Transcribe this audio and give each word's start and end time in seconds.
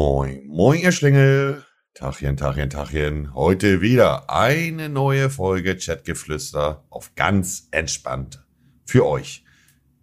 Moin, 0.00 0.46
moin, 0.46 0.78
ihr 0.78 0.92
Schlingel. 0.92 1.64
Tachchen, 1.92 2.36
Tachchen, 2.36 2.70
Tachchen. 2.70 3.34
Heute 3.34 3.80
wieder 3.80 4.30
eine 4.30 4.88
neue 4.88 5.28
Folge 5.28 5.76
Chatgeflüster 5.76 6.84
auf 6.88 7.16
ganz 7.16 7.66
entspannt 7.72 8.46
für 8.84 9.04
euch. 9.04 9.44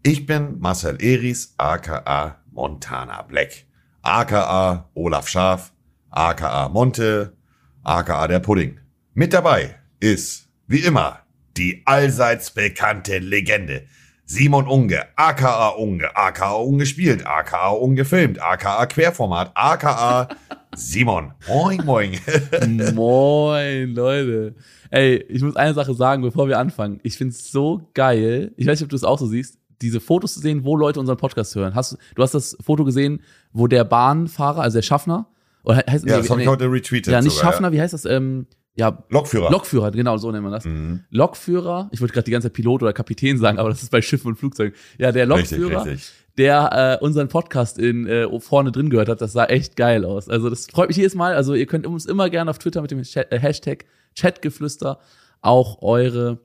Ich 0.03 0.25
bin 0.25 0.59
Marcel 0.59 1.01
Eris, 1.01 1.53
aka 1.57 2.43
Montana 2.51 3.21
Black, 3.21 3.67
aka 4.01 4.89
Olaf 4.95 5.29
Schaf, 5.29 5.71
aka 6.09 6.67
Monte, 6.67 7.37
aka 7.81 8.27
der 8.27 8.39
Pudding. 8.39 8.81
Mit 9.13 9.31
dabei 9.31 9.79
ist, 10.01 10.49
wie 10.67 10.79
immer, 10.79 11.21
die 11.55 11.83
allseits 11.85 12.51
bekannte 12.51 13.19
Legende. 13.19 13.87
Simon 14.27 14.67
Unge, 14.67 15.03
aka 15.15 15.69
Unge, 15.77 16.15
aka 16.15 16.55
Unge 16.55 16.87
spielt, 16.87 17.27
aka 17.27 17.69
Unge 17.69 18.05
filmt, 18.05 18.41
aka 18.41 18.83
Querformat, 18.87 19.51
aka 19.53 20.27
Simon. 20.75 21.33
Moin, 21.47 21.85
moin. 21.85 22.17
moin, 22.95 23.93
Leute. 23.93 24.55
Ey, 24.89 25.23
ich 25.29 25.43
muss 25.43 25.55
eine 25.55 25.75
Sache 25.75 25.93
sagen, 25.93 26.23
bevor 26.23 26.47
wir 26.47 26.57
anfangen. 26.57 26.99
Ich 27.03 27.17
find's 27.17 27.51
so 27.51 27.87
geil. 27.93 28.51
Ich 28.57 28.65
weiß 28.65 28.79
nicht, 28.79 28.85
ob 28.85 28.89
du 28.89 28.95
es 28.95 29.03
auch 29.03 29.19
so 29.19 29.27
siehst, 29.27 29.59
diese 29.81 29.99
Fotos 29.99 30.33
zu 30.33 30.39
sehen, 30.39 30.63
wo 30.63 30.75
Leute 30.75 30.99
unseren 30.99 31.17
Podcast 31.17 31.53
hören. 31.53 31.75
Hast, 31.75 31.95
du 32.15 32.23
hast 32.23 32.33
das 32.33 32.57
Foto 32.65 32.83
gesehen, 32.83 33.21
wo 33.53 33.67
der 33.67 33.83
Bahnfahrer, 33.83 34.61
also 34.61 34.77
der 34.77 34.83
Schaffner, 34.83 35.27
oder 35.63 35.83
heißt, 35.87 36.05
ja, 36.05 36.15
nee, 36.15 36.21
das 36.21 36.29
habe 36.31 36.41
ich 36.41 36.47
heute 36.47 36.71
retweetet. 36.71 37.13
Ja, 37.13 37.21
nicht 37.21 37.33
sogar, 37.33 37.51
Schaffner, 37.51 37.67
ja. 37.67 37.73
wie 37.73 37.81
heißt 37.81 37.93
das? 37.93 38.05
Ähm, 38.05 38.47
ja, 38.75 39.03
Lokführer. 39.09 39.49
Lokführer, 39.49 39.91
genau, 39.91 40.17
so 40.17 40.31
nennt 40.31 40.43
man 40.43 40.51
das. 40.51 40.65
Mhm. 40.65 41.01
Lokführer, 41.09 41.89
ich 41.91 42.01
wollte 42.01 42.13
gerade 42.13 42.25
die 42.25 42.31
ganze 42.31 42.49
Zeit 42.49 42.53
Pilot 42.53 42.83
oder 42.83 42.91
Kapitän 42.91 43.37
sagen, 43.37 43.57
aber 43.57 43.69
das 43.69 43.81
ist 43.81 43.91
bei 43.91 44.01
Schiffen 44.01 44.27
und 44.27 44.35
Flugzeugen. 44.35 44.75
Ja, 44.97 45.13
der 45.13 45.25
Lokführer, 45.25 45.85
richtig, 45.85 45.93
richtig. 45.93 46.13
der 46.37 46.99
äh, 47.01 47.03
unseren 47.03 47.29
Podcast 47.29 47.79
in 47.79 48.05
äh, 48.05 48.27
vorne 48.39 48.73
drin 48.73 48.89
gehört 48.89 49.07
hat, 49.07 49.21
das 49.21 49.31
sah 49.31 49.45
echt 49.45 49.77
geil 49.77 50.03
aus. 50.03 50.27
Also 50.27 50.49
das 50.49 50.67
freut 50.67 50.89
mich 50.89 50.97
jedes 50.97 51.15
Mal. 51.15 51.35
Also 51.35 51.53
ihr 51.53 51.65
könnt 51.67 51.87
uns 51.87 52.05
immer 52.05 52.29
gerne 52.29 52.51
auf 52.51 52.59
Twitter 52.59 52.81
mit 52.81 52.91
dem 52.91 52.99
äh, 52.99 53.39
Hashtag 53.39 53.85
Chatgeflüster 54.17 54.99
auch 55.41 55.81
eure, 55.81 56.39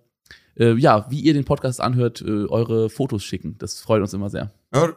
äh, 0.56 0.74
ja, 0.74 1.06
wie 1.10 1.20
ihr 1.20 1.34
den 1.34 1.44
Podcast 1.44 1.80
anhört, 1.80 2.20
äh, 2.20 2.46
eure 2.46 2.90
Fotos 2.90 3.24
schicken. 3.24 3.56
Das 3.58 3.80
freut 3.80 4.02
uns 4.02 4.14
immer 4.14 4.30
sehr. 4.30 4.52
Ja, 4.72 4.92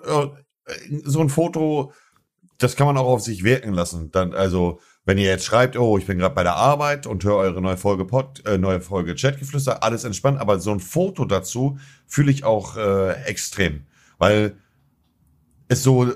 so 1.04 1.20
ein 1.20 1.30
Foto, 1.30 1.94
das 2.60 2.76
kann 2.76 2.88
man 2.88 2.98
auch 2.98 3.08
auf 3.08 3.22
sich 3.22 3.44
wirken 3.44 3.74
lassen. 3.74 4.12
Dann, 4.12 4.34
also 4.34 4.80
wenn 5.06 5.18
ihr 5.18 5.26
jetzt 5.26 5.46
schreibt, 5.46 5.78
oh, 5.78 5.98
ich 5.98 6.06
bin 6.06 6.18
gerade 6.18 6.36
bei 6.36 6.44
der 6.44 6.56
Arbeit 6.56 7.08
und 7.08 7.24
höre 7.24 7.36
eure 7.36 7.62
neue 7.62 7.78
Folge 7.78 8.06
Pod, 8.06 8.46
äh, 8.46 8.58
neue 8.58 8.82
Folge 8.82 9.16
Chatgeflüster, 9.16 9.84
alles 9.84 10.04
entspannt, 10.04 10.40
aber 10.40 10.60
so 10.60 10.72
ein 10.72 10.80
Foto 10.80 11.26
dazu 11.26 11.78
fühle 12.08 12.32
ich 12.32 12.44
auch 12.44 12.78
äh, 12.78 13.14
extrem, 13.24 13.82
weil 14.18 14.56
es 15.68 15.84
so 15.84 16.14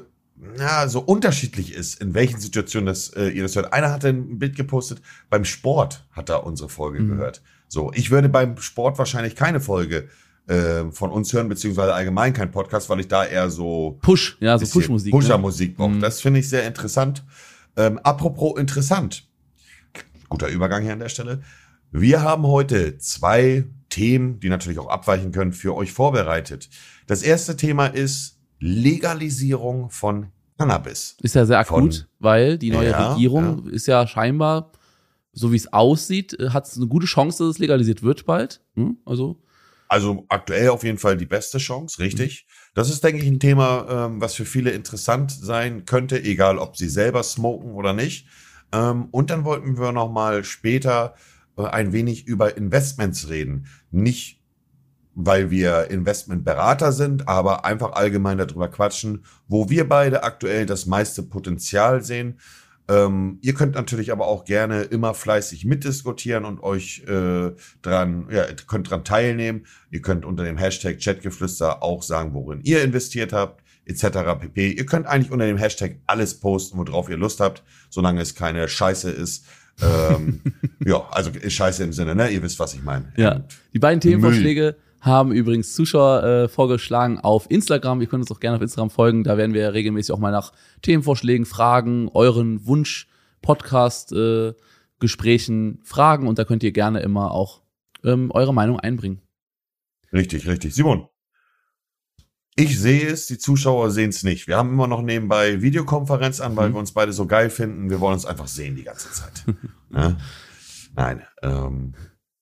ja, 0.60 0.88
so 0.88 1.00
unterschiedlich 1.00 1.74
ist, 1.74 2.00
in 2.02 2.14
welchen 2.14 2.40
Situationen 2.40 2.86
das, 2.86 3.10
äh, 3.10 3.30
ihr 3.30 3.44
das 3.44 3.56
hört. 3.56 3.74
Einer 3.74 3.92
hat 3.92 4.06
ein 4.06 4.38
Bild 4.38 4.56
gepostet, 4.56 5.02
beim 5.30 5.46
Sport 5.46 6.06
hat 6.12 6.30
er 6.30 6.46
unsere 6.46 6.70
Folge 6.70 7.00
mhm. 7.00 7.10
gehört. 7.10 7.42
So, 7.68 7.92
ich 7.94 8.12
würde 8.12 8.30
beim 8.30 8.58
Sport 8.58 8.98
wahrscheinlich 8.98 9.36
keine 9.36 9.60
Folge 9.60 10.08
äh, 10.48 10.86
von 10.92 11.12
uns 11.12 11.34
hören, 11.34 11.50
beziehungsweise 11.50 11.94
allgemein 11.94 12.34
kein 12.34 12.52
Podcast, 12.52 12.90
weil 12.90 13.00
ich 13.00 13.08
da 13.08 13.26
eher 13.26 13.50
so 13.50 13.98
Push, 14.02 14.38
ja, 14.40 14.58
so 14.58 14.66
Push-Musik. 14.66 15.12
Pusher-Musik 15.12 15.72
ne? 15.72 15.76
brauche. 15.76 15.90
Mhm. 15.90 16.02
Das 16.02 16.22
finde 16.22 16.40
ich 16.40 16.50
sehr 16.50 16.66
interessant. 16.66 17.24
Ähm, 17.78 18.00
apropos 18.00 18.60
interessant. 18.60 19.28
Guter 20.30 20.50
Übergang 20.50 20.84
hier 20.84 20.94
an 20.94 21.00
der 21.00 21.10
Stelle. 21.10 21.42
Wir 21.92 22.22
haben 22.22 22.46
heute 22.46 22.98
zwei 22.98 23.66
Themen, 23.90 24.40
die 24.40 24.50
natürlich 24.50 24.80
auch 24.80 24.90
abweichen 24.90 25.32
können, 25.32 25.54
für 25.54 25.76
euch 25.76 25.94
vorbereitet. 25.94 26.70
Das 27.06 27.22
erste 27.22 27.56
Thema 27.56 27.88
ist 27.88 28.40
Legalisierung 28.60 29.90
von 29.90 30.32
Cannabis. 30.58 31.16
Ist 31.22 31.36
ja 31.36 31.46
sehr 31.46 31.60
akut, 31.60 31.96
von, 31.96 32.06
weil 32.20 32.58
die 32.58 32.72
neue 32.72 32.90
ja, 32.90 33.12
Regierung 33.12 33.68
ja. 33.68 33.72
ist 33.72 33.88
ja 33.88 34.06
scheinbar, 34.08 34.72
so 35.32 35.52
wie 35.52 35.56
es 35.56 35.72
aussieht, 35.72 36.38
äh, 36.40 36.50
hat 36.50 36.68
es 36.68 36.76
eine 36.76 36.88
gute 36.88 37.06
Chance, 37.06 37.44
dass 37.44 37.56
es 37.56 37.60
legalisiert 37.60 38.04
wird 38.04 38.26
bald. 38.26 38.62
Hm? 38.76 38.98
Also 39.06 39.42
also 39.90 40.26
aktuell 40.28 40.70
auf 40.70 40.84
jeden 40.84 40.98
Fall 40.98 41.18
die 41.18 41.26
beste 41.26 41.58
Chance, 41.60 42.00
richtig. 42.00 42.46
Mhm. 42.46 42.67
Das 42.78 42.92
ist, 42.92 43.04
denke 43.04 43.24
ich, 43.24 43.28
ein 43.28 43.40
Thema, 43.40 43.88
ähm, 43.90 44.22
was 44.22 44.36
für 44.36 44.46
viele 44.46 44.70
interessant 44.70 45.32
sein 45.32 45.86
könnte, 45.86 46.24
egal 46.24 46.60
ob 46.60 46.78
sie 46.78 46.90
selber 46.90 47.24
smoken 47.24 47.72
oder 47.72 47.92
nicht. 47.92 48.28
Ähm, 48.72 49.08
und 49.10 49.32
dann 49.32 49.46
wollten 49.46 49.80
wir 49.80 49.92
noch 49.92 50.12
mal 50.12 50.44
später 50.44 51.16
äh, 51.58 51.64
ein 51.64 51.92
wenig 51.92 52.28
über 52.28 52.56
Investments 52.56 53.30
reden. 53.30 53.66
Nicht, 53.90 54.44
weil 55.16 55.50
wir 55.50 55.90
Investmentberater 55.90 56.92
sind, 56.92 57.28
aber 57.28 57.66
einfach 57.66 57.94
allgemein 57.94 58.38
darüber 58.38 58.68
quatschen, 58.68 59.26
wo 59.48 59.72
wir 59.72 59.90
beide 59.90 60.22
aktuell 60.22 60.68
das 60.68 60.86
meiste 60.86 61.24
Potenzial 61.24 62.04
sehen 62.04 62.38
ähm, 62.90 63.40
ihr 63.42 63.54
könnt 63.54 63.76
natürlich 63.76 64.12
aber 64.12 64.28
auch 64.28 64.46
gerne 64.46 64.84
immer 64.84 65.14
fleißig 65.14 65.66
mitdiskutieren 65.66 66.46
und 66.46 66.64
euch 66.64 67.04
äh, 67.08 67.52
dran, 67.82 68.28
ja, 68.32 68.46
könnt 68.68 68.90
dran 68.90 69.04
teilnehmen. 69.04 69.66
Ihr 69.92 70.02
könnt 70.02 70.24
unter 70.24 70.44
dem 70.44 70.58
Hashtag 70.58 71.00
Chatgeflüster 71.00 71.84
auch 71.84 72.02
sagen, 72.02 72.34
worin 72.34 72.62
ihr 72.62 72.84
investiert 72.84 73.34
habt, 73.34 73.62
etc. 73.86 74.40
pp. 74.40 74.72
Ihr 74.72 74.86
könnt 74.86 75.06
eigentlich 75.06 75.32
unter 75.32 75.46
dem 75.46 75.58
Hashtag 75.58 75.98
alles 76.08 76.40
posten, 76.40 76.78
worauf 76.78 77.10
ihr 77.10 77.18
Lust 77.18 77.42
habt, 77.42 77.64
solange 77.90 78.22
es 78.22 78.36
keine 78.36 78.68
Scheiße 78.68 79.12
ist. 79.12 79.46
ähm, 79.82 80.42
ja, 80.86 81.06
also 81.12 81.32
Scheiße 81.46 81.84
im 81.84 81.92
Sinne, 81.92 82.16
ne? 82.16 82.30
Ihr 82.30 82.42
wisst, 82.42 82.58
was 82.60 82.74
ich 82.74 82.84
meine. 82.84 83.12
Ja. 83.18 83.44
Die 83.74 83.80
beiden 83.80 84.00
Themenvorschläge 84.00 84.78
haben 85.08 85.32
übrigens 85.32 85.74
Zuschauer 85.74 86.24
äh, 86.24 86.48
vorgeschlagen 86.48 87.20
auf 87.20 87.50
Instagram. 87.50 88.02
Ihr 88.02 88.08
könnt 88.08 88.22
uns 88.22 88.32
auch 88.32 88.40
gerne 88.40 88.58
auf 88.58 88.62
Instagram 88.62 88.90
folgen. 88.90 89.24
Da 89.24 89.38
werden 89.38 89.54
wir 89.54 89.74
regelmäßig 89.74 90.14
auch 90.14 90.20
mal 90.20 90.32
nach 90.32 90.52
Themenvorschlägen, 90.82 91.46
Fragen, 91.46 92.10
euren 92.14 92.66
Wunsch, 92.66 93.08
Podcast, 93.42 94.12
äh, 94.12 94.54
Gesprächen 95.00 95.80
fragen 95.84 96.28
und 96.28 96.40
da 96.40 96.44
könnt 96.44 96.64
ihr 96.64 96.72
gerne 96.72 97.02
immer 97.02 97.32
auch 97.32 97.62
ähm, 98.04 98.32
eure 98.32 98.54
Meinung 98.54 98.80
einbringen. 98.80 99.22
Richtig, 100.12 100.48
richtig. 100.48 100.74
Simon, 100.74 101.08
ich 102.56 102.80
sehe 102.80 103.08
es, 103.08 103.28
die 103.28 103.38
Zuschauer 103.38 103.92
sehen 103.92 104.10
es 104.10 104.24
nicht. 104.24 104.48
Wir 104.48 104.58
haben 104.58 104.70
immer 104.70 104.88
noch 104.88 105.04
nebenbei 105.04 105.62
Videokonferenz 105.62 106.40
an, 106.40 106.56
weil 106.56 106.70
mhm. 106.70 106.74
wir 106.74 106.80
uns 106.80 106.94
beide 106.94 107.14
so 107.14 107.28
geil 107.28 107.52
finden. 107.52 107.90
Wir 107.92 108.00
wollen 108.00 108.16
uns 108.16 108.26
einfach 108.26 108.48
sehen 108.48 108.76
die 108.76 108.84
ganze 108.84 109.12
Zeit. 109.12 109.46
ja? 109.94 110.18
Nein. 110.96 111.22
Ähm, 111.44 111.94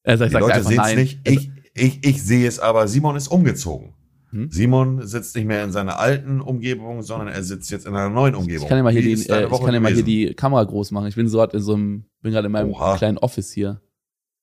also 0.03 0.26
die 0.26 0.34
Leute 0.34 0.64
sehen 0.64 0.80
es 0.80 0.96
nicht. 0.96 1.28
Ich, 1.28 1.52
ich, 1.75 2.06
ich 2.06 2.24
sehe 2.24 2.47
es 2.47 2.59
aber, 2.59 2.88
Simon 2.88 3.16
ist 3.16 3.28
umgezogen. 3.28 3.94
Hm? 4.31 4.50
Simon 4.50 5.06
sitzt 5.06 5.36
nicht 5.36 5.46
mehr 5.46 5.63
in 5.63 5.72
seiner 5.72 6.00
alten 6.00 6.41
Umgebung, 6.41 7.03
sondern 7.03 7.28
er 7.28 7.44
sitzt 7.44 7.69
jetzt 7.69 7.86
in 7.86 7.94
einer 7.94 8.09
neuen 8.09 8.34
Umgebung. 8.34 8.63
Ich 8.63 8.69
kann 8.69 8.78
ja 8.78 8.84
mal 8.84 8.94
hier, 8.94 9.02
die, 9.02 9.12
äh, 9.30 9.46
ich 9.46 9.59
kann 9.59 9.74
ja 9.74 9.80
mal 9.80 9.94
hier 9.94 10.03
die 10.03 10.34
Kamera 10.34 10.64
groß 10.64 10.91
machen. 10.91 11.08
Ich 11.08 11.16
bin 11.16 11.28
so 11.28 11.44
in 11.44 11.59
so 11.59 11.74
einem, 11.74 12.06
bin 12.22 12.31
gerade 12.31 12.47
in 12.47 12.52
meinem 12.52 12.72
Oha. 12.72 12.97
kleinen 12.97 13.18
Office 13.18 13.52
hier. 13.52 13.81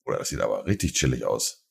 Oder 0.05 0.19
das 0.19 0.29
sieht 0.29 0.41
aber 0.41 0.67
richtig 0.67 0.93
chillig 0.93 1.25
aus. 1.25 1.67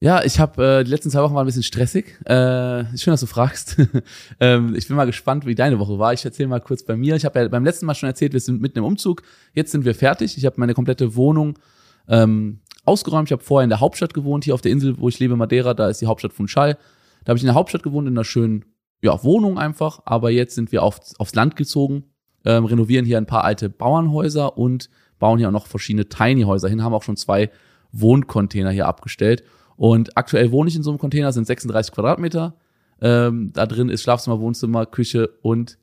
Ja, 0.00 0.22
ich 0.22 0.38
habe 0.38 0.80
äh, 0.80 0.84
die 0.84 0.90
letzten 0.90 1.10
zwei 1.10 1.22
Wochen 1.22 1.34
waren 1.34 1.44
ein 1.44 1.46
bisschen 1.46 1.64
stressig. 1.64 2.20
Äh, 2.24 2.84
schön, 2.96 3.12
dass 3.12 3.20
du 3.20 3.26
fragst. 3.26 3.76
ähm, 4.40 4.74
ich 4.76 4.86
bin 4.86 4.96
mal 4.96 5.06
gespannt, 5.06 5.44
wie 5.44 5.56
deine 5.56 5.78
Woche 5.80 5.98
war. 5.98 6.12
Ich 6.12 6.24
erzähle 6.24 6.48
mal 6.48 6.60
kurz 6.60 6.84
bei 6.84 6.96
mir. 6.96 7.16
Ich 7.16 7.24
habe 7.24 7.40
ja 7.40 7.48
beim 7.48 7.64
letzten 7.64 7.86
Mal 7.86 7.94
schon 7.94 8.08
erzählt, 8.08 8.32
wir 8.32 8.40
sind 8.40 8.60
mitten 8.60 8.78
im 8.78 8.84
Umzug. 8.84 9.22
Jetzt 9.54 9.72
sind 9.72 9.84
wir 9.84 9.94
fertig. 9.94 10.36
Ich 10.36 10.44
habe 10.44 10.54
meine 10.58 10.74
komplette 10.74 11.16
Wohnung 11.16 11.58
ähm, 12.06 12.60
ausgeräumt. 12.88 13.28
Ich 13.28 13.32
habe 13.32 13.42
vorher 13.42 13.64
in 13.64 13.70
der 13.70 13.80
Hauptstadt 13.80 14.14
gewohnt, 14.14 14.44
hier 14.44 14.54
auf 14.54 14.60
der 14.60 14.72
Insel, 14.72 14.98
wo 14.98 15.08
ich 15.08 15.18
lebe, 15.18 15.36
Madeira, 15.36 15.74
da 15.74 15.88
ist 15.88 16.00
die 16.00 16.06
Hauptstadt 16.06 16.32
von 16.32 16.48
Schall. 16.48 16.76
Da 17.24 17.30
habe 17.30 17.36
ich 17.36 17.42
in 17.42 17.48
der 17.48 17.54
Hauptstadt 17.54 17.82
gewohnt, 17.82 18.08
in 18.08 18.14
einer 18.14 18.24
schönen 18.24 18.64
ja, 19.02 19.22
Wohnung 19.22 19.58
einfach, 19.58 20.00
aber 20.04 20.30
jetzt 20.30 20.54
sind 20.54 20.72
wir 20.72 20.82
auf, 20.82 20.98
aufs 21.18 21.34
Land 21.34 21.54
gezogen, 21.56 22.04
ähm, 22.44 22.64
renovieren 22.64 23.04
hier 23.04 23.18
ein 23.18 23.26
paar 23.26 23.44
alte 23.44 23.68
Bauernhäuser 23.68 24.58
und 24.58 24.90
bauen 25.18 25.38
hier 25.38 25.48
auch 25.48 25.52
noch 25.52 25.66
verschiedene 25.66 26.08
Tiny-Häuser 26.08 26.68
hin, 26.68 26.82
haben 26.82 26.94
auch 26.94 27.02
schon 27.02 27.16
zwei 27.16 27.50
Wohncontainer 27.92 28.70
hier 28.70 28.86
abgestellt. 28.86 29.44
Und 29.76 30.16
aktuell 30.16 30.50
wohne 30.50 30.68
ich 30.68 30.76
in 30.76 30.82
so 30.82 30.90
einem 30.90 30.98
Container, 30.98 31.32
sind 31.32 31.46
36 31.46 31.94
Quadratmeter. 31.94 32.56
Ähm, 33.00 33.52
da 33.52 33.66
drin 33.66 33.88
ist 33.88 34.02
Schlafzimmer, 34.02 34.40
Wohnzimmer, 34.40 34.86
Küche 34.86 35.30
und 35.42 35.78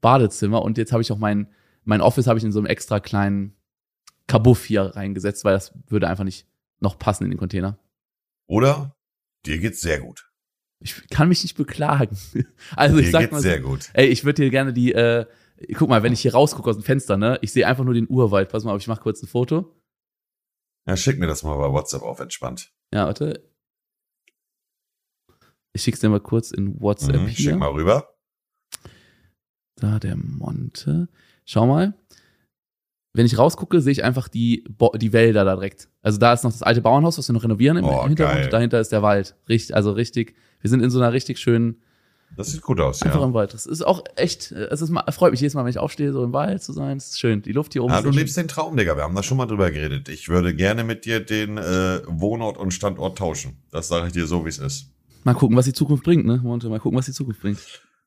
Badezimmer. 0.00 0.62
Und 0.62 0.78
jetzt 0.78 0.92
habe 0.92 1.02
ich 1.02 1.12
auch 1.12 1.18
mein, 1.18 1.48
mein 1.84 2.00
Office 2.00 2.26
habe 2.26 2.38
ich 2.38 2.44
in 2.44 2.52
so 2.52 2.58
einem 2.58 2.66
extra 2.66 3.00
kleinen 3.00 3.54
Kabuff 4.26 4.64
hier 4.64 4.82
reingesetzt, 4.82 5.44
weil 5.44 5.54
das 5.54 5.72
würde 5.88 6.08
einfach 6.08 6.24
nicht 6.24 6.46
noch 6.80 6.98
passen 6.98 7.24
in 7.24 7.30
den 7.30 7.38
Container. 7.38 7.78
Oder 8.46 8.96
dir 9.46 9.58
geht's 9.58 9.80
sehr 9.80 10.00
gut. 10.00 10.30
Ich 10.80 11.08
kann 11.08 11.28
mich 11.28 11.42
nicht 11.42 11.56
beklagen. 11.56 12.16
Also 12.76 12.98
ich 12.98 13.06
dir 13.06 13.12
sag 13.12 13.32
mal, 13.32 13.40
sehr 13.40 13.60
gut. 13.60 13.90
ey, 13.94 14.06
ich 14.06 14.24
würde 14.24 14.42
dir 14.42 14.50
gerne 14.50 14.72
die, 14.72 14.92
äh, 14.92 15.26
guck 15.74 15.88
mal, 15.88 16.02
wenn 16.02 16.12
ich 16.12 16.20
hier 16.20 16.34
rausgucke 16.34 16.68
aus 16.68 16.76
dem 16.76 16.84
Fenster, 16.84 17.16
ne, 17.16 17.38
ich 17.42 17.52
sehe 17.52 17.66
einfach 17.66 17.84
nur 17.84 17.94
den 17.94 18.08
Urwald. 18.08 18.48
Pass 18.50 18.64
mal 18.64 18.72
auf, 18.72 18.80
ich 18.80 18.88
mache 18.88 19.00
kurz 19.00 19.22
ein 19.22 19.28
Foto. 19.28 19.74
Ja, 20.86 20.96
schick 20.96 21.18
mir 21.18 21.26
das 21.26 21.42
mal 21.42 21.56
bei 21.56 21.72
WhatsApp 21.72 22.02
auf 22.02 22.20
entspannt. 22.20 22.72
Ja, 22.92 23.06
warte. 23.06 23.48
Ich 25.72 25.82
schick's 25.82 26.00
dir 26.00 26.08
mal 26.08 26.20
kurz 26.20 26.50
in 26.50 26.80
WhatsApp 26.80 27.22
mhm, 27.22 27.26
hier. 27.26 27.50
Schick 27.50 27.58
mal 27.58 27.70
rüber. 27.70 28.14
Da 29.76 29.98
der 29.98 30.16
Monte. 30.16 31.08
Schau 31.44 31.66
mal 31.66 31.94
wenn 33.14 33.26
ich 33.26 33.38
rausgucke, 33.38 33.80
sehe 33.80 33.92
ich 33.92 34.02
einfach 34.02 34.28
die, 34.28 34.64
die 34.96 35.12
Wälder 35.12 35.44
da 35.44 35.54
direkt. 35.54 35.88
Also 36.02 36.18
da 36.18 36.32
ist 36.32 36.42
noch 36.42 36.50
das 36.50 36.62
alte 36.62 36.80
Bauernhaus, 36.80 37.16
was 37.16 37.28
wir 37.28 37.32
noch 37.32 37.44
renovieren 37.44 37.76
im, 37.76 37.84
oh, 37.84 38.04
Hintergrund. 38.04 38.40
Geil. 38.40 38.48
Dahinter 38.50 38.80
ist 38.80 38.90
der 38.90 39.02
Wald. 39.02 39.36
Richtig, 39.48 39.74
also 39.74 39.92
richtig, 39.92 40.34
wir 40.60 40.68
sind 40.68 40.82
in 40.82 40.90
so 40.90 40.98
einer 40.98 41.12
richtig 41.12 41.38
schönen 41.38 41.80
Das 42.36 42.50
sieht 42.50 42.62
gut 42.62 42.80
aus, 42.80 43.02
Einfach 43.02 43.20
ja. 43.20 43.26
im 43.26 43.32
Wald. 43.32 43.54
Das 43.54 43.66
ist 43.66 43.82
auch 43.82 44.02
echt, 44.16 44.50
es 44.50 44.82
ist, 44.82 44.92
freut 45.10 45.30
mich 45.30 45.40
jedes 45.40 45.54
Mal, 45.54 45.62
wenn 45.62 45.70
ich 45.70 45.78
aufstehe, 45.78 46.12
so 46.12 46.24
im 46.24 46.32
Wald 46.32 46.60
zu 46.64 46.72
sein. 46.72 46.96
Es 46.96 47.10
ist 47.10 47.20
schön. 47.20 47.40
Die 47.42 47.52
Luft 47.52 47.72
hier 47.72 47.84
oben 47.84 47.92
Ja, 47.92 48.02
du 48.02 48.10
lebst 48.10 48.36
den 48.36 48.48
Traum, 48.48 48.76
Digga. 48.76 48.96
Wir 48.96 49.04
haben 49.04 49.14
da 49.14 49.22
schon 49.22 49.36
mal 49.36 49.46
drüber 49.46 49.70
geredet. 49.70 50.08
Ich 50.08 50.28
würde 50.28 50.52
gerne 50.52 50.82
mit 50.82 51.04
dir 51.04 51.20
den 51.20 51.56
äh, 51.56 52.00
Wohnort 52.08 52.58
und 52.58 52.72
Standort 52.72 53.16
tauschen. 53.16 53.58
Das 53.70 53.86
sage 53.86 54.08
ich 54.08 54.12
dir 54.12 54.26
so, 54.26 54.44
wie 54.44 54.48
es 54.48 54.58
ist. 54.58 54.90
Mal 55.22 55.34
gucken, 55.34 55.56
was 55.56 55.66
die 55.66 55.72
Zukunft 55.72 56.02
bringt, 56.02 56.26
ne? 56.26 56.40
Monte, 56.42 56.68
mal 56.68 56.80
gucken, 56.80 56.98
was 56.98 57.06
die 57.06 57.12
Zukunft 57.12 57.40
bringt. 57.40 57.60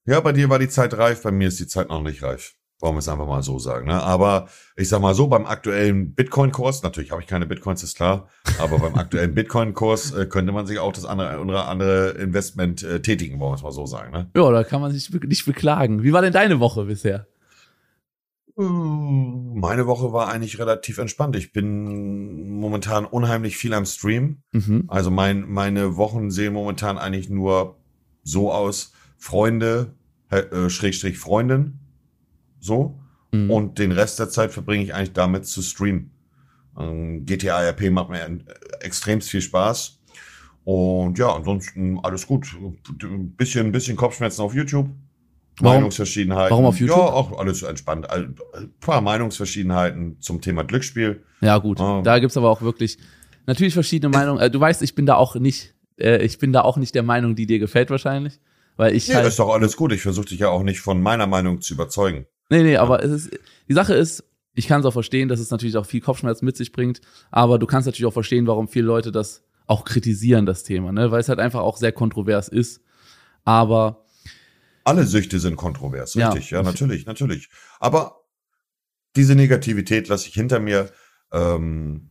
Ja, 0.05 0.19
bei 0.19 0.33
dir 0.33 0.49
war 0.49 0.59
die 0.59 0.69
Zeit 0.69 0.93
reif, 0.97 1.23
bei 1.23 1.31
mir 1.31 1.47
ist 1.47 1.59
die 1.59 1.67
Zeit 1.67 1.87
noch 1.87 2.03
nicht 2.03 2.21
reif. 2.21 2.55
Wollen 2.79 2.93
wir 2.93 2.99
es 2.99 3.09
einfach 3.09 3.25
mal 3.25 3.41
so 3.41 3.57
sagen. 3.57 3.87
Ne? 3.87 4.03
Aber 4.03 4.49
ich 4.75 4.87
sag 4.87 5.01
mal 5.01 5.15
so, 5.15 5.27
beim 5.27 5.47
aktuellen 5.47 6.13
Bitcoin-Kurs, 6.13 6.83
natürlich 6.83 7.11
habe 7.11 7.21
ich 7.21 7.27
keine 7.27 7.47
Bitcoins, 7.47 7.81
ist 7.81 7.95
klar, 7.95 8.27
aber 8.59 8.77
beim 8.77 8.93
aktuellen 8.95 9.33
Bitcoin-Kurs 9.33 10.11
äh, 10.13 10.25
könnte 10.27 10.51
man 10.51 10.67
sich 10.67 10.77
auch 10.77 10.93
das 10.93 11.05
andere, 11.05 11.29
andere, 11.29 11.65
andere 11.65 12.09
Investment 12.11 12.83
äh, 12.83 13.01
tätigen, 13.01 13.39
wollen 13.39 13.53
wir 13.53 13.55
es 13.55 13.63
mal 13.63 13.71
so 13.71 13.87
sagen. 13.87 14.11
Ne? 14.11 14.29
Ja, 14.35 14.51
da 14.51 14.63
kann 14.63 14.81
man 14.81 14.91
sich 14.91 15.11
wirklich 15.11 15.29
nicht 15.29 15.45
beklagen. 15.45 16.03
Wie 16.03 16.13
war 16.13 16.21
denn 16.21 16.33
deine 16.33 16.59
Woche 16.59 16.85
bisher? 16.85 17.25
Meine 18.59 19.85
Woche 19.85 20.13
war 20.13 20.29
eigentlich 20.29 20.57
relativ 20.57 20.97
entspannt. 20.97 21.35
Ich 21.35 21.53
bin 21.53 22.59
momentan 22.59 23.05
unheimlich 23.05 23.55
viel 23.55 23.73
am 23.73 23.85
Stream. 23.85 24.41
Mhm. 24.51 24.85
Also 24.87 25.11
mein, 25.11 25.47
meine 25.47 25.95
Wochen 25.95 26.31
sehen 26.31 26.53
momentan 26.53 26.97
eigentlich 26.97 27.29
nur 27.29 27.77
so 28.23 28.51
aus, 28.51 28.93
Freunde, 29.17 29.93
äh, 30.29 30.69
Schrägstrich 30.69 31.19
Freundin, 31.19 31.79
so. 32.59 32.99
Mhm. 33.31 33.51
Und 33.51 33.79
den 33.79 33.91
Rest 33.91 34.19
der 34.19 34.29
Zeit 34.29 34.51
verbringe 34.51 34.83
ich 34.83 34.93
eigentlich 34.93 35.13
damit 35.13 35.45
zu 35.45 35.61
streamen. 35.61 36.11
Ähm, 36.79 37.25
GTA 37.25 37.61
RP 37.69 37.89
macht 37.91 38.09
mir 38.09 38.39
extremst 38.81 39.29
viel 39.29 39.41
Spaß. 39.41 39.99
Und 40.63 41.17
ja, 41.17 41.33
ansonsten 41.33 41.99
alles 42.03 42.27
gut. 42.27 42.47
Ein 43.03 43.31
bisschen, 43.35 43.67
ein 43.67 43.71
bisschen 43.71 43.95
Kopfschmerzen 43.95 44.41
auf 44.41 44.53
YouTube. 44.53 44.89
Warum- 45.59 45.75
Meinungsverschiedenheiten. 45.77 46.51
warum 46.51 46.65
auf 46.65 46.79
YouTube? 46.79 46.97
Ja, 46.97 47.03
auch 47.03 47.39
alles 47.39 47.63
entspannt. 47.63 48.09
Ein 48.11 48.35
paar 48.79 49.01
Meinungsverschiedenheiten 49.01 50.19
zum 50.19 50.39
Thema 50.41 50.63
Glücksspiel. 50.63 51.23
Ja, 51.41 51.57
gut. 51.57 51.79
Ah. 51.79 52.01
Da 52.03 52.19
gibt's 52.19 52.37
aber 52.37 52.49
auch 52.49 52.61
wirklich 52.61 52.97
natürlich 53.47 53.73
verschiedene 53.73 54.09
Meinungen. 54.15 54.39
Äh, 54.39 54.51
Du 54.51 54.59
weißt, 54.59 54.81
ich 54.83 54.93
bin 54.93 55.05
da 55.07 55.15
auch 55.15 55.35
nicht, 55.35 55.73
äh, 55.99 56.23
ich 56.23 56.37
bin 56.37 56.53
da 56.53 56.61
auch 56.61 56.77
nicht 56.77 56.93
der 56.95 57.03
Meinung, 57.03 57.35
die 57.35 57.47
dir 57.47 57.59
gefällt 57.59 57.89
wahrscheinlich. 57.89 58.39
Weil 58.75 58.93
ich 58.95 59.07
Nee, 59.07 59.15
halt. 59.15 59.25
ist 59.25 59.39
doch 59.39 59.49
alles 59.51 59.75
gut. 59.77 59.91
Ich 59.93 60.01
versuche 60.01 60.27
dich 60.27 60.39
ja 60.39 60.49
auch 60.49 60.61
nicht 60.61 60.79
von 60.81 61.01
meiner 61.01 61.25
Meinung 61.25 61.61
zu 61.61 61.73
überzeugen. 61.73 62.27
Nee, 62.49 62.63
nee, 62.63 62.77
aber 62.77 63.03
es 63.03 63.11
ist, 63.11 63.39
die 63.67 63.73
Sache 63.73 63.93
ist, 63.93 64.23
ich 64.53 64.67
kann 64.67 64.79
es 64.79 64.85
auch 64.85 64.93
verstehen, 64.93 65.27
dass 65.29 65.39
es 65.39 65.51
natürlich 65.51 65.77
auch 65.77 65.85
viel 65.85 66.01
Kopfschmerz 66.01 66.41
mit 66.41 66.57
sich 66.57 66.71
bringt, 66.71 67.01
aber 67.29 67.59
du 67.59 67.67
kannst 67.67 67.85
natürlich 67.85 68.05
auch 68.05 68.13
verstehen, 68.13 68.47
warum 68.47 68.67
viele 68.67 68.87
Leute 68.87 69.11
das 69.11 69.43
auch 69.67 69.83
kritisieren, 69.83 70.45
das 70.45 70.63
Thema, 70.63 70.91
ne? 70.91 71.11
Weil 71.11 71.19
es 71.19 71.29
halt 71.29 71.39
einfach 71.39 71.59
auch 71.59 71.77
sehr 71.77 71.91
kontrovers 71.91 72.47
ist. 72.47 72.81
Aber 73.43 74.05
Alle 74.83 75.05
Süchte 75.05 75.39
sind 75.39 75.57
kontrovers, 75.57 76.13
Ja. 76.13 76.29
richtig, 76.29 76.51
ja, 76.51 76.63
natürlich, 76.63 77.05
natürlich. 77.05 77.49
Aber 77.79 78.23
diese 79.17 79.35
Negativität 79.35 80.07
lasse 80.07 80.29
ich 80.29 80.33
hinter 80.33 80.59
mir. 80.59 80.89
Ähm, 81.33 82.09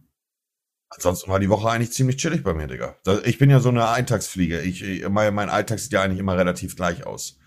ansonsten 0.91 1.31
war 1.31 1.41
die 1.41 1.49
Woche 1.49 1.71
eigentlich 1.71 1.93
ziemlich 1.93 2.19
chillig 2.19 2.43
bei 2.43 2.53
mir, 2.53 2.67
Digga. 2.67 2.97
Ich 3.25 3.39
bin 3.39 3.49
ja 3.49 3.61
so 3.61 3.71
eine 3.71 3.89
Eintagsfliege. 3.89 4.61
Ich, 4.61 5.09
mein, 5.09 5.35
mein 5.35 5.49
Alltag 5.49 5.79
sieht 5.79 5.93
ja 5.93 6.03
eigentlich 6.03 6.21
immer 6.21 6.37
relativ 6.37 6.77
gleich 6.77 7.07
aus. 7.07 7.39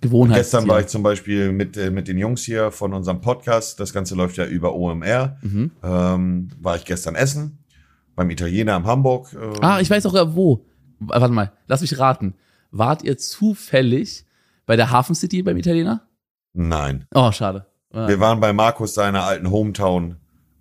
Gewohnheit. 0.00 0.38
Gestern 0.38 0.66
war 0.68 0.80
ich 0.80 0.86
zum 0.86 1.02
Beispiel 1.02 1.52
mit, 1.52 1.76
äh, 1.76 1.90
mit 1.90 2.08
den 2.08 2.16
Jungs 2.18 2.42
hier 2.42 2.70
von 2.70 2.94
unserem 2.94 3.20
Podcast. 3.20 3.78
Das 3.80 3.92
Ganze 3.92 4.14
läuft 4.14 4.36
ja 4.36 4.46
über 4.46 4.74
OMR. 4.74 5.36
Mhm. 5.42 5.70
Ähm, 5.82 6.48
war 6.60 6.76
ich 6.76 6.84
gestern 6.84 7.14
essen 7.14 7.58
beim 8.16 8.30
Italiener 8.30 8.76
in 8.76 8.84
Hamburg. 8.84 9.28
Ähm, 9.34 9.52
Ah, 9.60 9.80
ich 9.80 9.90
weiß 9.90 10.06
auch 10.06 10.14
äh, 10.14 10.34
wo. 10.34 10.64
Warte 11.00 11.32
mal, 11.32 11.52
lass 11.66 11.80
mich 11.80 11.98
raten. 11.98 12.34
Wart 12.70 13.02
ihr 13.02 13.18
zufällig 13.18 14.24
bei 14.66 14.76
der 14.76 14.90
Hafen 14.90 15.14
City 15.14 15.42
beim 15.42 15.56
Italiener? 15.56 16.06
Nein. 16.52 17.06
Oh, 17.14 17.30
schade. 17.32 17.66
Ah, 17.92 18.06
Wir 18.08 18.20
waren 18.20 18.40
bei 18.40 18.52
Markus 18.52 18.94
seiner 18.94 19.24
alten 19.24 19.50
Hometown, 19.50 20.16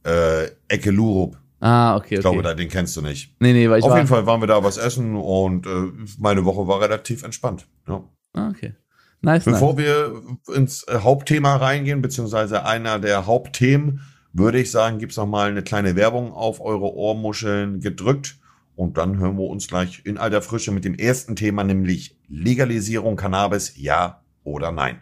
äh, 0.05 0.45
Ecke 0.67 0.91
Lurup. 0.91 1.37
ah 1.59 1.95
okay, 1.95 2.05
okay. 2.05 2.15
Ich 2.15 2.21
glaube, 2.21 2.55
den 2.55 2.69
kennst 2.69 2.95
du 2.97 3.01
nicht. 3.01 3.35
nee, 3.39 3.53
nee, 3.53 3.69
weil 3.69 3.79
ich 3.79 3.85
Auf 3.85 3.91
war, 3.91 3.97
jeden 3.97 4.07
Fall 4.07 4.25
waren 4.25 4.41
wir 4.41 4.47
da 4.47 4.63
was 4.63 4.77
essen 4.77 5.15
und 5.15 5.65
äh, 5.67 5.91
meine 6.17 6.45
Woche 6.45 6.67
war 6.67 6.81
relativ 6.81 7.23
entspannt. 7.23 7.67
Ja. 7.87 8.03
Ah, 8.33 8.49
okay. 8.49 8.73
Nice, 9.21 9.45
nice. 9.45 9.55
Bevor 9.55 9.77
wir 9.77 10.21
ins 10.55 10.83
äh, 10.83 10.99
Hauptthema 10.99 11.57
reingehen, 11.57 12.01
beziehungsweise 12.01 12.65
einer 12.65 12.99
der 12.99 13.25
Hauptthemen, 13.25 14.01
würde 14.31 14.59
ich 14.59 14.71
sagen, 14.71 14.99
gibt's 14.99 15.17
noch 15.17 15.25
mal 15.25 15.49
eine 15.49 15.61
kleine 15.61 15.97
Werbung 15.97 16.31
auf 16.31 16.61
eure 16.61 16.93
Ohrmuscheln 16.93 17.81
gedrückt. 17.81 18.37
Und 18.75 18.97
dann 18.97 19.17
hören 19.17 19.37
wir 19.37 19.43
uns 19.43 19.67
gleich 19.67 20.03
in 20.05 20.17
alter 20.17 20.41
Frische 20.41 20.71
mit 20.71 20.85
dem 20.85 20.95
ersten 20.95 21.35
Thema, 21.35 21.65
nämlich 21.65 22.17
Legalisierung 22.29 23.17
Cannabis, 23.17 23.73
ja 23.75 24.21
oder 24.45 24.71
nein. 24.71 25.01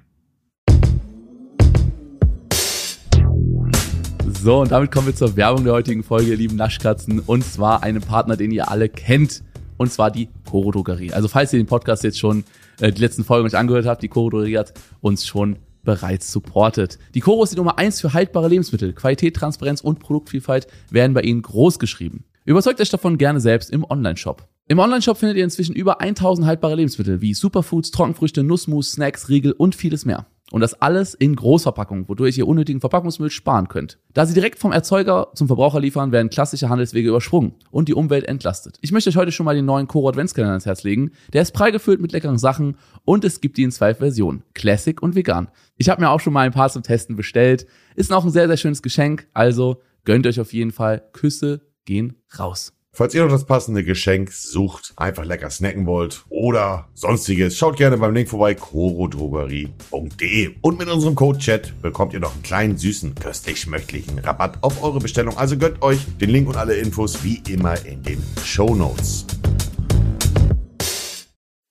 So, 4.41 4.61
und 4.61 4.71
damit 4.71 4.91
kommen 4.91 5.05
wir 5.05 5.15
zur 5.15 5.35
Werbung 5.35 5.63
der 5.63 5.73
heutigen 5.73 6.03
Folge, 6.03 6.31
ihr 6.31 6.37
lieben 6.37 6.55
Naschkatzen. 6.55 7.19
Und 7.19 7.43
zwar 7.43 7.83
einem 7.83 8.01
Partner, 8.01 8.35
den 8.35 8.49
ihr 8.49 8.71
alle 8.71 8.89
kennt. 8.89 9.43
Und 9.77 9.91
zwar 9.91 10.09
die 10.09 10.29
Coro 10.49 10.71
Drogerie. 10.71 11.13
Also 11.13 11.27
falls 11.27 11.53
ihr 11.53 11.59
den 11.59 11.67
Podcast 11.67 12.03
jetzt 12.03 12.17
schon 12.17 12.45
äh, 12.79 12.91
die 12.91 13.01
letzten 13.01 13.23
Folgen 13.23 13.47
euch 13.47 13.57
angehört 13.57 13.85
habt, 13.85 14.03
die 14.03 14.07
Coro 14.07 14.29
Drogerie 14.29 14.57
hat 14.57 14.73
uns 15.01 15.25
schon 15.25 15.57
bereits 15.83 16.31
supportet. 16.31 16.99
Die 17.15 17.21
Coro 17.21 17.43
ist 17.43 17.53
die 17.53 17.57
Nummer 17.57 17.77
eins 17.77 18.01
für 18.01 18.13
haltbare 18.13 18.49
Lebensmittel. 18.49 18.93
Qualität, 18.93 19.35
Transparenz 19.35 19.81
und 19.81 19.99
Produktvielfalt 19.99 20.67
werden 20.89 21.13
bei 21.13 21.21
ihnen 21.21 21.41
groß 21.41 21.79
geschrieben. 21.79 22.25
Überzeugt 22.43 22.81
euch 22.81 22.89
davon 22.89 23.17
gerne 23.17 23.39
selbst 23.39 23.69
im 23.69 23.85
Onlineshop. 23.89 24.47
Im 24.67 24.79
Onlineshop 24.79 25.17
findet 25.17 25.37
ihr 25.37 25.45
inzwischen 25.45 25.75
über 25.75 26.01
1000 26.01 26.45
haltbare 26.45 26.75
Lebensmittel 26.75 27.21
wie 27.21 27.33
Superfoods, 27.33 27.91
Trockenfrüchte, 27.91 28.43
Nussmus, 28.43 28.91
Snacks, 28.91 29.29
Riegel 29.29 29.53
und 29.53 29.75
vieles 29.75 30.03
mehr. 30.05 30.25
Und 30.51 30.61
das 30.61 30.81
alles 30.81 31.13
in 31.13 31.35
Großverpackung, 31.35 32.07
wodurch 32.07 32.37
ihr 32.37 32.47
unnötigen 32.47 32.79
Verpackungsmüll 32.79 33.29
sparen 33.29 33.67
könnt. 33.67 33.99
Da 34.13 34.25
sie 34.25 34.33
direkt 34.33 34.59
vom 34.59 34.71
Erzeuger 34.71 35.27
zum 35.35 35.47
Verbraucher 35.47 35.81
liefern, 35.81 36.13
werden 36.13 36.29
klassische 36.29 36.69
Handelswege 36.69 37.09
übersprungen 37.09 37.55
und 37.69 37.89
die 37.89 37.93
Umwelt 37.93 38.25
entlastet. 38.25 38.77
Ich 38.81 38.93
möchte 38.93 39.09
euch 39.09 39.17
heute 39.17 39.33
schon 39.33 39.45
mal 39.45 39.55
den 39.55 39.65
neuen 39.65 39.87
Koro 39.87 40.07
Adventskalender 40.07 40.53
ans 40.53 40.65
Herz 40.65 40.83
legen. 40.83 41.11
Der 41.33 41.41
ist 41.41 41.51
prall 41.51 41.73
gefüllt 41.73 41.99
mit 41.99 42.13
leckeren 42.13 42.37
Sachen 42.37 42.77
und 43.03 43.25
es 43.25 43.41
gibt 43.41 43.57
die 43.57 43.63
in 43.63 43.71
zwei 43.71 43.93
Versionen, 43.93 44.43
Classic 44.53 45.01
und 45.01 45.15
Vegan. 45.15 45.49
Ich 45.75 45.89
habe 45.89 46.01
mir 46.01 46.09
auch 46.09 46.21
schon 46.21 46.33
mal 46.33 46.45
ein 46.45 46.53
paar 46.53 46.69
zum 46.69 46.83
Testen 46.83 47.17
bestellt. 47.17 47.67
Ist 47.95 48.13
auch 48.13 48.23
ein 48.23 48.31
sehr, 48.31 48.47
sehr 48.47 48.57
schönes 48.57 48.81
Geschenk, 48.81 49.27
also 49.33 49.81
gönnt 50.05 50.25
euch 50.27 50.39
auf 50.39 50.53
jeden 50.53 50.71
Fall. 50.71 51.03
Küsse 51.11 51.61
gehen 51.85 52.15
raus. 52.39 52.76
Falls 52.97 53.13
ihr 53.13 53.23
noch 53.23 53.29
das 53.29 53.45
passende 53.45 53.83
Geschenk 53.83 54.31
sucht, 54.31 54.93
einfach 54.95 55.23
lecker 55.23 55.51
snacken 55.51 55.85
wollt 55.85 56.25
oder 56.29 56.89
sonstiges, 56.95 57.55
schaut 57.55 57.77
gerne 57.77 57.99
beim 57.99 58.11
Link 58.11 58.27
vorbei, 58.27 58.55
corodrogerie.de. 58.55 60.55
Und 60.61 60.79
mit 60.79 60.89
unserem 60.89 61.13
Code 61.13 61.37
Chat 61.37 61.79
bekommt 61.83 62.13
ihr 62.13 62.19
noch 62.19 62.33
einen 62.33 62.41
kleinen, 62.41 62.75
süßen, 62.75 63.13
köstlich 63.13 63.61
schmöchtlichen 63.61 64.17
Rabatt 64.17 64.63
auf 64.63 64.81
eure 64.81 64.97
Bestellung. 64.97 65.37
Also 65.37 65.59
gönnt 65.59 65.83
euch 65.83 65.99
den 66.19 66.31
Link 66.31 66.47
und 66.47 66.57
alle 66.57 66.73
Infos 66.73 67.23
wie 67.23 67.39
immer 67.47 67.85
in 67.85 68.01
den 68.01 68.23
Show 68.43 68.73
Notes. 68.73 69.27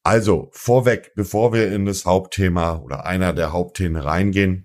Also, 0.05 0.49
vorweg, 0.53 1.11
bevor 1.17 1.53
wir 1.53 1.73
in 1.73 1.87
das 1.87 2.07
Hauptthema 2.07 2.77
oder 2.77 3.05
einer 3.05 3.33
der 3.33 3.53
Hauptthemen 3.53 4.01
reingehen, 4.01 4.65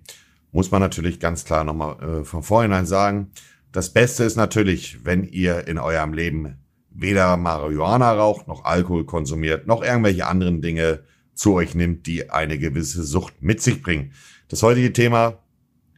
muss 0.52 0.70
man 0.70 0.80
natürlich 0.80 1.18
ganz 1.18 1.44
klar 1.44 1.64
nochmal 1.64 2.20
äh, 2.20 2.24
von 2.24 2.44
vornherein 2.44 2.86
sagen, 2.86 3.32
das 3.72 3.90
Beste 3.92 4.24
ist 4.24 4.36
natürlich, 4.36 5.04
wenn 5.04 5.24
ihr 5.24 5.66
in 5.66 5.78
eurem 5.78 6.12
Leben 6.12 6.58
weder 6.90 7.36
Marihuana 7.36 8.12
raucht, 8.12 8.46
noch 8.48 8.64
Alkohol 8.64 9.06
konsumiert, 9.06 9.66
noch 9.66 9.82
irgendwelche 9.82 10.26
anderen 10.26 10.60
Dinge 10.60 11.00
zu 11.34 11.54
euch 11.54 11.74
nimmt, 11.74 12.06
die 12.06 12.30
eine 12.30 12.58
gewisse 12.58 13.02
Sucht 13.02 13.34
mit 13.40 13.62
sich 13.62 13.82
bringen. 13.82 14.12
Das 14.48 14.62
heutige 14.62 14.92
Thema 14.92 15.38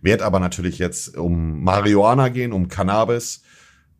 wird 0.00 0.22
aber 0.22 0.38
natürlich 0.38 0.78
jetzt 0.78 1.16
um 1.16 1.64
Marihuana 1.64 2.28
gehen, 2.28 2.52
um 2.52 2.68
Cannabis. 2.68 3.42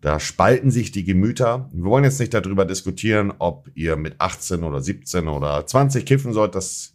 Da 0.00 0.20
spalten 0.20 0.70
sich 0.70 0.92
die 0.92 1.04
Gemüter. 1.04 1.68
Wir 1.72 1.84
wollen 1.84 2.04
jetzt 2.04 2.20
nicht 2.20 2.34
darüber 2.34 2.64
diskutieren, 2.64 3.32
ob 3.38 3.68
ihr 3.74 3.96
mit 3.96 4.20
18 4.20 4.62
oder 4.62 4.80
17 4.80 5.26
oder 5.28 5.66
20 5.66 6.04
kiffen 6.06 6.32
sollt. 6.32 6.54
Das 6.54 6.93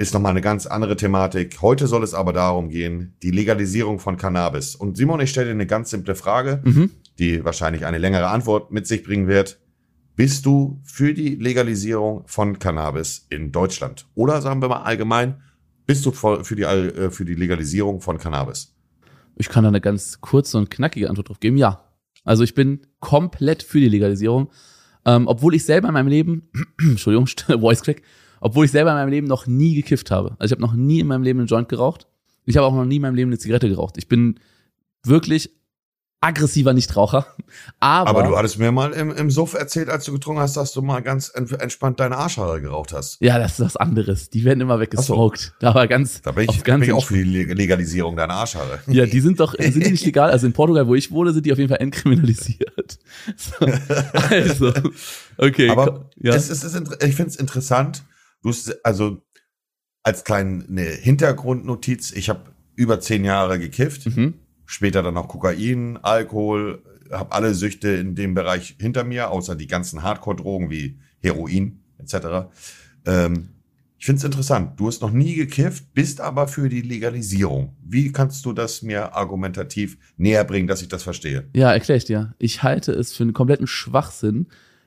ist 0.00 0.14
nochmal 0.14 0.30
eine 0.30 0.40
ganz 0.40 0.66
andere 0.66 0.96
Thematik. 0.96 1.60
Heute 1.60 1.86
soll 1.86 2.02
es 2.02 2.14
aber 2.14 2.32
darum 2.32 2.70
gehen, 2.70 3.14
die 3.22 3.30
Legalisierung 3.30 3.98
von 3.98 4.16
Cannabis. 4.16 4.74
Und 4.74 4.96
Simon, 4.96 5.20
ich 5.20 5.28
stelle 5.28 5.48
dir 5.48 5.52
eine 5.52 5.66
ganz 5.66 5.90
simple 5.90 6.14
Frage, 6.14 6.62
Mhm. 6.64 6.90
die 7.18 7.44
wahrscheinlich 7.44 7.84
eine 7.84 7.98
längere 7.98 8.28
Antwort 8.28 8.70
mit 8.70 8.86
sich 8.86 9.02
bringen 9.04 9.28
wird. 9.28 9.60
Bist 10.16 10.46
du 10.46 10.80
für 10.84 11.12
die 11.12 11.34
Legalisierung 11.34 12.22
von 12.26 12.58
Cannabis 12.58 13.26
in 13.28 13.52
Deutschland? 13.52 14.06
Oder 14.14 14.40
sagen 14.40 14.62
wir 14.62 14.68
mal 14.70 14.82
allgemein, 14.84 15.42
bist 15.86 16.06
du 16.06 16.12
für 16.12 16.56
die, 16.56 16.62
äh, 16.62 17.10
für 17.10 17.26
die 17.26 17.34
Legalisierung 17.34 18.00
von 18.00 18.16
Cannabis? 18.16 18.74
Ich 19.36 19.50
kann 19.50 19.64
da 19.64 19.68
eine 19.68 19.82
ganz 19.82 20.22
kurze 20.22 20.56
und 20.56 20.70
knackige 20.70 21.10
Antwort 21.10 21.28
drauf 21.28 21.40
geben. 21.40 21.58
Ja. 21.58 21.84
Also 22.24 22.42
ich 22.42 22.54
bin 22.54 22.80
komplett 23.00 23.62
für 23.62 23.80
die 23.80 23.88
Legalisierung. 23.90 24.50
Ähm, 25.04 25.26
obwohl 25.28 25.54
ich 25.54 25.64
selber 25.64 25.88
in 25.88 25.94
meinem 25.94 26.08
Leben, 26.08 26.50
Entschuldigung, 26.80 27.26
Voice 27.60 27.82
Crack, 27.82 28.02
obwohl 28.40 28.64
ich 28.64 28.70
selber 28.70 28.90
in 28.90 28.96
meinem 28.96 29.10
Leben 29.10 29.26
noch 29.26 29.46
nie 29.46 29.74
gekifft 29.74 30.10
habe. 30.10 30.36
Also 30.38 30.46
ich 30.46 30.52
habe 30.52 30.62
noch 30.62 30.74
nie 30.74 31.00
in 31.00 31.06
meinem 31.06 31.22
Leben 31.22 31.38
einen 31.40 31.48
Joint 31.48 31.68
geraucht. 31.68 32.06
Ich 32.46 32.56
habe 32.56 32.66
auch 32.66 32.74
noch 32.74 32.84
nie 32.86 32.96
in 32.96 33.02
meinem 33.02 33.14
Leben 33.14 33.30
eine 33.30 33.38
Zigarette 33.38 33.68
geraucht. 33.68 33.96
Ich 33.98 34.08
bin 34.08 34.40
wirklich 35.04 35.50
aggressiver 36.22 36.74
Nichtraucher. 36.74 37.26
Aber, 37.78 38.10
Aber 38.10 38.22
du 38.24 38.36
hattest 38.36 38.58
mir 38.58 38.70
mal 38.72 38.92
im, 38.92 39.10
im 39.10 39.30
Suff 39.30 39.54
erzählt, 39.54 39.88
als 39.88 40.04
du 40.04 40.12
getrunken 40.12 40.42
hast, 40.42 40.54
dass 40.54 40.72
du 40.74 40.82
mal 40.82 41.00
ganz 41.00 41.32
en- 41.34 41.48
entspannt 41.58 41.98
deine 41.98 42.18
Arschhaare 42.18 42.60
geraucht 42.60 42.92
hast. 42.92 43.16
ja, 43.22 43.38
das 43.38 43.52
ist 43.52 43.60
was 43.64 43.76
anderes. 43.78 44.28
Die 44.28 44.44
werden 44.44 44.60
immer 44.60 44.78
weggesmoked. 44.80 45.54
Da 45.60 45.74
war 45.74 45.88
ganz, 45.88 46.20
Da 46.20 46.32
bin 46.32 46.44
ich, 46.44 46.50
auf 46.50 46.56
bin 46.56 46.64
ganz 46.64 46.84
ich 46.86 46.92
auch 46.92 47.04
für 47.06 47.14
die 47.14 47.22
Leg- 47.24 47.54
Legalisierung 47.56 48.16
deiner 48.16 48.34
Arschhaare. 48.34 48.80
Ja, 48.88 49.06
die 49.06 49.20
sind 49.20 49.40
doch, 49.40 49.54
sind 49.58 49.76
die 49.82 49.90
nicht 49.92 50.04
legal? 50.04 50.30
Also 50.30 50.46
in 50.46 50.52
Portugal, 50.52 50.86
wo 50.86 50.94
ich 50.94 51.10
wohne, 51.10 51.32
sind 51.32 51.46
die 51.46 51.52
auf 51.52 51.58
jeden 51.58 51.70
Fall 51.70 51.80
entkriminalisiert. 51.80 52.98
So, 53.38 53.66
also, 54.30 54.72
okay. 55.38 55.70
Aber 55.70 56.10
ja. 56.16 56.34
es, 56.34 56.50
ist- 56.50 56.64
es 56.64 56.74
ist, 56.74 57.02
ich 57.02 57.14
finde 57.14 57.30
es 57.30 57.36
interessant. 57.36 58.02
Du 58.42 58.48
hast, 58.48 58.84
also 58.84 59.22
als 60.02 60.24
kleine 60.24 60.82
Hintergrundnotiz, 60.82 62.12
ich 62.12 62.28
habe 62.28 62.52
über 62.74 63.00
zehn 63.00 63.24
Jahre 63.24 63.58
gekifft, 63.58 64.06
mhm. 64.06 64.34
später 64.64 65.02
dann 65.02 65.16
auch 65.16 65.28
Kokain, 65.28 65.98
Alkohol, 65.98 66.82
habe 67.10 67.32
alle 67.32 67.54
Süchte 67.54 67.88
in 67.90 68.14
dem 68.14 68.34
Bereich 68.34 68.76
hinter 68.80 69.04
mir, 69.04 69.30
außer 69.30 69.56
die 69.56 69.66
ganzen 69.66 70.02
Hardcore-Drogen 70.02 70.70
wie 70.70 70.98
Heroin 71.20 71.80
etc. 71.98 72.48
Ähm, 73.04 73.50
ich 73.98 74.06
finde 74.06 74.20
es 74.20 74.24
interessant. 74.24 74.80
Du 74.80 74.86
hast 74.86 75.02
noch 75.02 75.10
nie 75.10 75.34
gekifft, 75.34 75.92
bist 75.92 76.22
aber 76.22 76.48
für 76.48 76.70
die 76.70 76.80
Legalisierung. 76.80 77.76
Wie 77.82 78.10
kannst 78.12 78.46
du 78.46 78.54
das 78.54 78.80
mir 78.80 79.14
argumentativ 79.14 79.98
näher 80.16 80.44
bringen, 80.44 80.66
dass 80.66 80.80
ich 80.80 80.88
das 80.88 81.02
verstehe? 81.02 81.50
Ja, 81.54 81.70
erkläre 81.70 81.98
ich 81.98 82.06
dir. 82.06 82.34
Ich 82.38 82.62
halte 82.62 82.92
es 82.92 83.12
für 83.12 83.24
einen 83.24 83.34
kompletten 83.34 83.66
Schwachsinn, 83.66 84.46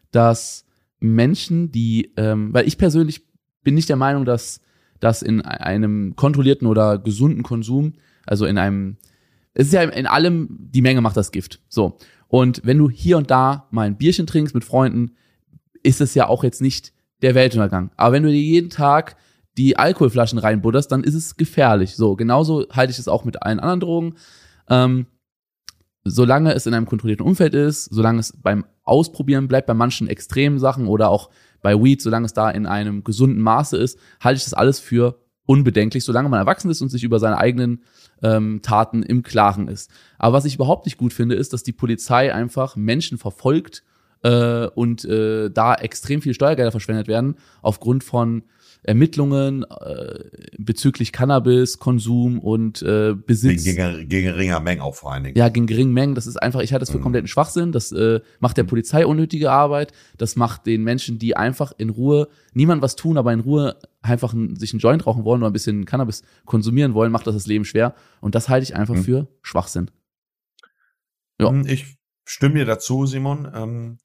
dass 0.10 0.65
Menschen, 1.00 1.72
die, 1.72 2.12
ähm, 2.17 2.53
weil 2.53 2.67
ich 2.67 2.79
persönlich 2.79 3.27
bin 3.63 3.75
nicht 3.75 3.89
der 3.89 3.96
Meinung, 3.96 4.25
dass 4.25 4.62
das 5.00 5.22
in 5.22 5.41
einem 5.41 6.15
kontrollierten 6.15 6.67
oder 6.67 6.98
gesunden 6.98 7.43
Konsum, 7.43 7.93
also 8.25 8.46
in 8.46 8.58
einem, 8.58 8.98
es 9.53 9.67
ist 9.67 9.74
ja 9.74 9.82
in 9.84 10.08
allem, 10.08 10.48
die 10.50 10.82
Menge 10.82 11.01
macht 11.01 11.17
das 11.17 11.32
Gift. 11.32 11.62
So. 11.67 11.98
Und 12.27 12.62
wenn 12.63 12.77
du 12.77 12.89
hier 12.89 13.17
und 13.17 13.29
da 13.29 13.67
mal 13.72 13.86
ein 13.86 13.98
Bierchen 13.98 14.27
trinkst 14.27 14.55
mit 14.55 14.63
Freunden, 14.63 15.15
ist 15.84 16.01
es 16.01 16.15
ja 16.15 16.27
auch 16.27 16.43
jetzt 16.43 16.62
nicht 16.62 16.93
der 17.22 17.36
Weltuntergang. 17.36 17.91
Aber 17.98 18.13
wenn 18.13 18.24
du 18.24 18.29
dir 18.29 18.41
jeden 18.41 18.70
Tag 18.70 19.17
die 19.58 19.77
Alkoholflaschen 19.77 20.39
reinbudderst, 20.39 20.91
dann 20.91 21.03
ist 21.03 21.13
es 21.13 21.36
gefährlich. 21.36 21.96
So, 21.96 22.15
genauso 22.15 22.65
halte 22.72 22.91
ich 22.91 23.00
es 23.00 23.08
auch 23.08 23.24
mit 23.24 23.43
allen 23.43 23.60
anderen 23.60 23.79
Drogen. 23.82 24.15
Ähm, 24.70 25.05
solange 26.03 26.53
es 26.53 26.65
in 26.65 26.74
einem 26.74 26.86
kontrollierten 26.86 27.25
Umfeld 27.25 27.53
ist, 27.53 27.86
solange 27.86 28.20
es 28.20 28.34
beim 28.41 28.65
Ausprobieren 28.84 29.48
bleibt, 29.48 29.67
bei 29.67 29.74
manchen 29.74 30.08
extremen 30.08 30.60
Sachen 30.60 30.88
oder 30.88 31.10
auch 31.10 31.29
bei 31.63 31.82
Weed, 31.82 32.01
solange 32.01 32.27
es 32.27 32.34
da 32.34 32.51
in 32.51 32.67
einem 32.67 33.03
gesunden 33.03 33.41
Maße 33.41 33.77
ist, 33.77 33.98
halte 34.20 34.38
ich 34.38 34.43
das 34.43 34.53
alles 34.53 34.79
für 34.79 35.17
unbedenklich, 35.46 36.03
solange 36.03 36.29
man 36.29 36.39
erwachsen 36.39 36.70
ist 36.70 36.82
und 36.82 36.89
sich 36.89 37.03
über 37.03 37.20
seine 37.20 37.38
eigenen 37.38 37.84
ähm, 38.22 38.62
Taten 38.62 39.01
im 39.01 39.24
Klaren 39.24 39.67
ist. 39.67 39.89
Aber 40.20 40.38
was 40.38 40.46
ich 40.46 40.55
überhaupt 40.55 40.86
nicht 40.86 40.98
gut 40.98 41.13
finde, 41.13 41.36
ist, 41.36 41.53
dass 41.53 41.63
die 41.63 41.74
Polizei 41.74 42.34
einfach 42.34 42.75
Menschen 42.75 43.17
verfolgt 43.17 43.84
äh, 44.24 44.67
und 44.67 45.03
äh, 45.05 45.50
da 45.50 45.75
extrem 45.75 46.22
viel 46.22 46.34
Steuergelder 46.34 46.72
verschwendet 46.72 47.08
werden 47.08 47.36
aufgrund 47.62 48.03
von 48.03 48.43
Ermittlungen 48.84 49.63
äh, 49.63 50.20
bezüglich 50.58 51.12
Cannabis, 51.12 51.80
Konsum 51.80 52.40
und 52.40 52.82
äh, 52.82 53.13
Besitz. 53.16 53.63
gegen, 53.63 54.10
geringer 54.10 54.60
Mengen 54.60 54.82
auch 54.82 54.96
vor 54.96 55.13
allen 55.13 55.24
Dingen. 55.24 55.38
Ja, 55.38 55.48
gegen 55.50 55.68
geringen 55.68 55.94
Mengen. 55.94 56.16
Das 56.16 56.28
ist 56.28 56.36
einfach, 56.38 56.60
ich 56.62 56.74
halte 56.74 56.82
das 56.82 56.92
für 56.92 56.98
Mhm. 56.98 57.04
kompletten 57.04 57.28
Schwachsinn. 57.28 57.72
Das 57.72 57.92
äh, 57.94 58.20
macht 58.40 58.58
der 58.58 58.66
Polizei 58.66 59.06
unnötige 59.06 59.52
Arbeit. 59.52 59.94
Das 60.18 60.36
macht 60.36 60.66
den 60.66 60.84
Menschen, 60.84 61.18
die 61.18 61.36
einfach 61.38 61.72
in 61.78 61.90
Ruhe, 61.90 62.28
niemand 62.54 62.82
was 62.82 62.96
tun, 62.98 63.18
aber 63.18 63.32
in 63.32 63.40
Ruhe 63.40 63.78
einfach 64.02 64.34
ein, 64.34 64.58
sich 64.58 64.74
einen 64.74 64.80
Joint 64.82 65.08
rauchen 65.08 65.24
wollen 65.24 65.42
oder 65.42 65.50
ein 65.50 65.54
bisschen 65.54 65.86
Cannabis 65.86 66.24
konsumieren 66.46 66.94
wollen, 66.94 67.12
macht 67.12 67.25
das 67.25 67.36
das 67.36 67.48
Leben 67.48 67.63
schwer. 67.66 67.96
Und 68.20 68.36
das 68.36 68.50
halte 68.50 68.63
ich 68.66 68.75
einfach 68.75 68.96
Mhm. 68.96 69.04
für 69.04 69.28
Schwachsinn. 69.42 69.90
Ja. 71.40 71.50
Hm, 71.50 71.66
Ich 71.68 71.98
stimme 72.25 72.56
dir 72.56 72.66
dazu, 72.66 73.06
Simon. 73.06 73.50
Ähm, 73.56 73.98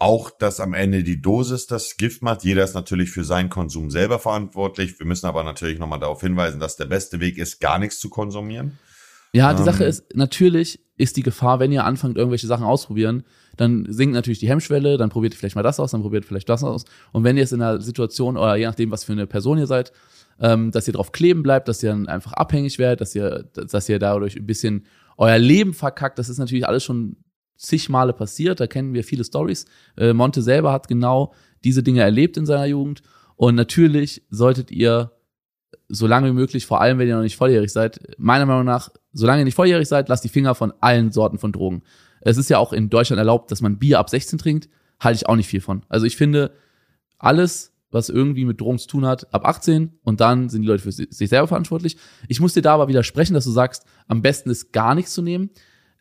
auch, 0.00 0.30
dass 0.30 0.60
am 0.60 0.74
Ende 0.74 1.02
die 1.02 1.20
Dosis 1.20 1.66
das 1.66 1.96
Gift 1.96 2.22
macht. 2.22 2.44
Jeder 2.44 2.64
ist 2.64 2.74
natürlich 2.74 3.10
für 3.10 3.24
seinen 3.24 3.50
Konsum 3.50 3.90
selber 3.90 4.18
verantwortlich. 4.18 4.98
Wir 4.98 5.06
müssen 5.06 5.26
aber 5.26 5.44
natürlich 5.44 5.78
nochmal 5.78 6.00
darauf 6.00 6.20
hinweisen, 6.20 6.60
dass 6.60 6.76
der 6.76 6.86
beste 6.86 7.20
Weg 7.20 7.38
ist, 7.38 7.60
gar 7.60 7.78
nichts 7.78 7.98
zu 7.98 8.08
konsumieren. 8.08 8.78
Ja, 9.32 9.52
die 9.52 9.60
Ähm. 9.60 9.64
Sache 9.64 9.84
ist, 9.84 10.14
natürlich 10.14 10.80
ist 10.96 11.16
die 11.16 11.22
Gefahr, 11.22 11.60
wenn 11.60 11.72
ihr 11.72 11.84
anfangt, 11.84 12.16
irgendwelche 12.16 12.46
Sachen 12.46 12.64
ausprobieren, 12.64 13.24
dann 13.56 13.86
sinkt 13.88 14.14
natürlich 14.14 14.38
die 14.38 14.48
Hemmschwelle, 14.48 14.96
dann 14.96 15.10
probiert 15.10 15.34
ihr 15.34 15.38
vielleicht 15.38 15.56
mal 15.56 15.62
das 15.62 15.80
aus, 15.80 15.92
dann 15.92 16.02
probiert 16.02 16.24
ihr 16.24 16.28
vielleicht 16.28 16.48
das 16.48 16.64
aus. 16.64 16.84
Und 17.12 17.24
wenn 17.24 17.36
ihr 17.36 17.44
es 17.44 17.52
in 17.52 17.62
einer 17.62 17.80
Situation, 17.80 18.36
oder 18.36 18.56
je 18.56 18.66
nachdem, 18.66 18.90
was 18.90 19.04
für 19.04 19.12
eine 19.12 19.26
Person 19.26 19.58
ihr 19.58 19.66
seid, 19.66 19.92
ähm, 20.40 20.70
dass 20.70 20.86
ihr 20.88 20.94
drauf 20.94 21.12
kleben 21.12 21.42
bleibt, 21.42 21.68
dass 21.68 21.82
ihr 21.82 21.90
dann 21.90 22.08
einfach 22.08 22.32
abhängig 22.32 22.78
werdet, 22.78 23.00
dass 23.00 23.14
ihr, 23.14 23.50
dass 23.54 23.88
ihr 23.88 23.98
dadurch 23.98 24.36
ein 24.36 24.46
bisschen 24.46 24.86
euer 25.16 25.38
Leben 25.38 25.74
verkackt, 25.74 26.18
das 26.18 26.28
ist 26.28 26.38
natürlich 26.38 26.66
alles 26.66 26.82
schon 26.84 27.16
zig 27.60 27.88
Male 27.88 28.12
passiert, 28.12 28.60
da 28.60 28.66
kennen 28.66 28.94
wir 28.94 29.04
viele 29.04 29.24
Stories. 29.24 29.66
Äh, 29.96 30.12
Monte 30.12 30.42
selber 30.42 30.72
hat 30.72 30.88
genau 30.88 31.32
diese 31.64 31.82
Dinge 31.82 32.00
erlebt 32.02 32.36
in 32.36 32.46
seiner 32.46 32.64
Jugend. 32.66 33.02
Und 33.36 33.54
natürlich 33.54 34.22
solltet 34.30 34.70
ihr 34.70 35.12
so 35.88 36.06
lange 36.06 36.28
wie 36.28 36.32
möglich, 36.34 36.66
vor 36.66 36.80
allem 36.80 36.98
wenn 36.98 37.08
ihr 37.08 37.16
noch 37.16 37.22
nicht 37.22 37.36
volljährig 37.36 37.72
seid, 37.72 38.00
meiner 38.18 38.46
Meinung 38.46 38.64
nach, 38.64 38.90
solange 39.12 39.42
ihr 39.42 39.44
nicht 39.44 39.54
volljährig 39.56 39.88
seid, 39.88 40.08
lasst 40.08 40.24
die 40.24 40.28
Finger 40.28 40.54
von 40.54 40.72
allen 40.80 41.10
Sorten 41.10 41.38
von 41.38 41.52
Drogen. 41.52 41.82
Es 42.20 42.36
ist 42.36 42.48
ja 42.50 42.58
auch 42.58 42.72
in 42.72 42.90
Deutschland 42.90 43.18
erlaubt, 43.18 43.50
dass 43.50 43.60
man 43.60 43.78
Bier 43.78 43.98
ab 43.98 44.08
16 44.10 44.38
trinkt, 44.38 44.68
halte 45.00 45.16
ich 45.16 45.28
auch 45.28 45.36
nicht 45.36 45.48
viel 45.48 45.60
von. 45.60 45.82
Also 45.88 46.06
ich 46.06 46.16
finde, 46.16 46.52
alles, 47.18 47.72
was 47.90 48.08
irgendwie 48.08 48.44
mit 48.44 48.60
Drogen 48.60 48.78
zu 48.78 48.86
tun 48.88 49.04
hat, 49.06 49.32
ab 49.34 49.44
18 49.46 49.98
und 50.02 50.20
dann 50.20 50.48
sind 50.48 50.62
die 50.62 50.68
Leute 50.68 50.82
für 50.82 50.92
si- 50.92 51.08
sich 51.10 51.28
selber 51.28 51.48
verantwortlich. 51.48 51.96
Ich 52.28 52.40
muss 52.40 52.54
dir 52.54 52.62
da 52.62 52.74
aber 52.74 52.88
widersprechen, 52.88 53.34
dass 53.34 53.44
du 53.44 53.50
sagst, 53.50 53.84
am 54.06 54.22
besten 54.22 54.50
ist 54.50 54.72
gar 54.72 54.94
nichts 54.94 55.12
zu 55.12 55.22
nehmen. 55.22 55.50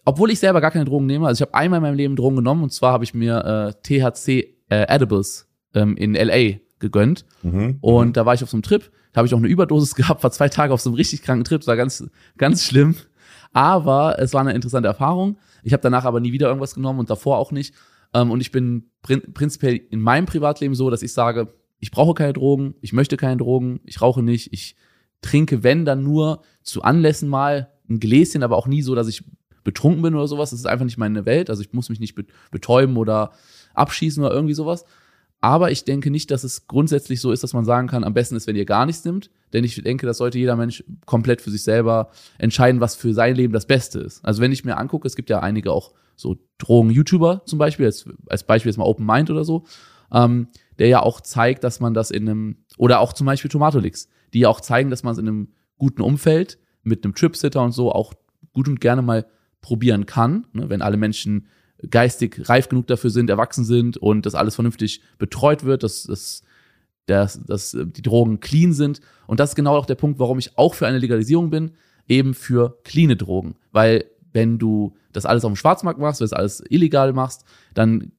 Obwohl 0.06 0.32
ich 0.32 0.40
selber 0.40 0.62
gar 0.62 0.72
keine 0.72 0.86
Drogen 0.86 1.06
nehme. 1.06 1.28
Also 1.28 1.44
ich 1.44 1.48
habe 1.48 1.58
einmal 1.58 1.78
in 1.78 1.84
meinem 1.84 1.98
Leben 1.98 2.16
Drogen 2.16 2.38
genommen 2.38 2.64
und 2.64 2.72
zwar 2.72 2.94
habe 2.94 3.04
ich 3.04 3.14
mir 3.14 3.74
äh, 3.86 4.10
THC 4.12 4.56
äh, 4.70 4.86
Edibles 4.88 5.48
ähm, 5.74 5.96
in 5.98 6.16
LA 6.16 6.60
gegönnt. 6.80 7.26
Mhm. 7.44 7.78
Und 7.82 8.18
da 8.18 8.26
war 8.26 8.34
ich 8.34 8.44
auf 8.44 8.50
so 8.50 8.58
einem 8.58 8.64
Trip, 8.64 8.92
da 9.12 9.20
habe 9.20 9.28
ich 9.28 9.34
auch 9.34 9.40
eine 9.40 9.48
Überdosis 9.48 9.96
gehabt, 9.96 10.24
war 10.24 10.32
zwei 10.32 10.50
Tage 10.50 10.74
auf 10.74 10.82
so 10.82 10.90
einem 10.90 10.96
richtig 10.96 11.22
kranken 11.22 11.44
Trip, 11.44 11.60
das 11.60 11.68
war 11.68 11.76
ganz, 11.76 12.08
ganz 12.38 12.64
schlimm. 12.64 12.96
Aber 13.52 14.20
es 14.20 14.34
war 14.34 14.42
eine 14.42 14.54
interessante 14.54 14.88
Erfahrung. 14.88 15.38
Ich 15.64 15.74
habe 15.74 15.82
danach 15.82 16.06
aber 16.06 16.20
nie 16.20 16.32
wieder 16.32 16.48
irgendwas 16.48 16.76
genommen 16.76 17.00
und 17.00 17.10
davor 17.10 17.38
auch 17.38 17.52
nicht. 17.52 17.74
Ähm, 18.14 18.32
und 18.32 18.42
ich 18.42 18.52
bin 18.52 18.92
prin 19.02 19.22
prinzipiell 19.34 19.76
in 19.90 20.02
meinem 20.02 20.26
Privatleben 20.26 20.76
so, 20.76 20.90
dass 20.90 21.02
ich 21.02 21.14
sage, 21.14 21.48
ich 21.80 21.92
brauche 21.92 22.14
keine 22.14 22.34
Drogen, 22.34 22.76
ich 22.82 22.94
möchte 22.94 23.18
keine 23.18 23.38
Drogen, 23.38 23.80
ich 23.86 24.02
rauche 24.02 24.22
nicht, 24.22 24.54
ich 24.54 24.76
trinke, 25.22 25.64
wenn 25.64 25.86
dann 25.86 26.04
nur 26.04 26.42
zu 26.62 26.82
Anlässen 26.84 27.30
mal 27.30 27.70
ein 27.90 28.00
Gläschen, 28.00 28.44
aber 28.44 28.58
auch 28.58 28.68
nie 28.68 28.82
so, 28.82 28.96
dass 28.96 29.08
ich 29.08 29.24
betrunken 29.64 30.02
bin 30.02 30.16
oder 30.16 30.28
sowas. 30.28 30.52
Das 30.52 30.60
ist 30.60 30.66
einfach 30.66 30.86
nicht 30.86 30.98
meine 30.98 31.26
Welt. 31.26 31.50
Also 31.50 31.62
ich 31.62 31.74
muss 31.74 31.90
mich 31.90 32.00
nicht 32.00 32.16
be- 32.16 32.26
betäuben 32.52 32.98
oder 32.98 33.32
abschießen 33.74 34.24
oder 34.24 34.34
irgendwie 34.34 34.54
sowas. 34.54 34.86
Aber 35.42 35.72
ich 35.72 35.86
denke 35.86 36.12
nicht, 36.12 36.32
dass 36.32 36.44
es 36.44 36.68
grundsätzlich 36.68 37.22
so 37.22 37.32
ist, 37.32 37.44
dass 37.44 37.54
man 37.54 37.64
sagen 37.64 37.88
kann, 37.88 38.04
am 38.04 38.14
besten 38.14 38.36
ist, 38.36 38.46
wenn 38.46 38.58
ihr 38.58 38.66
gar 38.66 38.86
nichts 38.86 39.06
nimmt. 39.06 39.30
Denn 39.54 39.64
ich 39.64 39.82
denke, 39.82 40.06
das 40.06 40.18
sollte 40.18 40.38
jeder 40.38 40.56
Mensch 40.58 40.84
komplett 41.06 41.42
für 41.42 41.50
sich 41.50 41.64
selber 41.64 42.10
entscheiden, 42.38 42.82
was 42.82 42.96
für 42.96 43.14
sein 43.14 43.36
Leben 43.36 43.54
das 43.54 43.66
Beste 43.66 44.00
ist. 44.00 44.24
Also 44.26 44.42
wenn 44.42 44.52
ich 44.52 44.66
mir 44.66 44.78
angucke, 44.78 45.08
es 45.08 45.16
gibt 45.16 45.30
ja 45.30 45.40
einige 45.40 45.72
auch 45.72 45.94
so 46.16 46.38
Drogen-YouTuber 46.58 47.44
zum 47.46 47.58
Beispiel, 47.58 47.86
als, 47.86 48.06
als 48.28 48.44
Beispiel 48.44 48.70
jetzt 48.70 48.78
mal 48.78 48.84
Open 48.84 49.06
Mind 49.06 49.30
oder 49.30 49.46
so, 49.46 49.64
ähm, 50.12 50.50
der 50.78 50.88
ja 50.90 51.02
auch 51.02 51.22
zeigt, 51.22 51.64
dass 51.64 51.80
man 51.80 51.94
das 51.94 52.12
in 52.12 52.28
einem, 52.28 52.58
oder 52.78 53.00
auch 53.00 53.14
zum 53.14 53.26
Beispiel 53.26 53.50
Tomatolix, 53.50 54.10
die 54.34 54.40
ja 54.40 54.50
auch 54.50 54.60
zeigen, 54.60 54.90
dass 54.90 55.04
man 55.04 55.14
es 55.14 55.20
in 55.20 55.28
einem 55.28 55.54
guten 55.78 56.02
Umfeld 56.02 56.58
mit 56.84 57.06
einem 57.06 57.16
Tripsitter 57.16 57.64
und 57.64 57.72
so 57.72 57.94
auch 57.94 58.14
gut 58.52 58.68
und 58.68 58.82
gerne 58.82 59.02
mal 59.02 59.26
probieren 59.62 60.06
kann, 60.06 60.46
ne, 60.54 60.70
wenn 60.70 60.82
alle 60.82 60.98
Menschen 60.98 61.48
geistig 61.90 62.50
reif 62.50 62.70
genug 62.70 62.88
dafür 62.88 63.10
sind, 63.10 63.30
erwachsen 63.30 63.64
sind 63.64 63.98
und 63.98 64.26
das 64.26 64.36
alles 64.36 64.56
vernünftig 64.56 65.02
betreut 65.18 65.64
wird, 65.64 65.84
dass, 65.84 66.04
dass, 66.04 66.44
dass, 67.06 67.40
dass 67.46 67.74
äh, 67.74 67.86
die 67.86 68.02
Drogen 68.02 68.40
clean 68.40 68.74
sind. 68.74 69.00
Und 69.28 69.40
das 69.40 69.52
ist 69.52 69.56
genau 69.56 69.76
auch 69.76 69.86
der 69.86 69.96
Punkt, 69.96 70.20
warum 70.20 70.40
ich 70.40 70.58
auch 70.58 70.74
für 70.74 70.88
eine 70.88 71.00
Legalisierung 71.00 71.50
bin, 71.50 71.72
eben 72.08 72.34
für 72.34 72.80
cleane 72.84 73.16
Drogen. 73.16 73.56
Weil 73.72 74.06
wenn 74.34 74.60
du 74.60 74.96
das 75.12 75.26
alles 75.26 75.46
auf 75.46 75.52
dem 75.52 75.56
Schwarzmarkt 75.56 76.00
machst, 76.00 76.20
wenn 76.20 76.26
du 76.26 76.32
das 76.32 76.40
alles 76.40 76.64
illegal 76.70 77.14
machst, 77.14 77.46
dann 77.74 78.12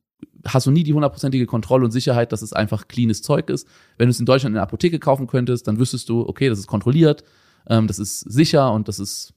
hast 0.46 0.66
du 0.66 0.70
nie 0.70 0.82
die 0.82 0.94
hundertprozentige 0.94 1.46
Kontrolle 1.46 1.84
und 1.84 1.90
Sicherheit, 1.90 2.32
dass 2.32 2.42
es 2.42 2.52
einfach 2.52 2.88
cleanes 2.88 3.22
Zeug 3.22 3.50
ist. 3.50 3.68
Wenn 3.98 4.06
du 4.06 4.10
es 4.10 4.20
in 4.20 4.26
Deutschland 4.26 4.52
in 4.52 4.54
der 4.54 4.62
Apotheke 4.62 4.98
kaufen 4.98 5.26
könntest, 5.26 5.68
dann 5.68 5.78
wüsstest 5.78 6.08
du, 6.08 6.26
okay, 6.26 6.48
das 6.48 6.58
ist 6.58 6.66
kontrolliert, 6.66 7.24
ähm, 7.68 7.86
das 7.86 7.98
ist 7.98 8.20
sicher 8.20 8.72
und 8.72 8.88
das 8.88 8.98
ist, 8.98 9.34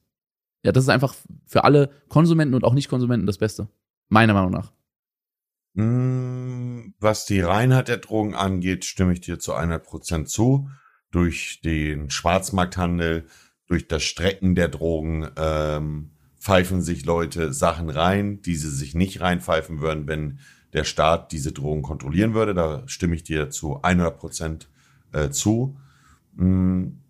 ja, 0.64 0.72
das 0.72 0.86
ist 0.86 0.90
einfach 0.90 1.14
für 1.46 1.64
alle 1.66 1.90
Konsumenten 2.08 2.56
und 2.56 2.64
auch 2.64 2.74
Nicht-Konsumenten 2.74 3.28
das 3.28 3.38
Beste. 3.38 3.68
Meiner 4.10 4.34
Meinung 4.34 4.52
nach. 4.52 4.72
Mm, 5.74 6.94
Was 7.00 7.26
die 7.26 7.42
Reinheit 7.42 7.88
der 7.90 7.98
Drogen 7.98 8.34
angeht, 8.34 8.86
stimme 8.86 9.14
ich 9.14 9.22
dir 9.22 9.40
zu 9.40 9.54
100% 9.54 10.26
zu. 10.26 10.70
Durch 11.12 11.62
den 11.64 12.10
Schwarzmarkthandel, 12.10 13.28
durch 13.68 13.88
das 13.88 14.04
Strecken 14.04 14.56
der 14.56 14.70
Drogen 14.70 15.30
ähm, 15.36 16.12
pfeifen 16.40 16.82
sich 16.82 17.06
Leute 17.06 17.54
Sachen 17.54 17.90
rein, 17.90 18.42
die 18.42 18.56
sie 18.56 18.70
sich 18.70 18.96
nicht 18.96 19.22
reinpfeifen 19.22 19.80
würden, 19.82 20.08
wenn 20.08 20.40
der 20.74 20.84
Staat 20.86 21.32
diese 21.32 21.52
Drogen 21.52 21.82
kontrollieren 21.82 22.34
würde. 22.34 22.54
Da 22.54 22.84
stimme 22.88 23.16
ich 23.16 23.24
dir 23.24 23.50
zu 23.50 23.82
100% 23.82 24.66
äh, 25.12 25.30
zu. 25.30 25.78
Mm, 26.36 27.03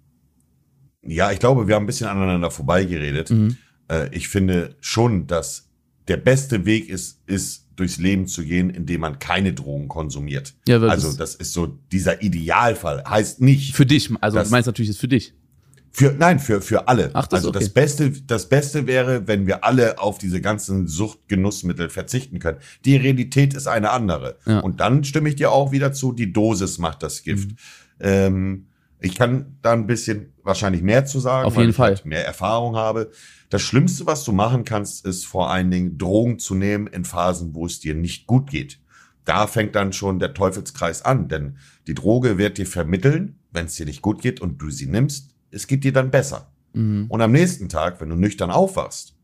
Ja, 1.06 1.32
ich 1.32 1.40
glaube, 1.40 1.68
wir 1.68 1.76
haben 1.76 1.84
ein 1.84 1.88
bisschen 1.88 2.08
aneinander 2.08 2.52
vorbeigeredet. 2.52 3.30
Mhm. 3.30 3.58
Äh, 3.90 4.10
ich 4.16 4.28
finde 4.30 4.76
schon, 4.80 5.28
dass 5.28 5.68
der 6.08 6.18
beste 6.18 6.66
Weg 6.66 6.90
ist, 6.90 7.22
ist 7.28 7.68
durchs 7.76 7.98
Leben 7.98 8.28
zu 8.28 8.44
gehen, 8.44 8.70
indem 8.70 9.02
man 9.02 9.20
keine 9.20 9.54
Drogen 9.54 9.88
konsumiert. 9.88 10.54
Ja, 10.68 10.80
also 10.82 11.12
das- 11.14 11.36
ist 11.36 11.54
so 11.54 11.80
dieser 11.92 12.22
Idealfall. 12.22 13.04
Heißt 13.08 13.42
nicht 13.42 13.76
Für 13.76 13.86
dich, 13.86 14.10
also 14.22 14.38
Das- 14.38 14.50
du 14.50 14.52
meinst 14.52 14.68
natürlich 14.68 14.90
ist 14.90 15.00
für 15.00 15.08
dich. 15.08 15.34
für 15.92 16.14
nein 16.18 16.40
für 16.40 16.62
für 16.62 16.88
alle. 16.88 17.10
Ach, 17.14 17.28
das 17.28 17.40
also 17.46 17.50
ist 17.50 17.56
das 17.56 17.64
okay. 17.64 17.72
Beste 17.74 18.12
das 18.28 18.48
Beste 18.50 18.86
wäre, 18.88 19.28
wenn 19.28 19.48
wir 19.48 19.64
alle 19.64 20.00
auf 20.00 20.18
diese 20.20 20.40
ganzen 20.42 20.88
Suchtgenussmittel 20.88 21.90
verzichten 21.90 22.40
können. 22.40 22.60
Die 22.86 22.96
Realität 22.96 23.54
ist 23.56 23.68
eine 23.68 23.90
andere. 23.92 24.38
Ja. 24.46 24.60
Und 24.60 24.80
dann 24.80 25.04
stimme 25.04 25.30
ich 25.30 25.36
dir 25.36 25.52
auch 25.52 25.72
wieder 25.72 25.94
zu. 25.94 26.12
Die 26.14 26.32
Dosis 26.32 26.78
macht 26.78 27.02
das 27.04 27.24
Gift. 27.24 27.50
Mhm. 27.52 27.56
Ähm, 28.00 28.66
ich 29.04 29.16
kann 29.16 29.58
da 29.62 29.74
ein 29.74 29.86
bisschen 29.86 30.34
wahrscheinlich 30.44 30.82
mehr 30.82 31.06
zu 31.06 31.20
sagen, 31.20 31.46
Auf 31.46 31.56
weil 31.56 31.64
jeden 31.64 31.72
ich 31.72 31.76
Fall. 31.76 31.90
halt 31.90 32.06
mehr 32.06 32.26
Erfahrung 32.26 32.78
habe. 32.78 33.12
Das 33.50 33.62
Schlimmste, 33.62 34.06
was 34.06 34.24
du 34.24 34.32
machen 34.32 34.64
kannst, 34.64 35.06
ist 35.06 35.26
vor 35.26 35.52
allen 35.52 35.70
Dingen 35.70 35.98
Drogen 35.98 36.40
zu 36.40 36.56
nehmen 36.56 36.88
in 36.88 37.04
Phasen, 37.04 37.54
wo 37.54 37.66
es 37.66 37.82
dir 37.82 37.96
nicht 37.96 38.28
gut 38.28 38.50
geht. 38.50 38.80
Da 39.26 39.46
fängt 39.48 39.76
dann 39.76 39.92
schon 39.92 40.20
der 40.20 40.34
Teufelskreis 40.34 41.04
an, 41.04 41.28
denn 41.28 41.58
die 41.86 41.96
Droge 41.96 42.38
wird 42.38 42.58
dir 42.58 42.66
vermitteln, 42.66 43.40
wenn 43.52 43.66
es 43.66 43.76
dir 43.76 43.86
nicht 43.86 44.02
gut 44.02 44.22
geht 44.22 44.40
und 44.40 44.62
du 44.62 44.70
sie 44.70 44.88
nimmst, 44.88 45.36
es 45.52 45.68
geht 45.68 45.84
dir 45.84 45.94
dann 45.94 46.10
besser. 46.10 46.54
Mhm. 46.72 47.08
Und 47.10 47.22
am 47.22 47.32
nächsten 47.34 47.68
Tag, 47.68 48.00
wenn 48.00 48.10
du 48.10 48.16
nüchtern 48.16 48.52
aufwachst, 48.52 49.16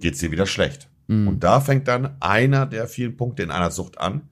geht's 0.00 0.18
dir 0.18 0.32
wieder 0.32 0.46
schlecht. 0.46 0.88
Mhm. 1.06 1.28
Und 1.28 1.44
da 1.44 1.60
fängt 1.60 1.86
dann 1.86 2.16
einer 2.20 2.66
der 2.66 2.88
vielen 2.88 3.16
Punkte 3.16 3.44
in 3.44 3.52
einer 3.52 3.70
Sucht 3.70 3.98
an. 3.98 4.22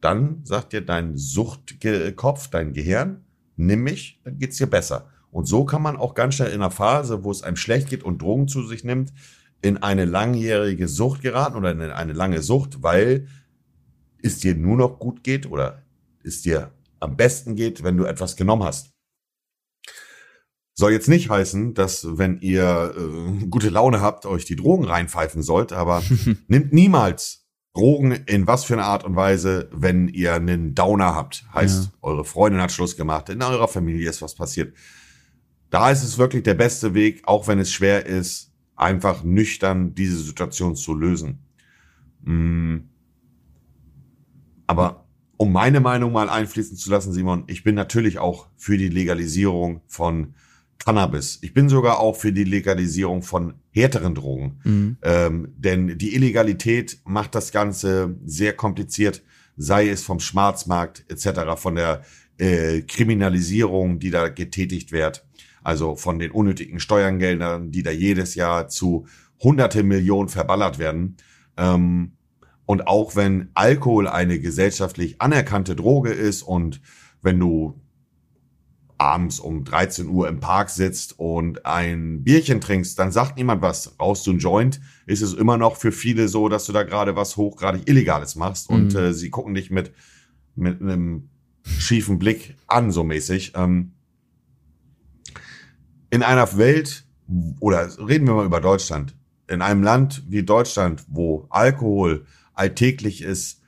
Dann 0.00 0.42
sagt 0.44 0.72
dir 0.72 0.80
dein 0.80 1.16
Suchtkopf, 1.16 2.48
dein 2.50 2.72
Gehirn, 2.72 3.24
nimm 3.58 3.82
mich, 3.82 4.20
dann 4.24 4.38
geht's 4.38 4.56
dir 4.56 4.66
besser. 4.66 5.10
Und 5.30 5.46
so 5.46 5.64
kann 5.64 5.82
man 5.82 5.96
auch 5.96 6.14
ganz 6.14 6.36
schnell 6.36 6.48
in 6.48 6.62
einer 6.62 6.70
Phase, 6.70 7.24
wo 7.24 7.30
es 7.30 7.42
einem 7.42 7.56
schlecht 7.56 7.90
geht 7.90 8.02
und 8.02 8.22
Drogen 8.22 8.48
zu 8.48 8.66
sich 8.66 8.84
nimmt, 8.84 9.12
in 9.60 9.76
eine 9.76 10.04
langjährige 10.04 10.88
Sucht 10.88 11.22
geraten 11.22 11.56
oder 11.56 11.72
in 11.72 11.80
eine 11.80 12.12
lange 12.12 12.42
Sucht, 12.42 12.82
weil 12.82 13.28
es 14.22 14.38
dir 14.38 14.54
nur 14.54 14.76
noch 14.76 14.98
gut 14.98 15.22
geht 15.22 15.50
oder 15.50 15.82
es 16.22 16.42
dir 16.42 16.72
am 17.00 17.16
besten 17.16 17.56
geht, 17.56 17.82
wenn 17.82 17.96
du 17.96 18.04
etwas 18.04 18.36
genommen 18.36 18.64
hast. 18.64 18.92
Soll 20.74 20.92
jetzt 20.92 21.08
nicht 21.08 21.28
heißen, 21.28 21.74
dass 21.74 22.18
wenn 22.18 22.40
ihr 22.40 22.94
äh, 22.96 23.46
gute 23.46 23.68
Laune 23.68 24.00
habt, 24.00 24.26
euch 24.26 24.44
die 24.44 24.54
Drogen 24.54 24.84
reinpfeifen 24.84 25.42
sollt, 25.42 25.72
aber 25.72 26.02
nimmt 26.46 26.72
niemals 26.72 27.37
Drogen 27.78 28.10
in 28.26 28.48
was 28.48 28.64
für 28.64 28.74
eine 28.74 28.84
Art 28.84 29.04
und 29.04 29.14
Weise, 29.14 29.68
wenn 29.72 30.08
ihr 30.08 30.34
einen 30.34 30.74
Downer 30.74 31.14
habt. 31.14 31.44
Heißt, 31.54 31.84
Ja. 31.84 31.90
eure 32.02 32.24
Freundin 32.24 32.60
hat 32.60 32.72
Schluss 32.72 32.96
gemacht, 32.96 33.28
in 33.28 33.40
eurer 33.40 33.68
Familie 33.68 34.10
ist 34.10 34.20
was 34.20 34.34
passiert. 34.34 34.74
Da 35.70 35.90
ist 35.90 36.02
es 36.02 36.18
wirklich 36.18 36.42
der 36.42 36.54
beste 36.54 36.94
Weg, 36.94 37.22
auch 37.24 37.46
wenn 37.46 37.60
es 37.60 37.70
schwer 37.70 38.04
ist, 38.04 38.50
einfach 38.74 39.22
nüchtern 39.22 39.94
diese 39.94 40.18
Situation 40.18 40.74
zu 40.74 40.92
lösen. 40.92 41.38
Mm. 42.22 42.78
Aber 44.66 45.04
um 45.36 45.52
meine 45.52 45.78
Meinung 45.78 46.10
mal 46.10 46.28
einfließen 46.28 46.76
zu 46.76 46.90
lassen, 46.90 47.12
Simon, 47.12 47.44
ich 47.46 47.62
bin 47.62 47.76
natürlich 47.76 48.18
auch 48.18 48.48
für 48.56 48.76
die 48.76 48.88
Legalisierung 48.88 49.82
von 49.86 50.34
Cannabis. 50.84 51.38
Ich 51.42 51.52
bin 51.54 51.68
sogar 51.68 52.00
auch 52.00 52.16
für 52.16 52.32
die 52.32 52.44
Legalisierung 52.44 53.22
von 53.22 53.54
härteren 53.70 54.14
Drogen. 54.14 54.60
Mhm. 54.64 54.96
Ähm, 55.02 55.54
denn 55.56 55.98
die 55.98 56.14
Illegalität 56.14 57.00
macht 57.04 57.34
das 57.34 57.52
Ganze 57.52 58.16
sehr 58.24 58.54
kompliziert, 58.54 59.22
sei 59.56 59.88
es 59.88 60.02
vom 60.02 60.20
Schwarzmarkt 60.20 61.04
etc., 61.08 61.60
von 61.60 61.74
der 61.74 62.02
äh, 62.38 62.82
Kriminalisierung, 62.82 63.98
die 63.98 64.10
da 64.10 64.28
getätigt 64.28 64.92
wird, 64.92 65.26
also 65.62 65.96
von 65.96 66.18
den 66.18 66.30
unnötigen 66.30 66.80
Steuergeldern, 66.80 67.72
die 67.72 67.82
da 67.82 67.90
jedes 67.90 68.34
Jahr 68.34 68.68
zu 68.68 69.06
hunderte 69.40 69.82
Millionen 69.82 70.28
verballert 70.28 70.78
werden. 70.78 71.16
Ähm, 71.56 72.12
und 72.66 72.86
auch 72.86 73.16
wenn 73.16 73.48
Alkohol 73.54 74.06
eine 74.06 74.40
gesellschaftlich 74.40 75.20
anerkannte 75.20 75.74
Droge 75.74 76.10
ist 76.10 76.42
und 76.42 76.80
wenn 77.22 77.40
du 77.40 77.80
abends 78.98 79.38
um 79.40 79.64
13 79.64 80.08
Uhr 80.08 80.28
im 80.28 80.40
Park 80.40 80.70
sitzt 80.70 81.18
und 81.18 81.64
ein 81.64 82.24
Bierchen 82.24 82.60
trinkst, 82.60 82.98
dann 82.98 83.12
sagt 83.12 83.36
niemand 83.36 83.62
was. 83.62 83.94
Rauchst 84.00 84.26
du 84.26 84.32
ein 84.32 84.38
Joint, 84.38 84.80
ist 85.06 85.22
es 85.22 85.34
immer 85.34 85.56
noch 85.56 85.76
für 85.76 85.92
viele 85.92 86.28
so, 86.28 86.48
dass 86.48 86.66
du 86.66 86.72
da 86.72 86.82
gerade 86.82 87.14
was 87.16 87.36
hochgradig 87.36 87.88
Illegales 87.88 88.34
machst 88.34 88.68
und 88.68 88.94
Mhm. 88.94 88.98
äh, 88.98 89.12
sie 89.14 89.30
gucken 89.30 89.54
dich 89.54 89.70
mit, 89.70 89.92
mit 90.56 90.80
einem 90.80 91.30
schiefen 91.62 92.18
Blick 92.18 92.56
an, 92.66 92.90
so 92.90 93.04
mäßig. 93.04 93.52
Ähm, 93.54 93.92
in 96.10 96.22
einer 96.22 96.56
Welt, 96.56 97.04
oder 97.60 97.88
reden 97.98 98.26
wir 98.26 98.34
mal 98.34 98.46
über 98.46 98.60
Deutschland, 98.60 99.14
in 99.46 99.62
einem 99.62 99.82
Land 99.82 100.24
wie 100.28 100.42
Deutschland, 100.42 101.04
wo 101.08 101.46
Alkohol 101.50 102.26
alltäglich 102.54 103.22
ist, 103.22 103.62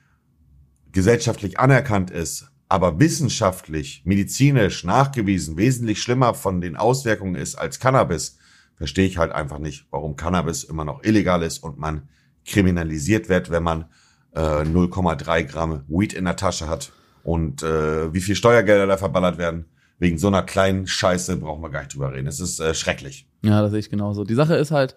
gesellschaftlich 0.91 1.59
anerkannt 1.59 2.11
ist, 2.11 2.50
aber 2.71 3.01
wissenschaftlich, 3.01 4.01
medizinisch 4.05 4.85
nachgewiesen 4.85 5.57
wesentlich 5.57 6.01
schlimmer 6.01 6.33
von 6.33 6.61
den 6.61 6.77
Auswirkungen 6.77 7.35
ist 7.35 7.55
als 7.55 7.81
Cannabis, 7.81 8.37
verstehe 8.75 9.05
ich 9.05 9.17
halt 9.17 9.33
einfach 9.33 9.59
nicht, 9.59 9.87
warum 9.91 10.15
Cannabis 10.15 10.63
immer 10.63 10.85
noch 10.85 11.03
illegal 11.03 11.43
ist 11.43 11.57
und 11.59 11.77
man 11.77 12.07
kriminalisiert 12.45 13.27
wird, 13.27 13.51
wenn 13.51 13.63
man 13.63 13.87
äh, 14.33 14.39
0,3 14.39 15.43
Gramm 15.43 15.83
Weed 15.89 16.13
in 16.13 16.23
der 16.23 16.37
Tasche 16.37 16.69
hat 16.69 16.93
und 17.23 17.61
äh, 17.61 18.13
wie 18.13 18.21
viel 18.21 18.35
Steuergelder 18.35 18.87
da 18.87 18.95
verballert 18.95 19.37
werden. 19.37 19.65
Wegen 19.99 20.17
so 20.17 20.27
einer 20.27 20.43
kleinen 20.43 20.87
Scheiße 20.87 21.35
brauchen 21.35 21.61
wir 21.61 21.71
gar 21.71 21.81
nicht 21.81 21.93
drüber 21.93 22.13
reden. 22.13 22.27
Es 22.27 22.39
ist 22.39 22.61
äh, 22.61 22.73
schrecklich. 22.73 23.27
Ja, 23.43 23.61
das 23.61 23.71
sehe 23.71 23.81
ich 23.81 23.89
genauso. 23.89 24.23
Die 24.23 24.33
Sache 24.33 24.55
ist 24.55 24.71
halt, 24.71 24.95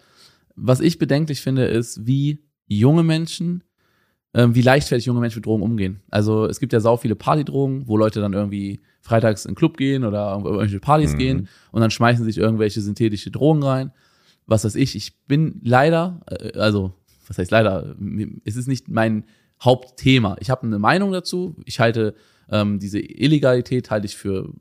was 0.55 0.79
ich 0.79 1.01
bedenklich 1.01 1.41
finde, 1.41 1.65
ist, 1.65 2.07
wie 2.07 2.45
junge 2.69 3.03
Menschen, 3.03 3.65
wie 4.35 4.63
leichtfertig 4.63 5.07
junge 5.07 5.21
Menschen 5.21 5.39
mit 5.39 5.47
Drogen 5.47 5.63
umgehen. 5.63 6.01
Also 6.11 6.47
es 6.47 6.59
gibt 6.61 6.73
ja 6.73 6.81
sau 6.81 6.97
viele 6.97 7.15
Partydrogen, 7.15 7.87
wo 7.87 7.97
Leute 7.97 8.21
dann 8.21 8.33
irgendwie 8.33 8.81
freitags 9.01 9.45
in 9.45 9.53
den 9.53 9.57
Club 9.57 9.77
gehen 9.77 10.05
oder 10.05 10.33
irgendwelche 10.45 10.81
Partys 10.81 11.13
Mhm. 11.13 11.19
gehen 11.19 11.49
und 11.71 11.81
dann 11.81 11.91
schmeißen 11.91 12.25
sich 12.25 12.39
irgendwelche 12.39 12.81
synthetische 12.81 13.31
Drogen 13.31 13.63
rein. 13.63 13.93
Was 14.47 14.65
weiß 14.65 14.75
ich. 14.75 14.97
Ich 14.97 15.25
bin 15.27 15.61
leider, 15.63 16.21
äh, 16.29 16.59
also 16.59 16.93
was 17.29 17.39
heißt 17.39 17.51
leider, 17.51 17.95
es 18.45 18.57
ist 18.57 18.67
nicht 18.67 18.89
mein 18.89 19.25
Hauptthema. 19.63 20.37
Ich 20.41 20.51
habe 20.51 20.67
eine 20.67 20.79
Meinung 20.79 21.13
dazu. 21.13 21.57
Ich 21.65 21.81
halte 21.81 22.15
ähm, 22.51 22.79
diese 22.79 22.99
Illegalität 22.99 23.91
halte 23.91 24.07
ich 24.07 24.17
für 24.17 24.53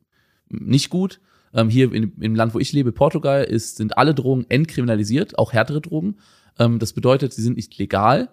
nicht 0.50 0.90
gut. 0.90 1.20
Ähm, 1.54 1.70
hier 1.70 1.92
in, 1.92 2.14
im 2.22 2.36
Land, 2.36 2.54
wo 2.54 2.60
ich 2.60 2.72
lebe, 2.74 2.92
Portugal, 2.92 3.44
ist, 3.44 3.78
sind 3.78 3.98
alle 3.98 4.14
Drogen 4.14 4.46
entkriminalisiert, 4.50 5.38
auch 5.38 5.52
härtere 5.54 5.82
Drogen. 5.82 6.16
Ähm, 6.60 6.80
das 6.80 6.94
bedeutet, 6.94 7.34
sie 7.34 7.42
sind 7.42 7.58
nicht 7.58 7.78
legal, 7.78 8.30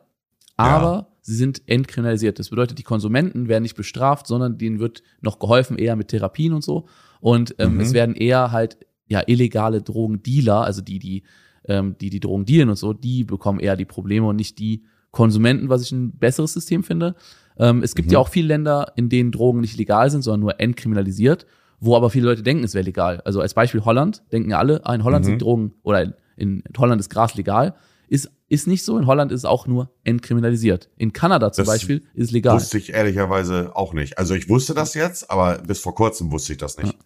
aber 0.57 1.09
sie 1.22 1.35
sind 1.35 1.62
entkriminalisiert. 1.66 2.38
Das 2.38 2.50
bedeutet, 2.50 2.78
die 2.78 2.83
Konsumenten 2.83 3.48
werden 3.48 3.62
nicht 3.62 3.76
bestraft, 3.76 4.26
sondern 4.26 4.59
denen 4.59 4.78
wird 4.80 5.02
noch 5.20 5.38
geholfen, 5.38 5.76
eher 5.78 5.96
mit 5.96 6.09
Therapien 6.09 6.52
und 6.52 6.64
so. 6.64 6.87
Und 7.20 7.54
ähm, 7.59 7.74
Mhm. 7.74 7.80
es 7.80 7.92
werden 7.92 8.14
eher 8.14 8.52
halt 8.52 8.78
ja 9.06 9.22
illegale 9.26 9.83
Drogendealer, 9.83 10.62
also 10.64 10.80
die, 10.83 10.98
die, 10.98 11.22
ähm, 11.66 11.96
die 12.00 12.11
die 12.11 12.20
Drogen 12.20 12.44
dealen 12.46 12.70
und 12.70 12.76
so, 12.76 12.92
die 12.92 13.24
bekommen 13.24 13.61
eher 13.61 13.76
die 13.76 13.85
Probleme 13.85 14.26
und 14.26 14.37
nicht 14.37 14.59
die 14.59 14.85
Konsumenten, 15.11 15.68
was 15.68 15.83
ich 15.83 15.92
ein 15.92 16.12
besseres 16.18 16.52
System 16.52 16.85
finde. 16.85 17.14
Ähm, 17.59 17.83
es 17.83 17.94
gibt 17.94 18.09
Mhm. 18.09 18.12
ja 18.12 18.18
auch 18.20 18.28
viele 18.28 18.46
Länder, 18.48 18.92
in 18.96 19.09
denen 19.09 19.33
Drogen 19.33 19.61
nicht 19.61 19.76
legal 19.76 20.09
sind, 20.11 20.22
sondern 20.22 20.40
nur 20.40 20.61
entkriminalisiert, 20.61 21.46
wo 21.80 21.96
aber 21.96 22.09
viele 22.11 22.26
Leute 22.26 22.42
denken, 22.42 22.62
es 22.64 22.74
wäre 22.74 22.85
legal. 22.85 23.20
Also 23.24 23.40
als 23.40 23.54
Beispiel 23.54 23.85
Holland, 23.85 24.22
denken 24.33 24.50
ja 24.50 24.59
alle, 24.59 24.85
ah, 24.87 24.94
in 24.94 25.02
Holland 25.04 25.24
Mhm. 25.24 25.30
sind 25.30 25.42
Drogen 25.42 25.72
oder 25.83 26.14
in 26.37 26.62
Holland 26.78 27.00
ist 27.00 27.11
Gras 27.11 27.35
legal. 27.35 27.74
Ist, 28.11 28.29
ist 28.49 28.66
nicht 28.66 28.85
so. 28.85 28.99
In 28.99 29.07
Holland 29.07 29.31
ist 29.31 29.42
es 29.42 29.44
auch 29.44 29.68
nur 29.68 29.88
entkriminalisiert. 30.03 30.90
In 30.96 31.12
Kanada 31.12 31.53
zum 31.53 31.64
Das 31.64 31.73
Beispiel 31.73 32.03
ist 32.12 32.27
es 32.27 32.31
legal. 32.33 32.57
Wusste 32.57 32.77
ich 32.77 32.92
ehrlicherweise 32.92 33.70
auch 33.77 33.92
nicht. 33.92 34.18
Also 34.18 34.35
ich 34.35 34.49
wusste 34.49 34.75
das 34.75 34.94
jetzt, 34.94 35.31
aber 35.31 35.59
bis 35.59 35.79
vor 35.79 35.94
kurzem 35.94 36.33
wusste 36.33 36.53
ich 36.53 36.59
das 36.59 36.77
nicht. 36.77 36.96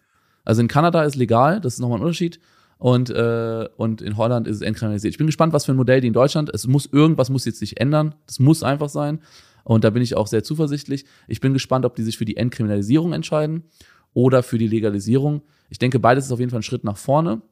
Also 0.44 0.62
in 0.62 0.68
Kanada 0.68 1.04
ist 1.04 1.14
legal, 1.14 1.60
das 1.60 1.74
ist 1.74 1.80
nochmal 1.80 1.98
ein 1.98 2.02
Unterschied. 2.02 2.40
Und, 2.78 3.10
äh, 3.10 3.68
und 3.76 4.00
in 4.00 4.16
Holland 4.16 4.48
ist 4.48 4.56
es 4.56 4.62
entkriminalisiert. 4.62 5.12
Ich 5.12 5.18
bin 5.18 5.26
gespannt, 5.26 5.52
was 5.52 5.66
für 5.66 5.72
ein 5.72 5.76
Modell 5.76 6.00
die 6.00 6.06
in 6.06 6.14
Deutschland. 6.14 6.50
Es 6.54 6.66
muss 6.66 6.86
irgendwas 6.86 7.28
muss 7.28 7.44
jetzt 7.44 7.58
sich 7.58 7.78
ändern. 7.78 8.14
Das 8.26 8.38
muss 8.38 8.62
einfach 8.62 8.88
sein. 8.88 9.20
Und 9.62 9.84
da 9.84 9.90
bin 9.90 10.02
ich 10.02 10.16
auch 10.16 10.26
sehr 10.26 10.42
zuversichtlich. 10.42 11.04
Ich 11.28 11.40
bin 11.40 11.52
gespannt, 11.52 11.84
ob 11.84 11.96
die 11.96 12.02
sich 12.02 12.16
für 12.16 12.24
die 12.24 12.38
Entkriminalisierung 12.38 13.12
entscheiden 13.12 13.64
oder 14.14 14.42
für 14.42 14.56
die 14.56 14.68
Legalisierung. 14.68 15.42
Ich 15.68 15.78
denke, 15.78 15.98
beides 15.98 16.24
ist 16.24 16.32
auf 16.32 16.40
jeden 16.40 16.50
Fall 16.50 16.60
ein 16.60 16.64
Schritt 16.64 16.84
nach 16.84 16.96
vorne. 16.96 17.42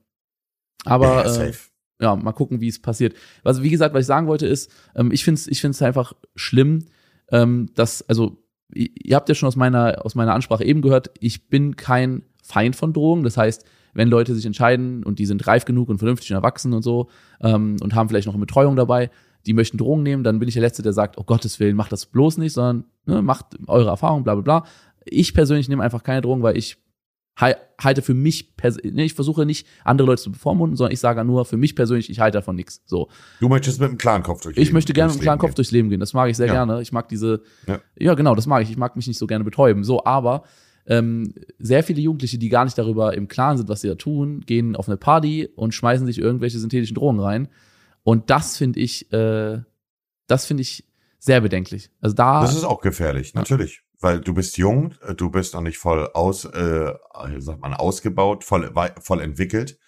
Aber 0.87 1.07
Ja, 1.07 1.25
äh, 1.25 1.29
safe. 1.29 1.72
Ja, 2.03 2.17
mal 2.17 2.33
gucken, 2.33 2.61
wie 2.61 2.69
es 2.69 2.83
passiert. 2.83 3.15
Also 3.45 3.63
wie 3.63 3.71
gesagt, 3.71 3.95
was 3.95 4.03
ich 4.03 4.07
sagen 4.07 4.27
wollte 4.27 4.47
ist, 4.47 4.71
ähm, 4.95 5.13
ich 5.13 5.25
finde 5.25 5.39
es 5.39 5.47
ich 5.47 5.61
find's 5.61 5.81
einfach 5.81 6.13
schlimm, 6.35 6.87
ähm, 7.31 7.71
dass, 7.75 8.07
also 8.09 8.43
ihr 8.75 9.17
habt 9.17 9.29
ja 9.29 9.35
schon 9.35 9.47
aus 9.47 9.57
meiner, 9.57 10.05
aus 10.05 10.15
meiner 10.15 10.35
Ansprache 10.35 10.65
eben 10.65 10.83
gehört, 10.83 11.11
ich 11.21 11.49
bin 11.49 11.77
kein 11.77 12.23
Feind 12.43 12.75
von 12.75 12.93
Drogen. 12.93 13.23
Das 13.23 13.37
heißt, 13.37 13.65
wenn 13.95 14.09
Leute 14.09 14.35
sich 14.35 14.47
entscheiden 14.47 15.05
und 15.05 15.19
die 15.19 15.27
sind 15.27 15.47
reif 15.47 15.65
genug 15.65 15.89
und 15.89 15.99
vernünftig 15.99 16.31
und 16.31 16.37
erwachsen 16.37 16.73
und 16.73 16.83
so 16.83 17.09
ähm, 17.41 17.77
und 17.81 17.95
haben 17.95 18.09
vielleicht 18.09 18.27
noch 18.27 18.35
eine 18.35 18.41
Betreuung 18.41 18.77
dabei, 18.77 19.11
die 19.47 19.53
möchten 19.53 19.79
Drogen 19.79 20.03
nehmen, 20.03 20.25
dann 20.25 20.39
bin 20.39 20.49
ich 20.49 20.55
der 20.55 20.63
Letzte, 20.63 20.83
der 20.83 20.93
sagt, 20.93 21.19
oh 21.19 21.25
Gottes 21.25 21.61
Willen, 21.61 21.77
macht 21.77 21.93
das 21.93 22.07
bloß 22.07 22.39
nicht, 22.39 22.53
sondern 22.53 22.85
ne, 23.07 23.23
macht 23.23 23.47
eure 23.67 23.91
Erfahrung, 23.91 24.25
bla 24.25 24.35
bla 24.35 24.43
bla. 24.43 24.69
Ich 25.05 25.35
persönlich 25.35 25.69
nehme 25.69 25.83
einfach 25.83 26.03
keine 26.03 26.21
Drogen, 26.21 26.43
weil 26.43 26.57
ich 26.57 26.82
halte 27.37 28.03
für 28.03 28.15
mich, 28.15 28.55
nee, 28.85 29.05
ich 29.05 29.15
versuche 29.15 29.47
nicht 29.47 29.67
andere 29.85 30.07
Leute 30.07 30.23
zu 30.23 30.33
bevormunden, 30.33 30.77
sondern 30.77 30.93
ich 30.93 31.01
sage 31.01 31.25
nur 31.25 31.45
für 31.45 31.57
mich 31.57 31.75
persönlich, 31.75 32.11
ich 32.11 32.21
halte 32.21 32.39
davon 32.39 32.57
nichts. 32.57 32.83
So. 32.85 33.09
Du 33.41 33.49
möchtest 33.49 33.81
mit 33.81 33.89
einem 33.89 33.99
klaren 33.99 34.23
Kopf 34.23 34.43
durchs 34.43 34.57
Leben 34.57 34.69
Ich 34.69 34.73
möchte 34.73 34.93
gerne 34.93 35.09
mit 35.09 35.19
einem 35.19 35.23
klaren 35.23 35.39
Kopf 35.39 35.51
gehen. 35.51 35.57
durchs 35.57 35.71
Leben 35.71 35.91
gehen. 35.91 36.01
Das 36.01 36.13
mag 36.13 36.31
ich 36.31 36.37
sehr 36.37 36.47
ja. 36.47 36.53
gerne. 36.53 36.83
Ich 36.83 36.93
mag 36.93 37.09
diese, 37.09 37.43
ja. 37.67 37.81
ja. 37.99 38.15
genau, 38.15 38.35
das 38.35 38.47
mag 38.47 38.63
ich. 38.63 38.71
Ich 38.71 38.77
mag 38.77 38.97
mich 38.97 39.07
nicht 39.07 39.19
so 39.19 39.27
gerne 39.27 39.45
betäuben. 39.45 39.83
So, 39.85 40.05
aber 40.05 40.45
ähm, 40.87 41.35
sehr 41.59 41.83
viele 41.83 42.01
Jugendliche, 42.01 42.39
die 42.39 42.49
gar 42.49 42.65
nicht 42.65 42.77
darüber 42.77 43.15
im 43.15 43.29
Klaren 43.29 43.57
sind, 43.57 43.69
was 43.69 43.81
sie 43.81 43.89
da 43.89 43.95
tun, 43.95 44.41
gehen 44.41 44.77
auf 44.77 44.89
eine 44.89 44.97
Party 44.97 45.49
und 45.57 45.73
schmeißen 45.75 46.07
sich 46.07 46.19
irgendwelche 46.19 46.59
synthetischen 46.59 46.95
Drogen 46.95 47.21
rein. 47.21 47.49
Und 48.03 48.31
das 48.31 48.57
finde 48.57 48.81
ich, 48.81 49.13
äh, 49.13 49.61
das 50.27 50.45
finde 50.45 50.63
ich 50.63 50.85
sehr 51.19 51.41
bedenklich. 51.41 51.91
Also 52.01 52.15
da. 52.15 52.43
Das 52.43 52.55
ist 52.55 52.65
auch 52.65 52.81
gefährlich, 52.81 53.33
natürlich 53.35 53.83
weil 54.03 54.21
du 54.21 54.35
bist 54.35 54.59
jung, 54.59 54.95
äh, 55.07 55.15
du 55.15 55.31
bist 55.31 55.55
noch 55.55 55.63
nicht 55.63 55.79
voll 55.79 56.09
aus, 56.15 56.45
äh, 56.45 56.93
sagt 57.39 57.61
man, 57.61 57.75
ausgebaut, 57.75 58.45
voll, 58.45 58.73
voll 59.01 59.21
entwickelt. 59.21 59.79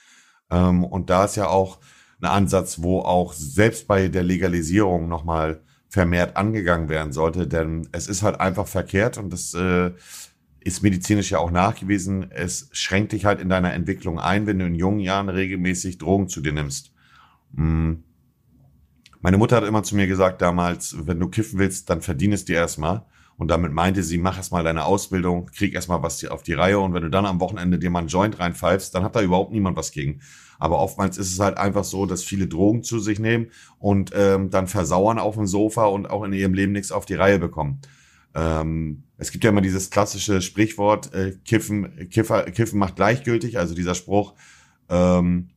Ähm, 0.51 0.85
und 0.85 1.11
da 1.11 1.25
ist 1.25 1.37
ja 1.37 1.49
auch 1.49 1.79
ein 2.21 2.29
Ansatz, 2.29 2.83
wo 2.83 3.01
auch 3.01 3.33
selbst 3.33 3.87
bei 3.87 4.09
der 4.09 4.23
Legalisierung 4.23 5.09
nochmal 5.09 5.63
vermehrt 5.89 6.37
angegangen 6.37 6.89
werden 6.89 7.13
sollte, 7.13 7.47
denn 7.47 7.89
es 7.93 8.09
ist 8.09 8.23
halt 8.23 8.41
einfach 8.41 8.67
verkehrt 8.67 9.17
und 9.17 9.33
das 9.33 9.55
äh, 9.55 9.93
ist 10.61 10.83
medizinisch 10.83 11.31
ja 11.31 11.39
auch 11.39 11.51
nachgewiesen. 11.51 12.31
Es 12.31 12.69
schränkt 12.73 13.13
dich 13.13 13.27
halt 13.27 13.41
in 13.41 13.49
deiner 13.49 13.75
Entwicklung 13.75 14.19
ein, 14.19 14.47
wenn 14.47 14.59
du 14.59 14.67
in 14.67 14.75
jungen 14.75 15.01
Jahren 15.01 15.29
regelmäßig 15.29 15.99
Drogen 15.99 16.29
zu 16.29 16.41
dir 16.41 16.53
nimmst. 16.53 16.93
Mm. 17.53 17.95
Meine 19.21 19.39
Mutter 19.39 19.57
hat 19.57 19.65
immer 19.65 19.83
zu 19.83 19.97
mir 19.97 20.07
gesagt 20.07 20.43
damals, 20.43 20.97
wenn 21.07 21.21
du 21.21 21.29
kiffen 21.29 21.59
willst, 21.59 21.89
dann 21.89 22.03
verdien 22.03 22.33
es 22.33 22.45
dir 22.45 22.57
erstmal. 22.57 23.07
Und 23.37 23.49
damit 23.49 23.73
meinte 23.73 24.03
sie, 24.03 24.19
mach 24.19 24.37
erstmal 24.37 24.63
deine 24.63 24.85
Ausbildung, 24.85 25.47
krieg 25.47 25.75
erstmal 25.75 26.03
was 26.03 26.25
auf 26.25 26.43
die 26.43 26.53
Reihe 26.53 26.79
und 26.79 26.95
wenn 26.95 27.03
du 27.03 27.11
dann 27.11 27.27
am 27.27 27.41
Wochenende 27.41 27.79
dir 27.79 27.91
mal 27.91 28.01
einen 28.01 28.09
Joint 28.09 28.39
reinpfeifst, 28.39 28.95
dann 28.95 29.03
hat 29.03 29.17
da 29.17 29.23
überhaupt 29.23 29.53
niemand 29.53 29.77
was 29.77 29.91
gegen. 29.91 30.21
Aber 30.59 30.79
oftmals 30.79 31.19
ist 31.19 31.33
es 31.33 31.41
halt 31.41 31.59
einfach 31.59 31.85
so, 31.85 32.07
dass 32.07 32.23
viele 32.23 32.47
Drogen 32.47 32.85
zu 32.85 33.01
sich 33.01 33.19
nehmen 33.19 33.49
und 33.79 34.13
ähm, 34.15 34.51
dann 34.51 34.69
versauern 34.69 35.19
auf 35.19 35.35
dem 35.35 35.47
Sofa 35.47 35.87
und 35.87 36.09
auch 36.09 36.23
in 36.23 36.33
ihrem 36.33 36.55
Leben 36.55 36.73
nichts 36.73 36.93
auf 36.93 37.07
die 37.07 37.15
Reihe 37.15 37.41
bekommen. 37.41 37.81
Ähm, 38.35 39.03
es 39.17 39.31
gibt 39.31 39.45
ja 39.45 39.51
immer 39.51 39.61
dieses 39.61 39.91
klassische 39.91 40.41
Sprichwort, 40.41 41.13
äh, 41.13 41.37
Kiffen, 41.45 42.09
Kiffer, 42.11 42.45
Kiffen 42.45 42.79
macht 42.79 42.97
gleichgültig, 42.97 43.59
also 43.59 43.75
dieser 43.75 43.95
Spruch, 43.95 44.35
ähm, 44.89 45.51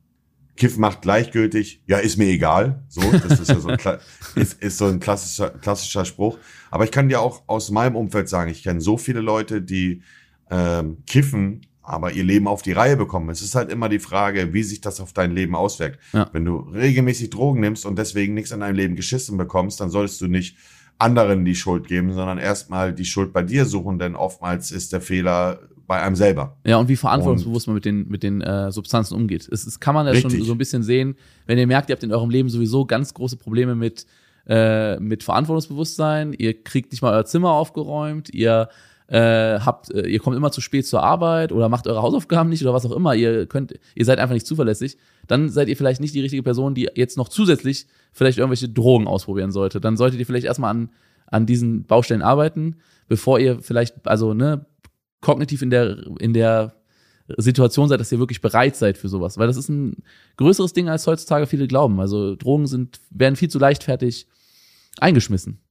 Kiff 0.58 0.76
macht 0.76 1.02
gleichgültig, 1.02 1.82
ja, 1.86 1.98
ist 1.98 2.18
mir 2.18 2.26
egal. 2.26 2.82
So, 2.88 3.00
das 3.12 3.40
ist 3.40 3.48
ja 3.48 3.60
so 3.60 3.68
ein, 3.68 3.78
ist, 4.34 4.60
ist 4.60 4.76
so 4.76 4.86
ein 4.86 4.98
klassischer, 4.98 5.50
klassischer 5.50 6.04
Spruch. 6.04 6.36
Aber 6.70 6.84
ich 6.84 6.90
kann 6.90 7.08
dir 7.08 7.20
auch 7.20 7.44
aus 7.46 7.70
meinem 7.70 7.94
Umfeld 7.96 8.28
sagen, 8.28 8.50
ich 8.50 8.64
kenne 8.64 8.80
so 8.80 8.98
viele 8.98 9.20
Leute, 9.20 9.62
die 9.62 10.02
ähm, 10.50 10.98
kiffen, 11.06 11.66
aber 11.82 12.12
ihr 12.12 12.24
Leben 12.24 12.48
auf 12.48 12.62
die 12.62 12.72
Reihe 12.72 12.96
bekommen. 12.96 13.30
Es 13.30 13.40
ist 13.40 13.54
halt 13.54 13.70
immer 13.70 13.88
die 13.88 14.00
Frage, 14.00 14.52
wie 14.52 14.64
sich 14.64 14.80
das 14.80 15.00
auf 15.00 15.12
dein 15.12 15.30
Leben 15.30 15.54
auswirkt. 15.54 16.00
Ja. 16.12 16.28
Wenn 16.32 16.44
du 16.44 16.58
regelmäßig 16.58 17.30
Drogen 17.30 17.60
nimmst 17.60 17.86
und 17.86 17.96
deswegen 17.96 18.34
nichts 18.34 18.50
in 18.50 18.60
deinem 18.60 18.74
Leben 18.74 18.96
geschissen 18.96 19.38
bekommst, 19.38 19.80
dann 19.80 19.90
solltest 19.90 20.20
du 20.20 20.26
nicht 20.26 20.56
anderen 20.98 21.44
die 21.44 21.54
Schuld 21.54 21.86
geben, 21.86 22.12
sondern 22.12 22.38
erstmal 22.38 22.92
die 22.92 23.04
Schuld 23.04 23.32
bei 23.32 23.42
dir 23.42 23.64
suchen, 23.64 24.00
denn 24.00 24.16
oftmals 24.16 24.72
ist 24.72 24.92
der 24.92 25.00
Fehler 25.00 25.60
bei 25.88 26.00
einem 26.02 26.14
selber. 26.14 26.56
Ja, 26.64 26.76
und 26.76 26.88
wie 26.88 26.96
verantwortungsbewusst 26.96 27.66
und 27.66 27.72
man 27.72 27.74
mit 27.76 27.84
den, 27.86 28.08
mit 28.08 28.22
den 28.22 28.42
äh, 28.42 28.70
Substanzen 28.70 29.14
umgeht. 29.14 29.48
Es, 29.50 29.66
es 29.66 29.80
kann 29.80 29.94
man 29.94 30.06
ja 30.06 30.12
richtig. 30.12 30.32
schon 30.32 30.44
so 30.44 30.52
ein 30.52 30.58
bisschen 30.58 30.82
sehen, 30.82 31.16
wenn 31.46 31.58
ihr 31.58 31.66
merkt, 31.66 31.88
ihr 31.88 31.94
habt 31.94 32.02
in 32.04 32.12
eurem 32.12 32.30
Leben 32.30 32.50
sowieso 32.50 32.84
ganz 32.84 33.14
große 33.14 33.38
Probleme 33.38 33.74
mit, 33.74 34.06
äh, 34.46 35.00
mit 35.00 35.24
Verantwortungsbewusstsein, 35.24 36.34
ihr 36.34 36.62
kriegt 36.62 36.92
nicht 36.92 37.00
mal 37.00 37.14
euer 37.14 37.24
Zimmer 37.24 37.52
aufgeräumt, 37.52 38.28
ihr 38.34 38.68
äh, 39.08 39.58
habt, 39.60 39.90
äh, 39.90 40.06
ihr 40.06 40.18
kommt 40.18 40.36
immer 40.36 40.52
zu 40.52 40.60
spät 40.60 40.86
zur 40.86 41.02
Arbeit 41.02 41.52
oder 41.52 41.70
macht 41.70 41.86
eure 41.86 42.02
Hausaufgaben 42.02 42.50
nicht 42.50 42.62
oder 42.62 42.74
was 42.74 42.84
auch 42.84 42.94
immer, 42.94 43.14
ihr 43.14 43.46
könnt, 43.46 43.72
ihr 43.94 44.04
seid 44.04 44.18
einfach 44.18 44.34
nicht 44.34 44.46
zuverlässig, 44.46 44.98
dann 45.26 45.48
seid 45.48 45.68
ihr 45.68 45.76
vielleicht 45.78 46.02
nicht 46.02 46.14
die 46.14 46.20
richtige 46.20 46.42
Person, 46.42 46.74
die 46.74 46.90
jetzt 46.94 47.16
noch 47.16 47.30
zusätzlich 47.30 47.86
vielleicht 48.12 48.36
irgendwelche 48.36 48.68
Drogen 48.68 49.06
ausprobieren 49.06 49.52
sollte. 49.52 49.80
Dann 49.80 49.96
solltet 49.96 50.20
ihr 50.20 50.26
vielleicht 50.26 50.46
erstmal 50.46 50.70
an, 50.70 50.90
an 51.26 51.46
diesen 51.46 51.84
Baustellen 51.84 52.20
arbeiten, 52.20 52.76
bevor 53.08 53.38
ihr 53.38 53.62
vielleicht, 53.62 54.06
also, 54.06 54.34
ne, 54.34 54.66
kognitiv 55.20 55.62
in 55.62 55.70
der, 55.70 56.06
in 56.18 56.32
der 56.32 56.74
Situation 57.36 57.88
seid, 57.88 58.00
dass 58.00 58.10
ihr 58.12 58.18
wirklich 58.18 58.40
bereit 58.40 58.76
seid 58.76 58.96
für 58.96 59.08
sowas. 59.08 59.36
Weil 59.36 59.48
das 59.48 59.56
ist 59.56 59.68
ein 59.68 60.02
größeres 60.36 60.72
Ding, 60.72 60.88
als 60.88 61.06
heutzutage 61.06 61.46
viele 61.46 61.68
glauben. 61.68 62.00
Also 62.00 62.36
Drogen 62.36 62.66
sind, 62.66 63.00
werden 63.10 63.36
viel 63.36 63.50
zu 63.50 63.58
leichtfertig 63.58 64.26
eingeschmissen. 64.98 65.62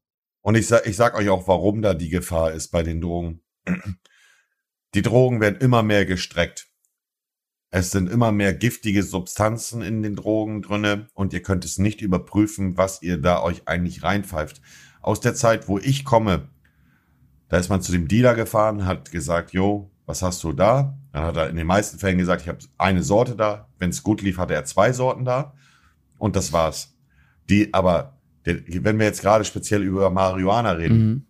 Und 0.42 0.56
ich 0.56 0.68
sag, 0.68 0.86
ich 0.88 0.96
sag 0.96 1.16
euch 1.16 1.30
auch, 1.30 1.48
warum 1.48 1.82
da 1.82 1.94
die 1.94 2.10
Gefahr 2.10 2.52
ist 2.52 2.70
bei 2.70 2.84
den 2.84 3.02
Drogen. 3.02 3.42
Die 4.94 5.02
Drogen 5.02 5.42
werden 5.42 5.60
immer 5.60 5.84
mehr 5.84 6.06
gestreckt. 6.06 6.68
Es 7.70 7.92
sind 7.92 8.10
immer 8.10 8.32
mehr 8.32 8.54
giftige 8.54 9.04
Substanzen 9.04 9.82
in 9.82 10.02
den 10.02 10.16
Drogen 10.16 10.62
drinne 10.62 11.08
und 11.14 11.34
ihr 11.34 11.42
könnt 11.42 11.66
es 11.66 11.78
nicht 11.78 12.02
überprüfen, 12.02 12.78
was 12.78 13.02
ihr 13.02 13.18
da 13.18 13.42
euch 13.42 13.68
eigentlich 13.68 14.04
reinpfeift. 14.04 14.62
Aus 15.02 15.20
der 15.20 15.36
Zeit, 15.36 15.68
wo 15.68 15.78
ich 15.78 16.06
komme, 16.06 16.50
da 17.50 17.58
ist 17.58 17.70
man 17.70 17.82
zu 17.82 17.92
dem 17.92 18.08
Dealer 18.08 18.36
gefahren, 18.36 18.86
hat 18.86 19.12
gesagt, 19.12 19.52
jo, 19.54 19.90
was 20.06 20.22
hast 20.22 20.44
du 20.44 20.54
da? 20.54 20.98
Dann 21.12 21.24
hat 21.24 21.38
er 21.38 21.50
in 21.50 21.56
den 21.56 21.68
meisten 21.68 22.00
Fällen 22.00 22.18
gesagt, 22.18 22.42
ich 22.42 22.48
habe 22.48 22.60
eine 22.78 23.04
Sorte 23.04 23.36
da. 23.36 23.68
Wenn 23.80 23.90
es 23.90 24.04
gut 24.04 24.22
lief, 24.22 24.38
hatte 24.38 24.54
er 24.54 24.66
zwei 24.66 24.94
Sorten 24.94 25.26
da. 25.26 25.54
Und 26.18 26.36
das 26.36 26.54
war's. 26.54 26.96
Die, 27.50 27.74
aber 27.74 28.18
wenn 28.44 29.00
wir 29.00 29.06
jetzt 29.06 29.22
gerade 29.22 29.44
speziell 29.44 29.84
über 29.84 30.10
Marihuana 30.10 30.72
reden, 30.72 31.08
mhm. 31.08 31.26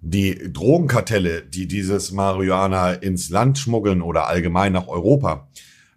die 0.00 0.52
Drogenkartelle, 0.52 1.42
die 1.42 1.66
dieses 1.66 2.12
Marihuana 2.12 2.92
ins 2.92 3.28
Land 3.30 3.58
schmuggeln 3.58 4.02
oder 4.02 4.26
allgemein 4.26 4.72
nach 4.72 4.88
Europa, 4.88 5.48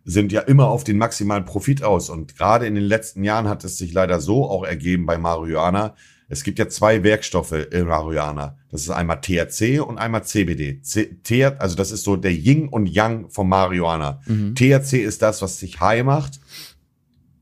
sind 0.05 0.33
ja 0.33 0.41
immer 0.41 0.67
auf 0.67 0.83
den 0.83 0.97
maximalen 0.97 1.45
Profit 1.45 1.83
aus. 1.83 2.09
Und 2.09 2.35
gerade 2.35 2.67
in 2.67 2.75
den 2.75 2.83
letzten 2.83 3.23
Jahren 3.23 3.47
hat 3.47 3.63
es 3.63 3.77
sich 3.77 3.93
leider 3.93 4.19
so 4.19 4.49
auch 4.49 4.65
ergeben 4.65 5.05
bei 5.05 5.17
Marihuana, 5.17 5.95
es 6.33 6.43
gibt 6.43 6.59
ja 6.59 6.67
zwei 6.67 7.03
Werkstoffe 7.03 7.53
in 7.53 7.85
Marihuana. 7.85 8.57
Das 8.71 8.81
ist 8.81 8.89
einmal 8.89 9.21
THC 9.21 9.79
und 9.79 9.99
einmal 9.99 10.23
CBD. 10.23 10.81
C 10.81 11.05
T 11.23 11.45
also 11.45 11.75
das 11.75 11.91
ist 11.91 12.03
so 12.03 12.15
der 12.15 12.33
Yin 12.33 12.67
und 12.67 12.87
Yang 12.87 13.29
vom 13.29 13.47
Marihuana. 13.49 14.19
Mhm. 14.25 14.55
THC 14.55 15.03
ist 15.03 15.21
das, 15.21 15.41
was 15.41 15.59
dich 15.59 15.79
high 15.79 16.03
macht, 16.03 16.39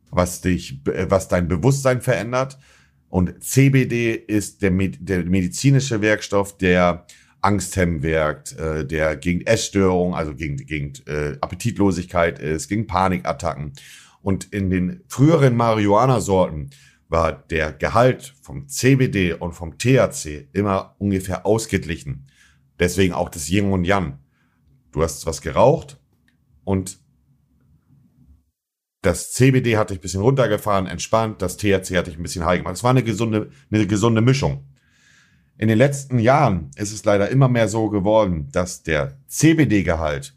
was 0.09 0.41
dich, 0.41 0.81
was 0.85 1.29
dein 1.29 1.47
Bewusstsein 1.47 2.01
verändert. 2.01 2.59
Und 3.09 3.43
CBD 3.43 4.13
ist 4.13 4.61
der, 4.61 4.71
der 4.71 5.23
medizinische 5.23 6.01
Werkstoff, 6.01 6.57
der 6.57 7.05
Angsthemmen 7.41 8.03
wirkt, 8.03 8.57
äh, 8.57 8.85
der 8.85 9.15
gegen 9.15 9.41
Essstörungen, 9.41 10.13
also 10.13 10.35
gegen, 10.35 10.57
gegen 10.57 10.93
äh, 11.07 11.37
Appetitlosigkeit 11.41 12.39
ist, 12.39 12.67
gegen 12.67 12.87
Panikattacken. 12.87 13.73
Und 14.21 14.53
in 14.53 14.69
den 14.69 15.01
früheren 15.07 15.55
Marihuana-Sorten 15.55 16.69
war 17.11 17.33
der 17.33 17.73
Gehalt 17.73 18.33
vom 18.41 18.69
CBD 18.69 19.33
und 19.33 19.51
vom 19.51 19.77
THC 19.77 20.47
immer 20.53 20.95
ungefähr 20.97 21.45
ausgeglichen. 21.45 22.27
Deswegen 22.79 23.13
auch 23.13 23.29
das 23.29 23.49
Yin 23.49 23.71
und 23.71 23.83
Yang. 23.83 24.17
Du 24.91 25.03
hast 25.03 25.25
was 25.25 25.41
geraucht 25.41 25.99
und 26.63 26.99
das 29.01 29.33
CBD 29.33 29.77
hat 29.77 29.89
dich 29.89 29.97
ein 29.97 30.01
bisschen 30.01 30.21
runtergefahren, 30.21 30.87
entspannt, 30.87 31.41
das 31.41 31.57
THC 31.57 31.97
hat 31.97 32.07
dich 32.07 32.17
ein 32.17 32.23
bisschen 32.23 32.45
high 32.45 32.59
gemacht. 32.59 32.75
Es 32.75 32.83
war 32.83 32.91
eine 32.91 33.03
gesunde, 33.03 33.49
eine 33.71 33.87
gesunde 33.87 34.21
Mischung. 34.21 34.67
In 35.57 35.67
den 35.67 35.77
letzten 35.77 36.17
Jahren 36.17 36.71
ist 36.75 36.93
es 36.93 37.03
leider 37.03 37.29
immer 37.29 37.49
mehr 37.49 37.67
so 37.67 37.89
geworden, 37.89 38.49
dass 38.51 38.83
der 38.83 39.17
CBD-Gehalt 39.27 40.35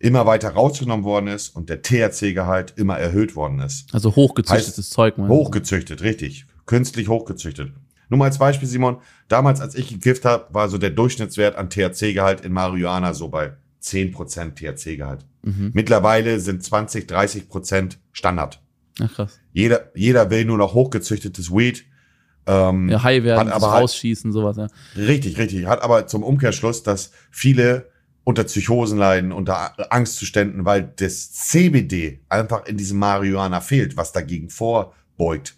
immer 0.00 0.26
weiter 0.26 0.50
rausgenommen 0.50 1.04
worden 1.04 1.28
ist 1.28 1.50
und 1.50 1.68
der 1.68 1.82
THC-Gehalt 1.82 2.72
immer 2.76 2.98
erhöht 2.98 3.36
worden 3.36 3.60
ist. 3.60 3.94
Also 3.94 4.16
hochgezüchtetes 4.16 4.78
heißt, 4.78 4.90
Zeug. 4.90 5.18
Man. 5.18 5.28
Hochgezüchtet, 5.28 6.02
richtig. 6.02 6.46
Künstlich 6.66 7.08
hochgezüchtet. 7.08 7.72
Nur 8.08 8.18
mal 8.18 8.24
als 8.24 8.38
Beispiel, 8.38 8.66
Simon. 8.66 8.96
Damals, 9.28 9.60
als 9.60 9.74
ich 9.74 9.88
gekifft 9.88 10.24
habe, 10.24 10.52
war 10.52 10.68
so 10.68 10.78
der 10.78 10.90
Durchschnittswert 10.90 11.54
an 11.54 11.68
THC-Gehalt 11.68 12.40
in 12.40 12.52
Marihuana 12.52 13.14
so 13.14 13.28
bei 13.28 13.52
10% 13.82 14.54
THC-Gehalt. 14.54 15.26
Mhm. 15.42 15.70
Mittlerweile 15.74 16.40
sind 16.40 16.64
20, 16.64 17.08
30% 17.08 17.98
Standard. 18.12 18.62
Ach 19.00 19.12
krass. 19.12 19.38
Jeder, 19.52 19.90
jeder 19.94 20.30
will 20.30 20.46
nur 20.46 20.58
noch 20.58 20.72
hochgezüchtetes 20.74 21.50
Weed. 21.50 21.84
Ähm, 22.46 22.88
ja, 22.88 23.02
high 23.02 23.22
werden, 23.22 23.50
aber 23.50 23.66
rausschießen, 23.66 24.32
sowas, 24.32 24.56
ja. 24.56 24.68
Richtig, 24.96 25.38
richtig. 25.38 25.66
Hat 25.66 25.82
aber 25.82 26.06
zum 26.06 26.22
Umkehrschluss, 26.22 26.82
dass 26.82 27.12
viele 27.30 27.89
unter 28.30 28.44
Psychosen 28.44 28.98
leiden, 28.98 29.32
unter 29.32 29.92
Angstzuständen, 29.92 30.64
weil 30.64 30.92
das 30.96 31.32
CBD 31.32 32.20
einfach 32.28 32.64
in 32.66 32.76
diesem 32.76 32.98
Marihuana 32.98 33.60
fehlt, 33.60 33.96
was 33.96 34.12
dagegen 34.12 34.48
vorbeugt. 34.48 35.56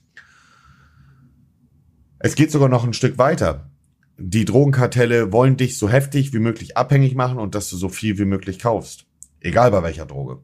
Es 2.19 2.35
geht 2.35 2.51
sogar 2.51 2.69
noch 2.69 2.85
ein 2.85 2.95
Stück 2.95 3.19
weiter. 3.19 3.71
Die 4.17 4.45
Drogenkartelle 4.45 5.33
wollen 5.33 5.57
dich 5.57 5.79
so 5.79 5.89
heftig 5.89 6.33
wie 6.33 6.39
möglich 6.39 6.77
abhängig 6.77 7.15
machen 7.15 7.39
und 7.39 7.55
dass 7.55 7.69
du 7.69 7.77
so 7.77 7.89
viel 7.89 8.19
wie 8.19 8.25
möglich 8.25 8.59
kaufst. 8.59 9.07
Egal 9.41 9.71
bei 9.71 9.83
welcher 9.83 10.07
Droge. 10.07 10.43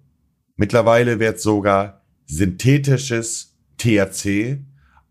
Mittlerweile 0.57 1.21
wird 1.21 1.41
sogar 1.41 2.05
synthetisches 2.27 3.57
THC 3.79 4.59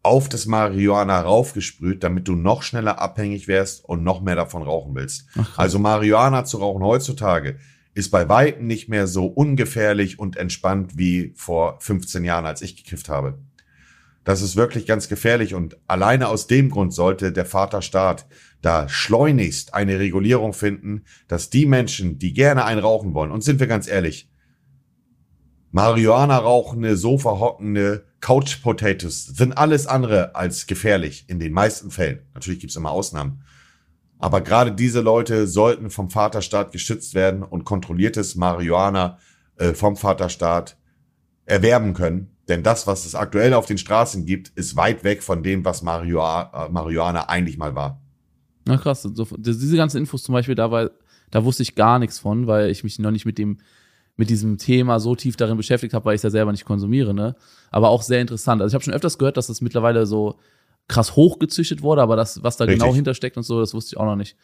auf 0.07 0.29
das 0.29 0.45
Marihuana 0.45 1.19
raufgesprüht, 1.19 2.01
damit 2.01 2.29
du 2.29 2.35
noch 2.35 2.63
schneller 2.63 2.99
abhängig 2.99 3.49
wärst 3.49 3.83
und 3.83 4.03
noch 4.03 4.21
mehr 4.21 4.37
davon 4.37 4.63
rauchen 4.63 4.95
willst. 4.95 5.27
Ach, 5.37 5.57
also 5.57 5.79
Marihuana 5.79 6.45
zu 6.45 6.57
rauchen 6.57 6.81
heutzutage 6.81 7.57
ist 7.93 8.09
bei 8.09 8.29
Weitem 8.29 8.67
nicht 8.67 8.87
mehr 8.87 9.05
so 9.07 9.25
ungefährlich 9.25 10.17
und 10.17 10.37
entspannt 10.37 10.97
wie 10.97 11.33
vor 11.35 11.77
15 11.81 12.23
Jahren, 12.23 12.45
als 12.45 12.61
ich 12.61 12.77
gekifft 12.77 13.09
habe. 13.09 13.39
Das 14.23 14.41
ist 14.41 14.55
wirklich 14.55 14.85
ganz 14.85 15.09
gefährlich 15.09 15.53
und 15.53 15.77
alleine 15.87 16.29
aus 16.29 16.47
dem 16.47 16.69
Grund 16.69 16.93
sollte 16.93 17.31
der 17.31 17.45
Vaterstaat 17.45 18.27
da 18.61 18.87
schleunigst 18.87 19.73
eine 19.73 19.99
Regulierung 19.99 20.53
finden, 20.53 21.03
dass 21.27 21.49
die 21.49 21.65
Menschen, 21.65 22.17
die 22.17 22.33
gerne 22.33 22.65
einen 22.65 22.81
rauchen 22.81 23.13
wollen, 23.13 23.31
und 23.31 23.43
sind 23.43 23.59
wir 23.59 23.67
ganz 23.67 23.87
ehrlich, 23.87 24.29
Marihuana 25.71 26.37
rauchende, 26.37 26.95
Sofa 26.95 27.39
hockende, 27.39 28.05
Couch 28.19 28.61
Potatoes 28.61 29.25
sind 29.25 29.57
alles 29.57 29.85
andere 29.85 30.35
als 30.35 30.65
gefährlich 30.65 31.25
in 31.27 31.39
den 31.39 31.53
meisten 31.53 31.91
Fällen. 31.91 32.19
Natürlich 32.33 32.59
gibt's 32.59 32.75
immer 32.75 32.91
Ausnahmen. 32.91 33.43
Aber 34.19 34.41
gerade 34.41 34.71
diese 34.71 35.01
Leute 35.01 35.47
sollten 35.47 35.91
vom 35.91 36.09
Vaterstaat 36.09 36.71
geschützt 36.71 37.13
werden 37.13 37.43
und 37.43 37.65
kontrolliertes 37.65 38.35
Marihuana 38.35 39.19
äh, 39.57 39.73
vom 39.73 39.95
Vaterstaat 39.95 40.77
erwerben 41.45 41.93
können. 41.93 42.31
Denn 42.47 42.63
das, 42.63 42.87
was 42.87 43.05
es 43.05 43.13
aktuell 43.13 43.53
auf 43.53 43.65
den 43.65 43.77
Straßen 43.77 44.25
gibt, 44.25 44.49
ist 44.49 44.75
weit 44.75 45.03
weg 45.03 45.21
von 45.21 45.43
dem, 45.43 45.65
was 45.65 45.83
Marihuana, 45.83 46.65
äh, 46.65 46.69
Marihuana 46.69 47.29
eigentlich 47.29 47.57
mal 47.57 47.75
war. 47.75 48.01
Na 48.65 48.77
krass, 48.77 49.07
diese 49.15 49.77
ganzen 49.77 49.97
Infos 49.97 50.23
zum 50.23 50.33
Beispiel, 50.33 50.55
da, 50.55 50.71
war, 50.71 50.89
da 51.31 51.45
wusste 51.45 51.63
ich 51.63 51.75
gar 51.75 51.99
nichts 51.99 52.19
von, 52.19 52.47
weil 52.47 52.69
ich 52.69 52.83
mich 52.83 52.99
noch 52.99 53.11
nicht 53.11 53.25
mit 53.25 53.37
dem 53.37 53.59
mit 54.17 54.29
diesem 54.29 54.57
Thema 54.57 54.99
so 54.99 55.15
tief 55.15 55.37
darin 55.37 55.57
beschäftigt 55.57 55.93
habe, 55.93 56.05
weil 56.05 56.15
ich 56.15 56.19
es 56.19 56.23
ja 56.23 56.29
selber 56.31 56.51
nicht 56.51 56.65
konsumiere, 56.65 57.13
ne? 57.13 57.35
Aber 57.71 57.89
auch 57.89 58.01
sehr 58.01 58.19
interessant. 58.19 58.61
Also 58.61 58.71
ich 58.71 58.73
habe 58.73 58.83
schon 58.83 58.93
öfters 58.93 59.17
gehört, 59.17 59.37
dass 59.37 59.47
das 59.47 59.61
mittlerweile 59.61 60.05
so 60.05 60.39
krass 60.87 61.15
hochgezüchtet 61.15 61.81
wurde, 61.81 62.01
aber 62.01 62.15
das, 62.15 62.43
was 62.43 62.57
da 62.57 62.65
genau 62.65 62.71
Richtig. 62.71 62.85
genau 62.85 62.95
hintersteckt 62.95 63.37
und 63.37 63.43
so, 63.43 63.59
das 63.59 63.73
wusste 63.73 63.93
ich 63.93 63.97
auch 63.97 64.05
noch 64.05 64.15
nicht. 64.15 64.35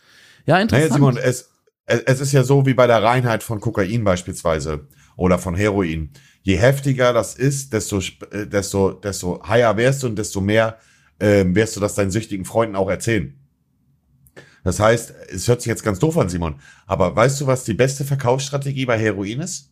Ja, 0.45 0.59
interessant. 0.59 0.91
Naja, 0.91 0.93
Simon, 0.93 1.17
es, 1.17 1.49
es 1.85 2.19
ist 2.19 2.31
ja 2.31 2.43
so 2.43 2.65
wie 2.65 2.73
bei 2.73 2.85
der 2.85 3.01
Reinheit 3.01 3.43
von 3.43 3.59
Kokain 3.59 4.03
beispielsweise 4.03 4.87
oder 5.15 5.39
von 5.39 5.55
Heroin. 5.55 6.11
Je 6.41 6.57
heftiger 6.57 7.13
das 7.13 7.35
ist, 7.35 7.73
desto, 7.73 7.99
äh, 8.31 8.45
desto, 8.45 8.91
desto 8.91 9.41
higher 9.47 9.75
wärst 9.77 10.03
du 10.03 10.07
und 10.07 10.17
desto 10.17 10.41
mehr 10.41 10.77
ähm, 11.19 11.55
wirst 11.55 11.75
du 11.75 11.79
das 11.79 11.95
deinen 11.95 12.11
süchtigen 12.11 12.45
Freunden 12.45 12.75
auch 12.75 12.89
erzählen. 12.89 13.39
Das 14.63 14.79
heißt, 14.79 15.13
es 15.29 15.47
hört 15.47 15.61
sich 15.61 15.69
jetzt 15.69 15.83
ganz 15.83 15.99
doof 15.99 16.17
an, 16.17 16.29
Simon, 16.29 16.55
aber 16.87 17.15
weißt 17.15 17.41
du, 17.41 17.47
was 17.47 17.63
die 17.65 17.73
beste 17.73 18.05
Verkaufsstrategie 18.05 18.85
bei 18.85 18.97
Heroin 18.97 19.41
ist? 19.41 19.71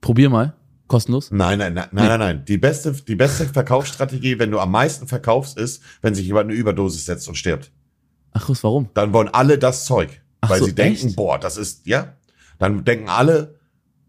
Probier 0.00 0.28
mal. 0.28 0.54
Kostenlos? 0.86 1.30
Nein, 1.30 1.58
nein, 1.58 1.74
nein, 1.74 1.88
nein, 1.92 2.08
nein, 2.08 2.18
nein. 2.18 2.44
Die 2.44 2.58
beste, 2.58 2.92
die 2.92 3.14
beste 3.14 3.46
Verkaufsstrategie, 3.46 4.38
wenn 4.38 4.50
du 4.50 4.58
am 4.58 4.70
meisten 4.70 5.06
verkaufst, 5.06 5.56
ist, 5.56 5.82
wenn 6.02 6.14
sich 6.14 6.26
jemand 6.26 6.50
eine 6.50 6.58
Überdosis 6.58 7.06
setzt 7.06 7.26
und 7.28 7.36
stirbt. 7.36 7.72
Ach, 8.32 8.48
was, 8.50 8.62
warum? 8.64 8.90
Dann 8.92 9.12
wollen 9.12 9.28
alle 9.28 9.58
das 9.58 9.86
Zeug. 9.86 10.20
Ach 10.40 10.50
weil 10.50 10.58
so, 10.58 10.66
sie 10.66 10.74
denken, 10.74 11.06
echt? 11.06 11.16
boah, 11.16 11.38
das 11.38 11.56
ist, 11.56 11.86
ja. 11.86 12.16
Dann 12.58 12.84
denken 12.84 13.08
alle, 13.08 13.58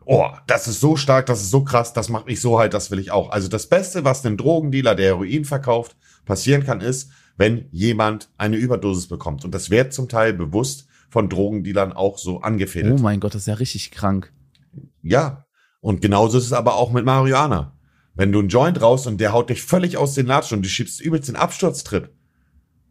oh, 0.06 0.28
das 0.48 0.68
ist 0.68 0.82
so 0.82 0.98
stark, 0.98 1.28
das 1.28 1.42
ist 1.42 1.52
so 1.52 1.64
krass, 1.64 1.94
das 1.94 2.10
macht 2.10 2.26
mich 2.26 2.42
so 2.42 2.60
halt, 2.60 2.74
das 2.74 2.92
will 2.92 3.00
ich 3.00 3.12
auch. 3.12 3.30
Also 3.30 3.48
das 3.48 3.68
Beste, 3.68 4.04
was 4.04 4.26
einem 4.26 4.36
Drogendealer, 4.36 4.96
der 4.96 5.06
Heroin 5.08 5.46
verkauft, 5.46 5.96
passieren 6.26 6.66
kann, 6.66 6.82
ist, 6.82 7.10
wenn 7.38 7.68
jemand 7.72 8.30
eine 8.38 8.58
Überdosis 8.58 9.08
bekommt. 9.08 9.46
Und 9.46 9.54
das 9.54 9.70
wird 9.70 9.94
zum 9.94 10.10
Teil 10.10 10.34
bewusst 10.34 10.88
von 11.10 11.30
Drogendealern 11.30 11.94
auch 11.94 12.18
so 12.18 12.38
Oh 12.38 12.42
angefädelt. 12.42 13.00
mein 13.00 13.20
Gott, 13.20 13.36
das 13.36 13.44
ist 13.44 13.48
ja 13.48 13.56
richtig 13.56 13.92
krank. 13.92 14.34
Ja. 15.02 15.46
Und 15.82 16.02
genauso 16.02 16.38
ist 16.38 16.46
es 16.46 16.54
aber 16.54 16.76
auch 16.76 16.92
mit 16.92 17.06
Marihuana. 17.06 17.78
Wenn 18.16 18.32
du 18.32 18.40
einen 18.40 18.50
Joint 18.50 18.82
raus 18.82 19.08
und 19.08 19.20
der 19.20 19.34
haut 19.34 19.50
dich 19.50 19.62
völlig 19.62 19.98
aus 19.98 20.14
den 20.14 20.26
Latschen 20.26 20.58
und 20.58 20.66
du 20.66 20.70
schiebst 20.70 21.02
übelst 21.02 21.28
den 21.28 21.36
Absturztrip, 21.36 22.15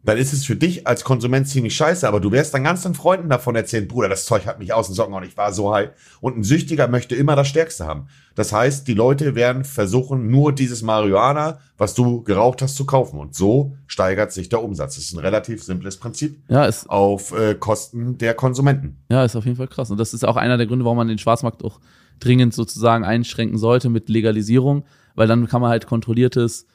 dann 0.05 0.17
ist 0.17 0.33
es 0.33 0.45
für 0.45 0.55
dich 0.55 0.85
als 0.85 1.03
Konsument 1.03 1.47
ziemlich 1.47 1.75
scheiße, 1.75 2.07
aber 2.07 2.19
du 2.19 2.31
wirst 2.31 2.53
dann 2.53 2.63
ganzen 2.63 2.93
Freunden 2.93 3.27
davon 3.27 3.55
erzählen, 3.55 3.87
Bruder, 3.87 4.07
das 4.07 4.25
Zeug 4.25 4.45
hat 4.45 4.59
mich 4.59 4.71
aus 4.71 4.87
den 4.87 4.93
Socken 4.93 5.13
und 5.15 5.23
ich 5.23 5.35
war 5.35 5.51
so 5.51 5.73
high. 5.73 5.89
Und 6.21 6.37
ein 6.37 6.43
Süchtiger 6.43 6.87
möchte 6.87 7.15
immer 7.15 7.35
das 7.35 7.47
Stärkste 7.47 7.85
haben. 7.87 8.07
Das 8.35 8.53
heißt, 8.53 8.87
die 8.87 8.93
Leute 8.93 9.33
werden 9.33 9.63
versuchen, 9.63 10.29
nur 10.29 10.51
dieses 10.53 10.83
Marihuana, 10.83 11.59
was 11.77 11.95
du 11.95 12.21
geraucht 12.23 12.61
hast, 12.61 12.75
zu 12.75 12.85
kaufen. 12.85 13.17
Und 13.19 13.33
so 13.33 13.75
steigert 13.87 14.31
sich 14.31 14.49
der 14.49 14.61
Umsatz. 14.63 14.95
Das 14.95 15.05
ist 15.05 15.13
ein 15.13 15.19
relativ 15.19 15.63
simples 15.63 15.97
Prinzip 15.97 16.39
Ja, 16.49 16.65
ist, 16.65 16.89
auf 16.89 17.31
äh, 17.37 17.55
Kosten 17.55 18.17
der 18.17 18.33
Konsumenten. 18.35 18.97
ja, 19.09 19.23
ist 19.25 19.35
auf 19.35 19.45
jeden 19.45 19.57
Fall 19.57 19.67
krass. 19.69 19.89
Und 19.89 19.99
das 19.99 20.13
ist 20.13 20.23
auch 20.25 20.35
einer 20.35 20.57
der 20.57 20.67
Gründe, 20.67 20.85
warum 20.85 20.97
man 20.97 21.07
den 21.07 21.17
Schwarzmarkt 21.17 21.63
auch 21.63 21.79
dringend 22.19 22.53
sozusagen 22.53 23.03
einschränken 23.05 23.57
sollte 23.57 23.89
mit 23.89 24.07
Legalisierung, 24.09 24.85
weil 25.15 25.27
dann 25.27 25.47
kann 25.47 25.61
man 25.61 25.69
halt 25.71 25.87
kontrolliertes, 25.87 26.67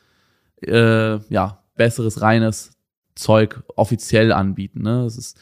äh, 0.62 1.18
ja, 1.32 1.62
besseres, 1.76 2.20
reines 2.20 2.72
Zeug 3.20 3.62
offiziell 3.76 4.32
anbieten. 4.32 4.82
Ne? 4.82 5.02
Das 5.04 5.16
ist, 5.16 5.38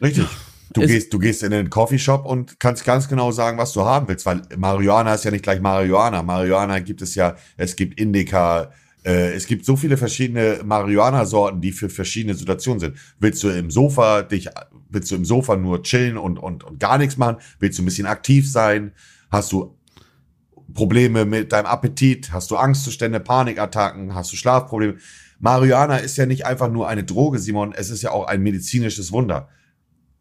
Richtig. 0.00 0.26
Du 0.74 0.80
Es- 0.80 0.88
gehst, 0.88 1.12
du 1.12 1.18
gehst 1.18 1.42
in 1.42 1.50
den 1.50 1.68
Coffeeshop 1.68 2.24
und 2.24 2.58
kannst 2.58 2.84
ganz 2.84 3.06
genau 3.06 3.30
sagen, 3.30 3.58
was 3.58 3.72
du 3.74 3.82
haben 3.82 4.08
willst, 4.08 4.24
weil 4.24 4.40
Marihuana 4.56 5.14
ist 5.14 5.24
ja 5.24 5.30
nicht 5.30 5.42
gleich 5.44 5.60
Marihuana. 5.60 6.22
Marihuana 6.22 6.78
gibt 6.78 7.02
es 7.02 7.14
ja, 7.14 7.36
es 7.58 7.76
gibt 7.76 8.00
Indica, 8.00 8.70
äh, 9.04 9.32
es 9.34 9.46
gibt 9.46 9.66
so 9.66 9.76
viele 9.76 9.98
verschiedene 9.98 10.60
Marihuana-Sorten, 10.64 11.60
die 11.60 11.72
für 11.72 11.90
verschiedene 11.90 12.34
Situationen 12.34 12.80
sind. 12.80 12.96
Willst 13.18 13.42
du 13.42 13.48
im 13.50 13.70
Sofa 13.70 14.22
dich, 14.22 14.48
willst 14.88 15.10
du 15.10 15.16
im 15.16 15.26
Sofa 15.26 15.56
nur 15.56 15.82
chillen 15.82 16.16
und, 16.16 16.38
und, 16.38 16.64
und 16.64 16.80
gar 16.80 16.96
nichts 16.96 17.18
machen? 17.18 17.36
Willst 17.58 17.78
du 17.78 17.82
ein 17.82 17.86
bisschen 17.86 18.06
aktiv 18.06 18.50
sein? 18.50 18.92
Hast 19.30 19.52
du 19.52 19.76
Probleme 20.72 21.26
mit 21.26 21.52
deinem 21.52 21.66
Appetit? 21.66 22.32
Hast 22.32 22.50
du 22.50 22.56
Angstzustände, 22.56 23.20
Panikattacken? 23.20 24.14
Hast 24.14 24.32
du 24.32 24.36
Schlafprobleme? 24.36 24.96
Marihuana 25.42 25.96
ist 25.98 26.16
ja 26.16 26.24
nicht 26.24 26.46
einfach 26.46 26.70
nur 26.70 26.88
eine 26.88 27.04
Droge, 27.04 27.38
Simon. 27.38 27.72
Es 27.76 27.90
ist 27.90 28.00
ja 28.02 28.10
auch 28.12 28.26
ein 28.28 28.40
medizinisches 28.42 29.10
Wunder. 29.12 29.48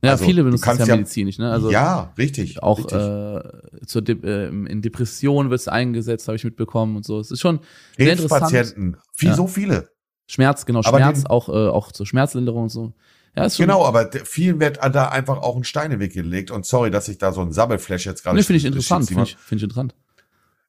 ja, 0.04 0.12
Also, 0.12 0.26
viele 0.26 0.44
benutzen 0.44 0.68
es 0.72 0.78
ja 0.80 0.86
ja- 0.86 0.96
medizinisch. 0.96 1.38
Ne? 1.38 1.50
Also 1.52 1.70
ja, 1.72 2.12
richtig. 2.18 2.62
auch 2.64 2.80
richtig. 2.80 2.98
äh, 2.98 3.86
zur 3.86 4.02
De 4.02 4.18
äh, 4.24 4.48
in 4.50 4.82
Depressionen 4.82 5.52
wird 5.52 5.62
es 5.62 5.68
eingesetzt, 5.68 6.28
habe 6.28 6.36
ich 6.38 6.44
mitbekommen 6.44 6.96
und 6.96 7.06
so. 7.06 7.20
Es 7.20 7.30
ist 7.32 7.40
schon 7.40 7.60
sehr 7.98 8.12
interessant. 8.14 8.42
Krebspatienten, 8.52 8.98
viel, 9.14 9.30
Ja. 9.30 9.36
so 9.36 9.46
viele. 9.48 9.90
Schmerz, 10.28 10.66
genau, 10.66 10.80
Aber 10.84 10.98
Schmerz, 10.98 11.20
den- 11.20 11.28
auch, 11.28 11.50
äh, 11.50 11.52
auch 11.52 11.92
zur 11.92 12.06
Schmerzlinderung 12.08 12.64
und 12.64 12.70
so. 12.70 12.94
Ja, 13.36 13.46
ist 13.46 13.58
schon, 13.58 13.68
Genau, 13.68 13.86
aber 13.86 14.10
vielen 14.26 14.60
wird 14.60 14.80
da 14.82 15.10
einfach 15.10 15.38
auch 15.38 15.56
ein 15.56 15.64
Stein 15.64 15.86
in 15.86 15.92
den 15.92 16.00
Weg 16.00 16.14
gelegt. 16.14 16.52
Und 16.52 16.66
sorry, 16.66 16.90
dass 16.90 17.08
ich 17.08 17.18
da 17.20 17.32
so 17.32 17.42
ein 17.42 17.52
Sabbelflash 17.54 18.06
jetzt 18.06 18.24
gerade 18.24 18.36
Nee, 18.38 18.44
finde 18.44 18.58
ich 18.58 18.66
interessant, 18.66 19.08
finde 19.08 19.24
ich, 19.24 19.38
finde 19.38 19.58
ich 19.58 19.64
interessant. 19.64 19.96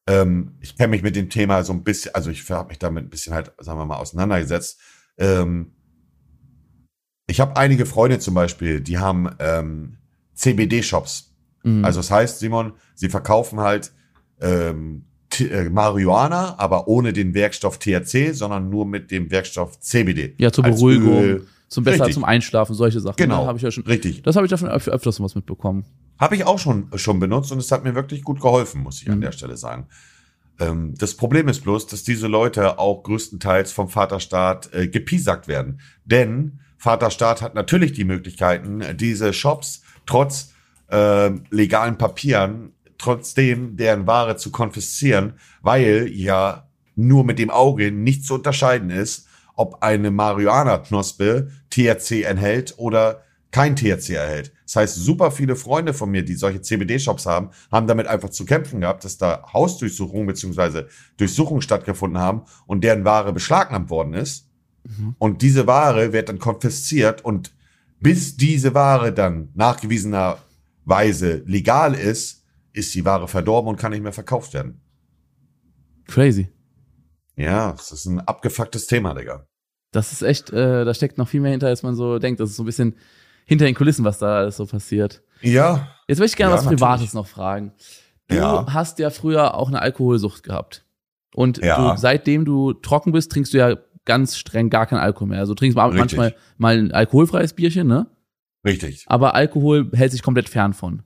Ähm, 0.07 0.57
ich 0.61 0.77
kenne 0.77 0.88
mich 0.88 1.03
mit 1.03 1.17
dem 1.17 1.31
Thema 1.31 1.62
so 1.62 1.73
ein 1.73 1.85
bisschen, 1.85 2.15
also 2.15 2.31
ich 2.31 2.49
habe 2.51 2.69
mich 2.69 2.79
damit 2.79 3.05
ein 3.05 3.11
bisschen 3.11 3.35
halt, 3.35 3.53
sagen 3.59 3.79
wir 3.79 3.87
mal, 3.87 3.97
auseinandergesetzt. 3.97 4.81
Ähm, 5.19 5.73
ich 7.27 7.41
habe 7.41 7.57
einige 7.57 7.87
Freunde 7.87 8.19
zum 8.19 8.35
Beispiel, 8.35 8.81
die 8.81 8.99
haben 8.99 9.31
ähm, 9.38 9.99
CBD-Shops. 10.35 11.35
Mhm. 11.62 11.85
Also 11.85 12.01
das 12.01 12.11
heißt, 12.11 12.41
Simon, 12.41 12.73
sie 12.95 13.09
verkaufen 13.09 13.61
halt 13.61 13.93
ähm, 14.41 15.05
äh, 15.41 15.69
Marihuana, 15.69 16.59
aber 16.59 16.88
ohne 16.88 17.12
den 17.12 17.35
Werkstoff 17.35 17.79
THC, 17.79 18.33
sondern 18.33 18.69
nur 18.69 18.85
mit 18.87 19.11
dem 19.11 19.31
Werkstoff 19.31 19.79
CBD. 19.81 20.35
ja, 20.38 20.51
zur 20.53 20.65
Beruhigung, 20.65 21.23
Öl. 21.23 21.47
zum 21.69 21.85
besser 21.85 22.01
Richtig. 22.01 22.15
zum 22.15 22.25
Einschlafen, 22.25 22.75
solche 22.75 23.01
Sachen. 23.01 23.17
Genau. 23.17 23.43
Ne? 23.43 23.47
Habe 23.47 23.57
ich 23.59 23.62
ja 23.62 23.71
schon, 23.71 23.85
Richtig. 23.85 24.23
das 24.23 24.37
habe 24.37 24.47
ich 24.47 24.51
da 24.51 24.59
schon 24.59 24.69
öf 24.69 24.88
öfters 24.88 25.21
was 25.21 25.35
mitbekommen. 25.35 25.85
Habe 26.18 26.37
ich 26.37 26.44
auch 26.44 26.59
schon, 26.59 26.88
schon 26.96 27.18
benutzt 27.18 27.51
und 27.53 27.59
es 27.59 27.72
hat 27.72 27.85
mir 27.85 27.94
wirklich 27.94 28.22
gut 28.22 28.40
geholfen, 28.40 28.83
muss 28.83 29.03
ich 29.03 29.11
an 29.11 29.18
Mhm. 29.18 29.22
der 29.22 29.33
Stelle 29.33 29.57
sagen. 29.57 29.87
Ähm, 30.61 30.94
das 30.98 31.14
Problem 31.16 31.48
ist 31.48 31.61
bloß, 31.62 31.87
dass 31.87 32.03
diese 32.05 32.29
Leute 32.29 32.79
auch 32.79 33.03
größtenteils 33.03 33.72
vom 33.72 33.88
Vaterstaat 33.88 34.72
äh, 34.72 34.88
gepiesackt 34.88 35.48
werden. 35.48 35.81
Denn 36.05 36.61
Vaterstaat 36.79 37.42
hat 37.42 37.55
natürlich 37.55 37.92
die 37.92 38.05
Möglichkeiten, 38.05 38.83
diese 38.96 39.33
Shops 39.33 39.83
trotz 40.07 40.53
äh, 40.90 41.31
legalen 41.51 41.96
Papieren 41.96 42.72
trotzdem 42.98 43.77
deren 43.77 44.07
Ware 44.07 44.37
zu 44.37 44.51
konfiszieren, 44.53 45.35
weil 45.62 46.09
ja 46.12 46.68
nur 46.94 47.25
mit 47.25 47.38
dem 47.38 47.51
Auge 47.51 47.90
nicht 47.90 48.25
zu 48.25 48.35
unterscheiden 48.35 48.90
ist, 48.90 49.27
ob 49.55 49.83
eine 49.83 50.11
Marihuana-Knospe 50.11 51.51
THC 51.70 52.22
enthält 52.25 52.75
oder 52.77 53.22
kein 53.53 53.77
THC 53.77 54.15
erhält. 54.15 54.53
Das 54.65 54.77
heißt, 54.77 54.97
super 54.97 55.31
viele 55.31 55.55
Freunde 55.55 55.93
von 55.93 56.11
mir, 56.11 56.25
die 56.25 56.35
solche 56.35 56.62
CBD-Shops 56.62 57.27
haben, 57.27 57.51
haben 57.71 57.87
damit 57.87 58.07
einfach 58.07 58.31
zu 58.31 58.47
kämpfen 58.47 58.81
gehabt, 58.81 59.05
dass 59.05 59.19
da 59.19 59.45
Hausdurchsuchungen 59.53 60.27
beziehungsweise 60.27 60.88
Durchsuchungen 61.19 61.61
stattgefunden 61.61 62.19
haben 62.19 62.43
und 62.67 62.83
deren 62.83 63.05
Ware 63.05 63.33
beschlagnahmt 63.33 63.91
worden 63.91 64.15
ist. 64.15 64.49
Mhm. 64.85 65.15
Und 65.19 65.43
diese 65.43 65.67
Ware 65.67 66.12
wird 66.12 66.31
dann 66.31 66.38
konfisziert 66.38 67.25
und 67.25 67.55
bis 68.01 68.37
diese 68.37 68.75
Ware 68.75 69.12
dann 69.12 69.51
nachgewiesenerweise 69.55 71.43
legal 71.47 71.95
ist, 71.95 72.45
ist 72.73 72.95
die 72.95 73.05
Ware 73.05 73.29
verdorben 73.29 73.69
und 73.69 73.77
kann 73.77 73.93
nicht 73.93 74.03
mehr 74.03 74.12
verkauft 74.12 74.55
werden. 74.55 74.81
Crazy. 76.07 76.49
Ja, 77.37 77.73
das 77.73 77.93
ist 77.93 78.07
ein 78.07 78.21
abgefucktes 78.21 78.87
Thema, 78.87 79.15
Digga. 79.15 79.47
Das 79.93 80.12
ist 80.12 80.23
echt, 80.23 80.51
äh, 80.51 80.85
da 80.87 80.95
steckt 80.95 81.19
noch 81.19 81.29
viel 81.29 81.41
mehr 81.41 81.51
hinter, 81.51 81.69
als 81.69 81.83
man 81.83 81.95
so 81.95 82.19
denkt. 82.19 82.41
Das 82.41 82.51
ist 82.51 82.57
so 82.57 82.62
ein 82.62 82.67
bisschen 82.67 82.97
hinter 83.53 83.65
den 83.67 83.75
Kulissen, 83.75 84.05
was 84.05 84.19
da 84.19 84.38
alles 84.38 84.57
so 84.57 84.67
passiert. 84.67 85.23
Ja, 85.43 85.88
Jetzt 86.09 86.19
möchte 86.19 86.33
ich 86.35 86.37
gerne 86.37 86.53
Ja, 86.55 86.59
was 86.59 86.67
Privates 86.67 86.91
natürlich. 87.01 87.15
noch 87.15 87.27
fragen. 87.27 87.73
Du 88.29 88.37
Ja. 88.37 88.67
hast 88.73 88.99
ja 88.99 89.11
früher 89.11 89.55
auch 89.55 89.69
eine 89.69 89.81
Alkoholsucht 89.81 90.43
gehabt. 90.43 90.85
Und 91.35 91.59
Ja. 91.59 91.93
du, 91.95 92.01
seitdem 92.01 92.45
du 92.45 92.73
trocken 92.75 93.12
bist, 93.12 93.31
trinkst 93.33 93.53
du 93.55 93.59
ja 93.59 93.77
ganz 94.05 94.37
streng 94.37 94.69
gar 94.69 94.87
keinen 94.87 94.99
Alkohol 95.01 95.29
mehr. 95.29 95.38
Also 95.38 95.55
trinkst 95.55 95.79
Richtig. 95.79 95.99
manchmal 95.99 96.35
mal 96.59 96.77
ein 96.79 96.93
alkoholfreies 96.93 97.53
Bierchen, 97.55 97.87
ne? 97.87 98.07
richtig. 98.67 99.05
Aber 99.09 99.35
Alkohol 99.35 99.91
hält 99.95 100.12
sich 100.12 100.23
komplett 100.23 100.49
fern 100.49 100.73
von. 100.73 101.03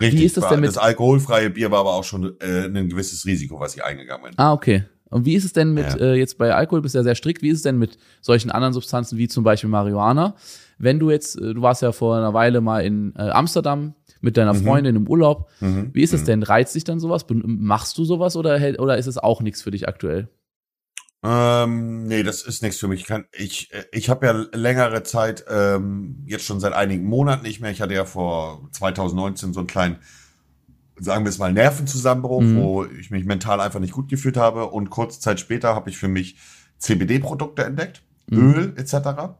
Richtig, 0.00 0.20
Wie 0.20 0.24
ist 0.24 0.36
das 0.36 0.48
denn 0.48 0.60
mit- 0.60 0.68
das 0.68 0.78
alkoholfreie 0.78 1.50
Bier 1.50 1.70
war 1.70 1.80
aber 1.80 1.92
auch 1.94 2.04
schon 2.04 2.34
äh, 2.40 2.66
ein 2.66 2.88
gewisses 2.88 3.26
Risiko, 3.26 3.58
was 3.60 3.74
ich 3.76 3.84
eingegangen 3.84 4.24
bin. 4.24 4.32
Ah, 4.38 4.52
okay. 4.52 4.84
Und 5.10 5.24
wie 5.26 5.34
ist 5.34 5.44
es 5.44 5.52
denn 5.52 5.72
mit, 5.74 5.86
Ja. 5.88 5.96
äh, 5.96 6.14
jetzt 6.14 6.38
bei 6.38 6.54
Alkohol 6.54 6.80
bist 6.82 6.94
du 6.94 6.98
ja 7.00 7.02
sehr 7.04 7.14
strikt, 7.16 7.42
wie 7.42 7.48
ist 7.50 7.56
es 7.58 7.62
denn 7.62 7.78
mit 7.78 7.98
solchen 8.22 8.50
anderen 8.50 8.72
Substanzen 8.72 9.18
wie 9.18 9.28
zum 9.28 9.44
Beispiel 9.44 9.68
Marihuana? 9.68 10.36
Wenn 10.82 10.98
du 10.98 11.10
jetzt, 11.10 11.36
äh, 11.40 11.54
du 11.54 11.62
warst 11.62 11.82
ja 11.82 11.92
vor 11.92 12.16
einer 12.16 12.32
Weile 12.34 12.60
mal 12.60 12.80
in 12.84 13.14
äh, 13.16 13.28
Amsterdam 13.30 13.94
mit 14.22 14.36
deiner 14.36 14.54
Mhm. 14.54 14.64
Freundin 14.64 14.96
im 14.96 15.08
Urlaub. 15.08 15.48
Mhm. 15.60 15.90
Wie 15.92 16.02
ist 16.02 16.12
es 16.14 16.22
Mhm. 16.22 16.26
denn? 16.26 16.42
Reizt 16.42 16.74
dich 16.74 16.84
dann 16.84 17.00
sowas? 17.00 17.24
Machst 17.30 17.96
du 17.98 18.04
sowas 18.04 18.34
oder, 18.36 18.58
oder 18.78 18.98
ist 18.98 19.06
es 19.06 19.18
auch 19.18 19.40
nichts 19.42 19.62
für 19.62 19.70
dich 19.70 19.88
aktuell? 19.88 20.28
Ähm, 21.22 22.04
nee, 22.06 22.22
das 22.22 22.40
ist 22.42 22.62
nichts 22.62 22.78
für 22.78 22.88
mich. 22.88 23.00
Ich, 23.02 23.06
kann, 23.06 23.26
ich, 23.32 23.72
äh, 23.74 23.84
ich 23.92 24.08
habe 24.08 24.24
ja 24.26 24.32
längere 24.58 25.02
Zeit, 25.02 25.44
ähm, 25.50 26.24
jetzt 26.26 26.46
schon 26.46 26.60
seit 26.60 26.72
einigen 26.72 27.04
Monaten 27.04 27.42
nicht 27.42 27.60
mehr. 27.60 27.70
Ich 27.70 27.82
hatte 27.82 27.92
ja 27.94 28.06
vor 28.06 28.68
2019 28.72 29.52
so 29.52 29.60
einen 29.60 29.66
kleinen, 29.66 29.96
sagen 30.98 31.24
wir 31.26 31.28
es 31.28 31.38
mal, 31.38 31.52
Nervenzusammenbruch, 31.52 32.40
Mhm. 32.40 32.56
wo 32.56 32.84
ich 32.86 33.10
mich 33.10 33.26
mental 33.26 33.60
einfach 33.60 33.80
nicht 33.80 33.92
gut 33.92 34.08
gefühlt 34.08 34.38
habe. 34.38 34.66
Und 34.68 34.88
kurze 34.88 35.20
Zeit 35.20 35.40
später 35.40 35.74
habe 35.74 35.90
ich 35.90 35.98
für 35.98 36.08
mich 36.08 36.36
CBD-Produkte 36.78 37.64
entdeckt, 37.64 38.02
Mhm. 38.30 38.54
Öl 38.54 38.72
etc. 38.78 39.34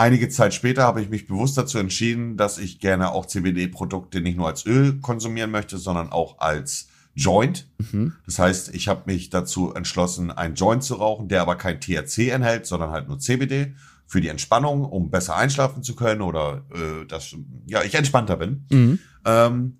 Einige 0.00 0.30
Zeit 0.30 0.54
später 0.54 0.84
habe 0.84 1.02
ich 1.02 1.10
mich 1.10 1.26
bewusst 1.26 1.58
dazu 1.58 1.76
entschieden, 1.76 2.38
dass 2.38 2.56
ich 2.56 2.78
gerne 2.78 3.12
auch 3.12 3.26
CBD-Produkte 3.26 4.22
nicht 4.22 4.38
nur 4.38 4.46
als 4.46 4.64
Öl 4.64 4.98
konsumieren 5.02 5.50
möchte, 5.50 5.76
sondern 5.76 6.10
auch 6.10 6.38
als 6.38 6.88
Joint. 7.14 7.68
Mhm. 7.76 8.14
Das 8.24 8.38
heißt, 8.38 8.74
ich 8.74 8.88
habe 8.88 9.02
mich 9.04 9.28
dazu 9.28 9.74
entschlossen, 9.74 10.30
einen 10.30 10.54
Joint 10.54 10.84
zu 10.84 10.94
rauchen, 10.94 11.28
der 11.28 11.42
aber 11.42 11.56
kein 11.56 11.82
THC 11.82 12.30
enthält, 12.30 12.64
sondern 12.64 12.92
halt 12.92 13.08
nur 13.08 13.18
CBD 13.18 13.74
für 14.06 14.22
die 14.22 14.28
Entspannung, 14.28 14.86
um 14.86 15.10
besser 15.10 15.36
einschlafen 15.36 15.82
zu 15.82 15.94
können 15.94 16.22
oder 16.22 16.64
äh, 16.72 17.04
dass 17.04 17.36
ja 17.66 17.82
ich 17.82 17.94
entspannter 17.94 18.38
bin. 18.38 18.64
Mhm. 18.70 18.98
Ähm, 19.26 19.76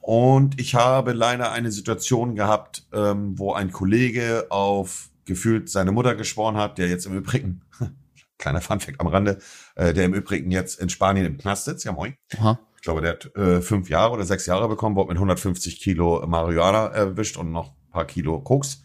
und 0.00 0.60
ich 0.60 0.74
habe 0.74 1.12
leider 1.12 1.52
eine 1.52 1.70
Situation 1.70 2.34
gehabt, 2.34 2.88
ähm, 2.92 3.38
wo 3.38 3.52
ein 3.52 3.70
Kollege 3.70 4.46
auf 4.48 5.10
gefühlt 5.26 5.70
seine 5.70 5.92
Mutter 5.92 6.16
geschworen 6.16 6.56
hat, 6.56 6.76
der 6.76 6.88
jetzt 6.88 7.06
im 7.06 7.16
Übrigen, 7.16 7.60
kleiner 8.44 8.60
Funfact 8.60 9.00
am 9.00 9.06
Rande, 9.06 9.38
äh, 9.74 9.92
der 9.92 10.04
im 10.04 10.14
Übrigen 10.14 10.50
jetzt 10.50 10.78
in 10.78 10.88
Spanien 10.88 11.26
im 11.26 11.38
Knast 11.38 11.64
sitzt, 11.64 11.84
ja 11.84 11.92
moin. 11.92 12.14
Aha. 12.38 12.58
Ich 12.76 12.82
glaube, 12.82 13.00
der 13.00 13.12
hat 13.12 13.34
äh, 13.36 13.62
fünf 13.62 13.88
Jahre 13.88 14.12
oder 14.12 14.24
sechs 14.24 14.44
Jahre 14.44 14.68
bekommen, 14.68 14.94
wurde 14.94 15.08
mit 15.08 15.16
150 15.16 15.80
Kilo 15.80 16.24
Marihuana 16.26 16.88
erwischt 16.88 17.38
und 17.38 17.50
noch 17.50 17.70
ein 17.70 17.90
paar 17.90 18.04
Kilo 18.04 18.40
Koks. 18.40 18.82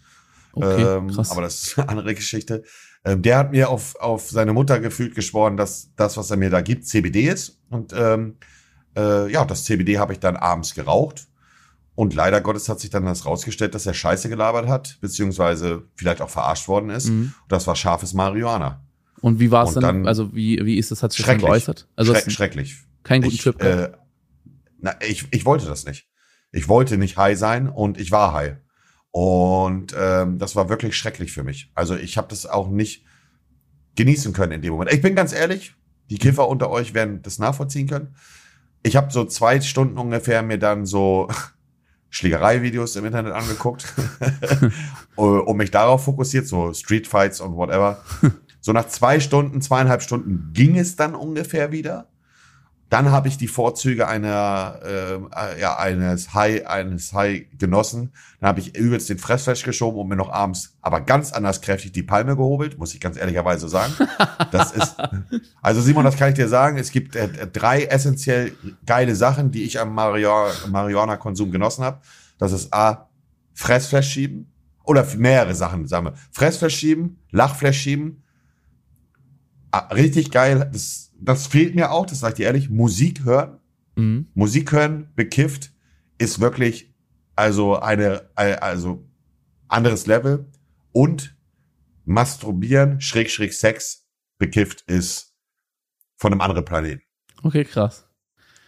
Okay, 0.54 0.82
ähm, 0.82 1.10
krass. 1.10 1.32
Aber 1.32 1.42
das 1.42 1.64
ist 1.64 1.78
eine 1.78 1.90
andere 1.90 2.16
Geschichte. 2.16 2.64
Ähm, 3.04 3.22
der 3.22 3.38
hat 3.38 3.52
mir 3.52 3.70
auf, 3.70 3.96
auf 3.98 4.30
seine 4.30 4.54
Mutter 4.54 4.80
gefühlt 4.80 5.16
geschworen, 5.16 5.58
dass 5.58 5.94
das, 5.96 6.16
was 6.16 6.32
er 6.32 6.38
mir 6.38 6.50
da 6.50 6.62
gibt, 6.62 6.88
CBD 6.88 7.28
ist. 7.28 7.60
Und 7.70 7.94
ähm, 7.94 8.38
äh, 8.96 9.30
ja, 9.32 9.44
das 9.44 9.66
CBD 9.66 10.00
habe 10.00 10.14
ich 10.14 10.20
dann 10.20 10.38
abends 10.38 10.74
geraucht. 10.74 11.28
Und 11.96 12.16
leider 12.16 12.40
Gottes 12.40 12.70
hat 12.70 12.80
sich 12.80 12.90
dann 12.90 13.04
das 13.04 13.26
rausgestellt, 13.26 13.76
dass 13.76 13.86
er 13.86 13.94
Scheiße 13.94 14.30
gelabert 14.30 14.70
hat, 14.70 14.98
beziehungsweise 15.02 15.84
vielleicht 15.96 16.22
auch 16.22 16.30
verarscht 16.30 16.70
worden 16.70 16.90
ist. 16.90 17.10
Mhm. 17.10 17.34
Das 17.50 17.68
war 17.68 17.76
scharfes 17.76 18.14
Marihuana. 18.14 18.82
Und 19.22 19.40
wie 19.40 19.52
war 19.52 19.66
es 19.66 19.74
dann, 19.74 19.84
dann- 19.84 20.08
also 20.08 20.34
wie, 20.34 20.66
wie 20.66 20.78
ist 20.78 20.92
das, 20.92 21.04
hat 21.04 21.12
sich 21.12 21.26
das 21.26 21.38
geäußert? 21.38 21.88
Also 21.96 22.14
Schreck, 22.14 22.32
schrecklich. 22.32 22.78
keinen 23.04 23.22
guten 23.22 23.36
ich, 23.36 23.42
Trip 23.42 23.62
äh, 23.62 23.92
na, 24.82 24.96
ich, 25.02 25.28
ich 25.32 25.46
wollte 25.46 25.66
das 25.66 25.86
nicht. 25.86 26.08
Ich 26.52 26.68
wollte 26.68 26.98
nicht 26.98 27.18
high 27.18 27.38
sein 27.38 27.68
und 27.68 28.00
ich 28.00 28.12
war 28.12 28.34
high. 28.34 28.56
Und 29.12 29.96
ähm, 29.98 30.38
das 30.38 30.56
war 30.56 30.70
wirklich 30.70 30.96
schrecklich 30.96 31.32
für 31.32 31.44
mich. 31.44 31.72
Also 31.76 31.96
ich 31.96 32.18
habe 32.18 32.28
das 32.30 32.46
auch 32.46 32.70
nicht 32.70 33.06
genießen 33.96 34.34
können 34.34 34.54
in 34.54 34.62
dem 34.62 34.72
Moment. 34.72 34.94
Ich 34.94 35.02
bin 35.02 35.16
ganz 35.16 35.34
ehrlich, 35.34 35.74
die 36.10 36.18
Kiffer 36.18 36.48
unter 36.48 36.70
euch 36.70 36.94
werden 36.94 37.22
das 37.22 37.40
nachvollziehen 37.40 37.88
können. 37.88 38.16
Ich 38.84 38.96
habe 38.96 39.12
so 39.12 39.26
zwei 39.26 39.60
Stunden 39.62 39.98
ungefähr 39.98 40.42
mir 40.42 40.58
dann 40.58 40.86
so 40.86 41.28
Schlägerei-Videos 42.10 42.96
im 42.96 43.06
Internet 43.06 43.34
angeguckt 43.34 43.94
und 45.16 45.58
mich 45.58 45.72
darauf 45.72 46.04
fokussiert, 46.04 46.48
so 46.48 46.74
Streetfights 46.74 47.42
und 47.42 47.56
whatever. 47.56 48.04
So 48.62 48.74
nach 48.74 48.88
zwei 48.88 49.20
Stunden, 49.20 49.62
zweieinhalb 49.62 50.02
Stunden 50.02 50.52
ging 50.54 50.78
es 50.78 50.96
dann 50.96 51.16
ungefähr 51.16 51.72
wieder. 51.72 52.08
Dann 52.90 53.12
habe 53.12 53.28
ich 53.28 53.38
die 53.38 53.48
Vorzüge 53.48 54.08
einer, 54.08 54.80
äh, 54.84 55.60
ja, 55.62 55.78
eines 55.78 56.34
High, 56.34 56.66
eines 56.66 57.14
High 57.14 57.46
genossen. 57.56 58.12
Dann 58.40 58.48
habe 58.48 58.62
ich 58.62 58.76
übelst 58.76 59.10
den 59.10 59.20
Fressflash 59.20 59.62
geschoben 59.62 60.00
und 60.00 60.08
mir 60.08 60.16
noch 60.16 60.32
abends, 60.32 60.76
aber 60.82 61.02
ganz 61.02 61.32
anders 61.32 61.62
kräftig 61.62 61.92
die 61.92 62.02
Palme 62.02 62.36
gehobelt, 62.36 62.80
muss 62.80 62.96
ich 62.96 63.00
ganz 63.00 63.16
ehrlicherweise 63.16 63.70
sagen. 63.70 63.94
Das 64.52 64.72
ist, 64.72 64.96
also 65.62 65.82
Simon, 65.82 66.04
das 66.04 66.18
kann 66.18 66.30
ich 66.30 66.36
dir 66.36 66.48
sagen. 66.48 66.80
Es 66.80 66.90
gibt 66.92 67.16
äh, 67.16 67.48
drei 67.48 67.84
essentiell 67.84 68.54
geile 68.88 69.16
Sachen, 69.16 69.52
die 69.52 69.64
ich 69.64 69.80
am 69.80 69.94
Marihuana- 69.96 70.68
Marihuana-Konsum 70.68 71.52
genossen 71.52 71.84
habe. 71.84 72.02
Das 72.40 72.52
ist 72.52 72.74
A, 72.74 73.08
Fressflash 73.54 74.10
schieben 74.10 74.52
oder 74.84 75.06
mehrere 75.16 75.54
Sachen, 75.54 75.86
sagen 75.88 76.08
wir. 76.08 76.14
Fressflash 76.32 76.76
schieben, 76.76 77.20
Lachflash 77.30 77.78
schieben. 77.78 78.24
Ah, 79.72 79.88
richtig 79.94 80.32
geil. 80.32 80.70
Das, 80.72 81.12
das 81.20 81.48
fehlt 81.48 81.76
mir 81.76 81.92
auch, 81.92 82.06
das 82.06 82.20
sag 82.22 82.30
ich 82.30 82.36
dir 82.36 82.46
ehrlich. 82.48 82.70
Musik 82.70 83.24
hören. 83.24 83.60
Mhm. 83.96 84.28
Musik 84.34 84.72
hören, 84.72 85.10
bekifft, 85.16 85.72
ist 86.18 86.40
wirklich 86.40 86.94
also 87.36 87.80
eine, 87.80 88.30
also 88.36 89.06
anderes 89.68 90.08
Level. 90.08 90.46
Und 90.92 91.36
masturbieren, 92.06 93.00
schräg, 93.02 93.30
schräg 93.30 93.54
Sex, 93.54 94.08
bekifft 94.38 94.82
ist 94.88 95.36
von 96.18 96.32
einem 96.32 96.42
anderen 96.42 96.66
Planeten. 96.66 97.04
Okay, 97.44 97.64
krass. 97.64 98.06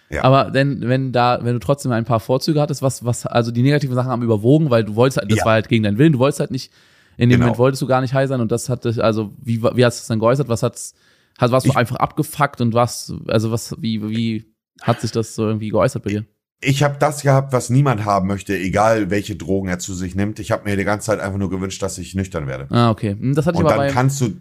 Ja. 0.10 0.24
Aber 0.24 0.52
denn, 0.52 0.82
wenn 0.88 1.12
da, 1.12 1.40
wenn 1.42 1.54
du 1.54 1.60
trotzdem 1.60 1.92
ein 1.92 2.06
paar 2.06 2.20
Vorzüge 2.20 2.62
hattest, 2.62 2.82
was, 2.82 3.04
was, 3.06 3.26
also 3.26 3.50
die 3.52 3.64
negativen 3.64 3.96
Sachen 3.96 4.12
haben 4.12 4.24
überwogen, 4.24 4.70
weil 4.70 4.84
du 4.84 4.96
wolltest 4.96 5.18
halt, 5.18 5.32
das 5.32 5.40
Ja. 5.40 5.46
war 5.46 5.54
halt 5.54 5.70
gegen 5.70 5.84
deinen 5.84 5.98
Willen, 5.98 6.14
du 6.14 6.20
wolltest 6.20 6.42
halt 6.42 6.52
nicht, 6.52 6.72
in 7.18 7.30
dem 7.30 7.38
Genau. 7.38 7.46
Moment 7.48 7.60
wolltest 7.60 7.82
du 7.82 7.88
gar 7.88 8.02
nicht 8.02 8.14
high 8.14 8.28
sein 8.28 8.42
und 8.42 8.52
das 8.52 8.70
hat 8.70 8.86
dich, 8.86 9.04
also 9.04 9.32
wie, 9.42 9.62
wie 9.62 9.86
hast 9.86 10.00
du 10.00 10.02
es 10.04 10.08
dann 10.08 10.20
geäußert? 10.20 10.48
Was 10.50 10.64
hat's, 10.64 10.94
hat, 11.38 11.52
warst 11.52 11.66
du 11.66 11.72
Ich- 11.72 11.78
einfach 11.78 11.98
abgefuckt 11.98 12.62
und 12.62 12.74
was, 12.74 13.14
also 13.28 13.52
was, 13.52 13.76
wie, 13.80 14.02
wie 14.10 14.46
hat 14.82 15.02
sich 15.02 15.12
das 15.12 15.36
so 15.36 15.46
irgendwie 15.46 15.70
geäußert 15.70 16.04
bei 16.04 16.10
dir? 16.12 16.26
Ich 16.64 16.84
habe 16.84 16.98
das 17.00 17.24
gehabt, 17.24 17.54
was 17.54 17.70
niemand 17.72 18.06
haben 18.06 18.28
möchte, 18.28 18.56
egal 18.56 19.10
welche 19.10 19.36
Drogen 19.36 19.68
er 19.68 19.80
zu 19.80 19.96
sich 19.96 20.14
nimmt. 20.16 20.38
Ich 20.40 20.52
habe 20.52 20.70
mir 20.70 20.78
die 20.78 20.84
ganze 20.84 21.08
Zeit 21.08 21.20
einfach 21.20 21.40
nur 21.40 21.50
gewünscht, 21.50 21.82
dass 21.82 21.98
ich 21.98 22.14
nüchtern 22.14 22.46
werde. 22.46 22.68
Ah, 22.70 22.92
okay. 22.92 23.12
Hm, 23.20 23.34
Das 23.34 23.48
hatte 23.48 23.56
ich 23.58 23.62
Und 23.64 23.66
aber 23.72 23.78
dann 23.78 23.88
bei, 23.88 23.92
kannst 23.94 24.22
du, 24.22 24.34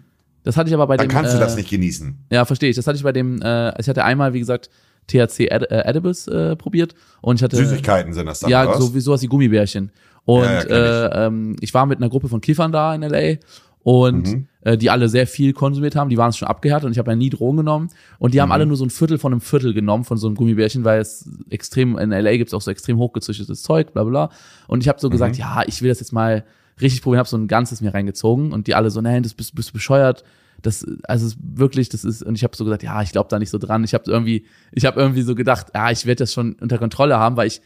das 0.45 0.57
hatte 0.59 0.69
ich 0.69 0.75
aber 0.75 0.87
bei 0.87 0.99
dann 0.99 1.09
dem, 1.09 1.13
kannst 1.15 1.33
du 1.33 1.39
äh, 1.39 1.41
das 1.41 1.57
nicht 1.57 1.71
genießen. 1.71 2.27
Ja, 2.31 2.45
verstehe 2.45 2.69
ich. 2.69 2.77
Das 2.77 2.87
hatte 2.87 2.97
ich 2.99 3.03
bei 3.05 3.13
dem, 3.13 3.41
äh, 3.41 3.79
ich 3.81 3.89
hatte 3.89 4.05
einmal, 4.05 4.35
wie 4.35 4.39
gesagt, 4.39 4.69
THC 5.07 5.47
äh, 5.47 5.65
Edibles 5.89 6.29
äh, 6.29 6.57
probiert 6.57 6.95
und 7.23 7.37
ich 7.37 7.43
hatte 7.43 7.57
Süßigkeiten 7.57 8.13
sind 8.13 8.27
das 8.27 8.41
dann, 8.41 8.51
ja 8.51 8.63
oder 8.65 8.73
was? 8.73 8.79
so 8.79 8.95
wie 8.95 9.01
sowas 9.01 9.23
wie 9.23 9.27
Gummibärchen 9.27 9.91
und 10.35 10.45
Ja, 10.45 10.63
ja, 10.69 11.07
äh, 11.07 11.27
ähm, 11.27 11.57
ich 11.61 11.75
war 11.75 11.87
mit 11.87 11.99
einer 11.99 12.09
Gruppe 12.09 12.29
von 12.29 12.41
Kiffern 12.41 12.73
da 12.73 12.95
in 12.95 13.03
LA 13.03 13.39
und 13.83 14.29
Mhm. 14.29 14.47
äh, 14.63 14.77
die 14.77 14.91
alle 14.91 15.09
sehr 15.09 15.27
viel 15.27 15.53
konsumiert 15.53 15.97
haben, 15.97 16.11
die 16.11 16.19
waren 16.19 16.33
schon 16.33 16.49
abgehärtet 16.49 16.87
und 16.87 16.93
ich 16.93 16.99
habe 16.99 17.11
ja 17.11 17.17
nie 17.17 17.31
Drogen 17.31 17.57
genommen 17.59 17.89
und 18.19 18.35
die 18.35 18.41
haben 18.41 18.49
Mhm. 18.49 18.53
alle 18.53 18.67
nur 18.67 18.77
so 18.77 18.85
ein 18.85 18.91
Viertel 18.91 19.19
von 19.19 19.33
einem 19.33 19.41
Viertel 19.41 19.73
genommen 19.73 20.05
von 20.05 20.19
so 20.19 20.27
einem 20.27 20.37
Gummibärchen, 20.37 20.85
weil 20.85 21.01
es 21.01 21.29
extrem 21.49 21.97
in 21.99 22.13
LA 22.13 22.37
gibt's 22.37 22.53
auch 22.55 22.61
so 22.61 22.71
extrem 22.71 22.99
hochgezüchtetes 22.99 23.63
Zeug, 23.63 23.93
bla 23.93 24.05
bla 24.05 24.11
bla 24.27 24.31
und 24.69 24.83
ich 24.83 24.89
habe 24.89 25.01
so 25.01 25.09
gesagt, 25.11 25.37
Mhm. 25.37 25.41
ja, 25.41 25.63
ich 25.67 25.81
will 25.83 25.89
das 25.89 26.01
jetzt 26.01 26.13
mal 26.13 26.45
richtig 26.81 27.03
probieren, 27.03 27.19
habe 27.21 27.29
so 27.29 27.37
ein 27.39 27.49
ganzes 27.49 27.81
mir 27.81 27.93
reingezogen 27.95 28.53
und 28.53 28.67
die 28.67 28.75
alle 28.75 28.91
so, 28.91 29.01
nein, 29.01 29.23
das 29.23 29.35
bist, 29.35 29.55
bist 29.55 29.71
du 29.71 29.73
bescheuert. 29.75 30.25
Das 30.63 30.87
also 31.05 31.27
es 31.27 31.33
ist 31.33 31.39
wirklich, 31.43 31.89
das 31.89 32.05
ist 32.05 32.23
und 32.23 32.35
ich 32.37 32.45
habe 32.45 32.55
so 32.55 32.65
gesagt, 32.65 32.83
ja, 32.83 33.01
ich 33.01 33.13
glaube 33.13 33.29
da 33.31 33.39
nicht 33.39 33.49
so 33.51 33.57
dran. 33.57 33.83
Ich 33.83 33.95
habe 33.95 34.05
irgendwie 34.11 34.45
ich 34.73 34.85
habe 34.85 35.01
irgendwie 35.01 35.23
so 35.23 35.35
gedacht, 35.35 35.69
ja, 35.75 35.91
ich 35.91 36.05
werde 36.05 36.19
das 36.19 36.35
schon 36.35 36.53
unter 36.61 36.77
Kontrolle 36.77 37.17
haben, 37.19 37.37
weil 37.39 37.47
ich 37.47 37.63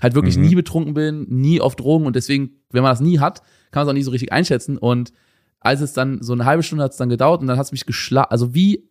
halt 0.00 0.14
wirklich 0.14 0.36
Mhm. 0.36 0.42
nie 0.44 0.54
betrunken 0.54 0.94
bin, 0.94 1.26
nie 1.28 1.60
auf 1.60 1.76
Drogen 1.76 2.06
und 2.06 2.16
deswegen, 2.16 2.50
wenn 2.70 2.82
man 2.82 2.92
das 2.92 3.00
nie 3.00 3.18
hat, 3.18 3.40
kann 3.70 3.80
man 3.80 3.86
es 3.86 3.90
auch 3.90 3.94
nie 3.94 4.02
so 4.02 4.10
richtig 4.10 4.32
einschätzen 4.32 4.78
und 4.78 5.12
als 5.60 5.80
es 5.80 5.92
dann 5.92 6.22
so 6.22 6.32
eine 6.32 6.44
halbe 6.44 6.62
Stunde 6.62 6.84
hat 6.84 6.92
es 6.92 6.98
dann 6.98 7.08
gedauert 7.08 7.40
und 7.40 7.46
dann 7.46 7.58
hat 7.58 7.66
es 7.66 7.72
mich 7.72 7.86
geschlagen, 7.86 8.30
also 8.30 8.54
wie 8.54 8.88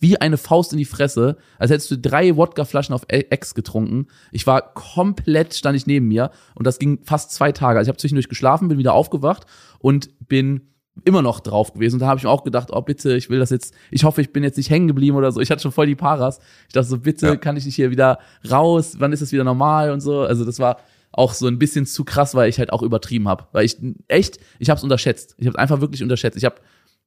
wie 0.00 0.20
eine 0.20 0.36
Faust 0.36 0.72
in 0.72 0.78
die 0.78 0.84
Fresse, 0.84 1.36
als 1.60 1.70
hättest 1.70 1.88
du 1.92 1.96
drei 1.96 2.34
Wodkaflaschen 2.36 2.92
auf 2.92 3.04
Ex 3.06 3.54
getrunken. 3.54 4.08
Ich 4.32 4.48
war 4.48 4.74
komplett, 4.74 5.54
stand 5.54 5.76
ich 5.76 5.86
neben 5.86 6.08
mir 6.08 6.32
und 6.56 6.66
das 6.66 6.80
ging 6.80 7.04
fast 7.04 7.30
zwei 7.30 7.52
Tage. 7.52 7.78
Also 7.78 7.86
ich 7.86 7.92
habe 7.92 7.98
zwischendurch 7.98 8.28
geschlafen, 8.28 8.66
bin 8.66 8.78
wieder 8.78 8.94
aufgewacht 8.94 9.46
und 9.78 10.08
bin 10.28 10.71
immer 11.04 11.22
noch 11.22 11.40
drauf 11.40 11.72
gewesen. 11.72 11.96
Und 11.96 12.00
da 12.00 12.06
habe 12.06 12.18
ich 12.18 12.24
mir 12.24 12.30
auch 12.30 12.44
gedacht, 12.44 12.68
oh 12.72 12.80
bitte, 12.82 13.16
ich 13.16 13.30
will 13.30 13.38
das 13.38 13.50
jetzt, 13.50 13.74
ich 13.90 14.04
hoffe, 14.04 14.20
ich 14.20 14.32
bin 14.32 14.42
jetzt 14.44 14.56
nicht 14.56 14.70
hängen 14.70 14.88
geblieben 14.88 15.16
oder 15.16 15.32
so. 15.32 15.40
Ich 15.40 15.50
hatte 15.50 15.62
schon 15.62 15.72
voll 15.72 15.86
die 15.86 15.94
Paras. 15.96 16.38
Ich 16.68 16.74
dachte 16.74 16.88
so, 16.88 16.98
bitte, 16.98 17.26
Ja. 17.26 17.36
kann 17.36 17.56
ich 17.56 17.64
nicht 17.64 17.76
hier 17.76 17.90
wieder 17.90 18.18
raus? 18.50 18.96
Wann 18.98 19.12
ist 19.12 19.22
es 19.22 19.32
wieder 19.32 19.44
normal 19.44 19.90
und 19.90 20.00
so? 20.00 20.20
Also 20.20 20.44
das 20.44 20.58
war 20.58 20.78
auch 21.10 21.34
so 21.34 21.46
ein 21.46 21.58
bisschen 21.58 21.86
zu 21.86 22.04
krass, 22.04 22.34
weil 22.34 22.48
ich 22.48 22.58
halt 22.58 22.72
auch 22.72 22.82
übertrieben 22.82 23.28
habe. 23.28 23.46
Weil 23.52 23.64
ich 23.64 23.76
echt, 24.08 24.38
ich 24.58 24.70
habe 24.70 24.78
es 24.78 24.84
unterschätzt. 24.84 25.34
Ich 25.38 25.46
habe 25.46 25.58
einfach 25.58 25.80
wirklich 25.80 26.02
unterschätzt. 26.02 26.36
Ich 26.36 26.44
habe 26.44 26.56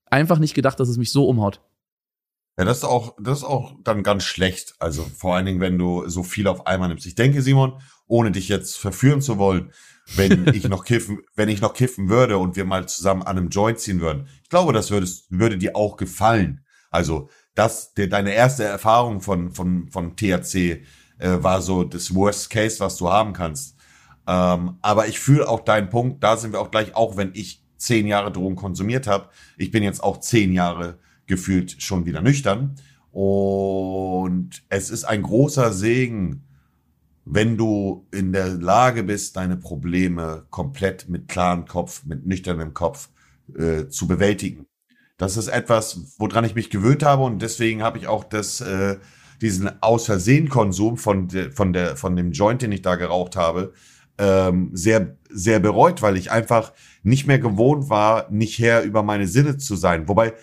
einfach 0.09 0.39
nicht 0.39 0.53
gedacht, 0.53 0.79
dass 0.79 0.89
es 0.89 0.97
mich 0.97 1.11
so 1.11 1.27
umhaut. 1.27 1.61
Ja, 2.57 2.65
das 2.65 2.77
ist 2.77 2.83
auch, 2.85 3.15
das 3.19 3.39
ist 3.39 3.43
auch 3.43 3.73
dann 3.83 4.01
ganz 4.03 4.23
schlecht. 4.23 4.75
Also 4.79 5.03
vor 5.17 5.35
allen 5.35 5.45
Dingen, 5.45 5.59
wenn 5.59 5.77
du 5.77 6.07
so 6.07 6.23
viel 6.23 6.47
auf 6.47 6.67
einmal 6.67 6.89
nimmst. 6.89 7.05
Ich 7.05 7.15
denke, 7.15 7.41
Simon, 7.41 7.73
ohne 8.07 8.31
dich 8.31 8.47
jetzt 8.47 8.77
verführen 8.77 9.21
zu 9.21 9.37
wollen, 9.37 9.71
wenn 10.15 10.47
ich 10.53 10.67
noch 10.67 10.85
kiffen, 10.85 11.19
wenn 11.35 11.49
ich 11.49 11.61
noch 11.61 11.73
kiffen 11.73 12.09
würde 12.09 12.37
und 12.37 12.55
wir 12.55 12.65
mal 12.65 12.87
zusammen 12.87 13.23
an 13.23 13.37
einem 13.37 13.49
Joint 13.49 13.79
ziehen 13.79 14.01
würden, 14.01 14.27
ich 14.43 14.49
glaube, 14.49 14.73
das 14.73 14.91
würdest, 14.91 15.25
würde 15.29 15.57
dir 15.57 15.75
auch 15.75 15.97
gefallen. 15.97 16.63
Also, 16.91 17.29
das, 17.55 17.93
de, 17.93 18.07
deine 18.07 18.33
erste 18.33 18.63
Erfahrung 18.63 19.21
von, 19.21 19.51
von, 19.51 19.89
von 19.89 20.15
THC 20.15 20.83
äh, 21.17 21.37
war 21.39 21.61
so 21.61 21.83
das 21.83 22.13
Worst 22.13 22.49
Case, 22.49 22.79
was 22.79 22.97
du 22.97 23.09
haben 23.09 23.33
kannst. 23.33 23.75
Ähm, 24.27 24.77
aber 24.81 25.07
ich 25.07 25.19
fühle 25.19 25.47
auch 25.47 25.61
deinen 25.61 25.89
Punkt, 25.89 26.23
da 26.23 26.37
sind 26.37 26.51
wir 26.51 26.59
auch 26.59 26.71
gleich, 26.71 26.95
auch 26.95 27.17
wenn 27.17 27.31
ich 27.33 27.63
zehn 27.77 28.07
Jahre 28.07 28.31
Drogen 28.31 28.55
konsumiert 28.55 29.07
habe, 29.07 29.29
ich 29.57 29.71
bin 29.71 29.83
jetzt 29.83 30.03
auch 30.03 30.19
zehn 30.19 30.53
Jahre 30.53 30.97
gefühlt 31.27 31.81
schon 31.81 32.05
wieder 32.05 32.21
nüchtern. 32.21 32.75
Und 33.11 34.63
es 34.69 34.89
ist 34.89 35.05
ein 35.05 35.21
großer 35.21 35.71
Segen, 35.71 36.44
wenn 37.25 37.57
du 37.57 38.07
in 38.11 38.31
der 38.31 38.49
Lage 38.49 39.03
bist, 39.03 39.35
deine 39.35 39.57
Probleme 39.57 40.45
komplett 40.51 41.09
mit 41.09 41.27
klarem 41.27 41.65
Kopf, 41.65 42.05
mit 42.05 42.25
nüchternem 42.25 42.73
Kopf 42.73 43.09
äh, 43.57 43.87
zu 43.87 44.07
bewältigen. 44.07 44.67
Das 45.17 45.37
ist 45.37 45.47
etwas, 45.47 46.15
woran 46.19 46.45
ich 46.45 46.55
mich 46.55 46.69
gewöhnt 46.69 47.03
habe 47.03 47.23
und 47.23 47.41
deswegen 47.41 47.81
habe 47.81 47.97
ich 47.97 48.07
auch 48.07 48.23
das, 48.23 48.61
äh, 48.61 48.97
diesen 49.41 49.81
Aus-Versehen-Konsum 49.81 50.97
von, 50.97 51.27
de, 51.27 51.51
von, 51.51 51.73
der, 51.73 51.95
von 51.97 52.15
dem 52.15 52.31
Joint, 52.31 52.61
den 52.61 52.71
ich 52.71 52.81
da 52.81 52.95
geraucht 52.95 53.35
habe, 53.35 53.73
ähm, 54.17 54.69
sehr, 54.73 55.17
sehr 55.29 55.59
bereut, 55.59 56.01
weil 56.01 56.17
ich 56.17 56.31
einfach 56.31 56.73
nicht 57.03 57.27
mehr 57.27 57.39
gewohnt 57.39 57.89
war, 57.89 58.29
nicht 58.29 58.59
Herr 58.59 58.83
über 58.83 59.03
meine 59.03 59.27
Sinne 59.27 59.57
zu 59.57 59.75
sein. 59.75 60.07
Wobei, 60.07 60.33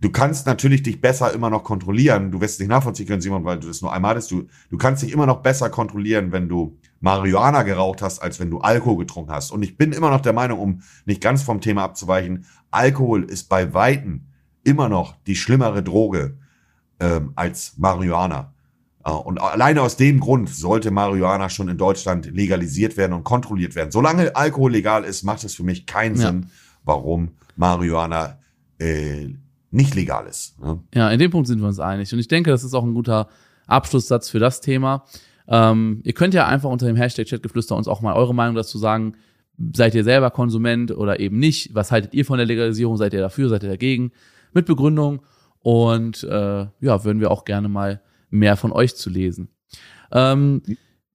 du 0.00 0.10
kannst 0.10 0.46
natürlich 0.46 0.82
dich 0.82 1.00
besser 1.00 1.32
immer 1.32 1.50
noch 1.50 1.64
kontrollieren. 1.64 2.30
Du 2.30 2.40
wirst 2.40 2.54
es 2.54 2.60
nicht 2.60 2.68
nachvollziehen 2.68 3.06
können, 3.06 3.20
Simon, 3.20 3.44
weil 3.44 3.58
du 3.58 3.68
das 3.68 3.82
nur 3.82 3.92
einmal 3.92 4.12
hattest. 4.12 4.30
Du, 4.30 4.46
du 4.70 4.76
kannst 4.76 5.02
dich 5.02 5.12
immer 5.12 5.26
noch 5.26 5.42
besser 5.42 5.70
kontrollieren, 5.70 6.32
wenn 6.32 6.48
du 6.48 6.78
Marihuana 7.00 7.62
geraucht 7.62 8.02
hast, 8.02 8.20
als 8.20 8.40
wenn 8.40 8.50
du 8.50 8.58
Alkohol 8.58 8.98
getrunken 8.98 9.32
hast. 9.32 9.50
Und 9.50 9.62
ich 9.62 9.76
bin 9.76 9.92
immer 9.92 10.10
noch 10.10 10.20
der 10.20 10.32
Meinung, 10.32 10.58
um 10.58 10.82
nicht 11.04 11.20
ganz 11.20 11.42
vom 11.42 11.60
Thema 11.60 11.84
abzuweichen, 11.84 12.46
Alkohol 12.70 13.24
ist 13.24 13.48
bei 13.48 13.72
Weitem 13.74 14.26
immer 14.64 14.88
noch 14.88 15.16
die 15.26 15.36
schlimmere 15.36 15.82
Droge 15.82 16.36
ähm, 17.00 17.32
als 17.34 17.74
Marihuana. 17.76 18.52
Äh, 19.04 19.10
und 19.10 19.40
alleine 19.40 19.82
aus 19.82 19.96
dem 19.96 20.20
Grund 20.20 20.48
sollte 20.48 20.90
Marihuana 20.90 21.48
schon 21.48 21.68
in 21.68 21.78
Deutschland 21.78 22.26
legalisiert 22.26 22.96
werden 22.96 23.12
und 23.12 23.24
kontrolliert 23.24 23.74
werden. 23.74 23.90
Solange 23.92 24.34
Alkohol 24.34 24.72
legal 24.72 25.04
ist, 25.04 25.22
macht 25.22 25.44
es 25.44 25.54
für 25.54 25.62
mich 25.62 25.86
keinen 25.86 26.16
ja. 26.16 26.26
Sinn, 26.28 26.50
warum 26.84 27.30
Marihuana 27.56 28.38
äh, 28.78 29.28
nicht 29.70 29.94
legal 29.94 30.26
ist. 30.26 30.58
Ne? 30.60 30.80
Ja, 30.94 31.10
in 31.10 31.18
dem 31.18 31.30
Punkt 31.30 31.48
sind 31.48 31.60
wir 31.60 31.66
uns 31.66 31.80
einig. 31.80 32.12
Und 32.12 32.18
ich 32.18 32.28
denke, 32.28 32.50
das 32.50 32.64
ist 32.64 32.74
auch 32.74 32.84
ein 32.84 32.94
guter 32.94 33.28
Abschlusssatz 33.66 34.28
für 34.28 34.38
das 34.38 34.60
Thema. 34.60 35.04
Ähm, 35.48 36.00
ihr 36.04 36.12
könnt 36.12 36.34
ja 36.34 36.46
einfach 36.46 36.70
unter 36.70 36.86
dem 36.86 36.96
Hashtag 36.96 37.26
Chatgeflüster 37.26 37.76
uns 37.76 37.88
auch 37.88 38.00
mal 38.00 38.14
eure 38.14 38.34
Meinung 38.34 38.54
dazu 38.54 38.78
sagen. 38.78 39.14
Seid 39.74 39.94
ihr 39.94 40.04
selber 40.04 40.30
Konsument 40.30 40.90
oder 40.90 41.18
eben 41.20 41.38
nicht? 41.38 41.74
Was 41.74 41.90
haltet 41.90 42.14
ihr 42.14 42.24
von 42.24 42.38
der 42.38 42.46
Legalisierung? 42.46 42.96
Seid 42.96 43.14
ihr 43.14 43.20
dafür? 43.20 43.48
Seid 43.48 43.62
ihr 43.62 43.70
dagegen? 43.70 44.12
Mit 44.52 44.66
Begründung. 44.66 45.22
Und 45.60 46.22
äh, 46.24 46.66
ja, 46.80 47.04
würden 47.04 47.20
wir 47.20 47.30
auch 47.30 47.44
gerne 47.44 47.68
mal 47.68 48.00
mehr 48.30 48.56
von 48.56 48.72
euch 48.72 48.96
zu 48.96 49.10
lesen. 49.10 49.48
Ähm, 50.12 50.62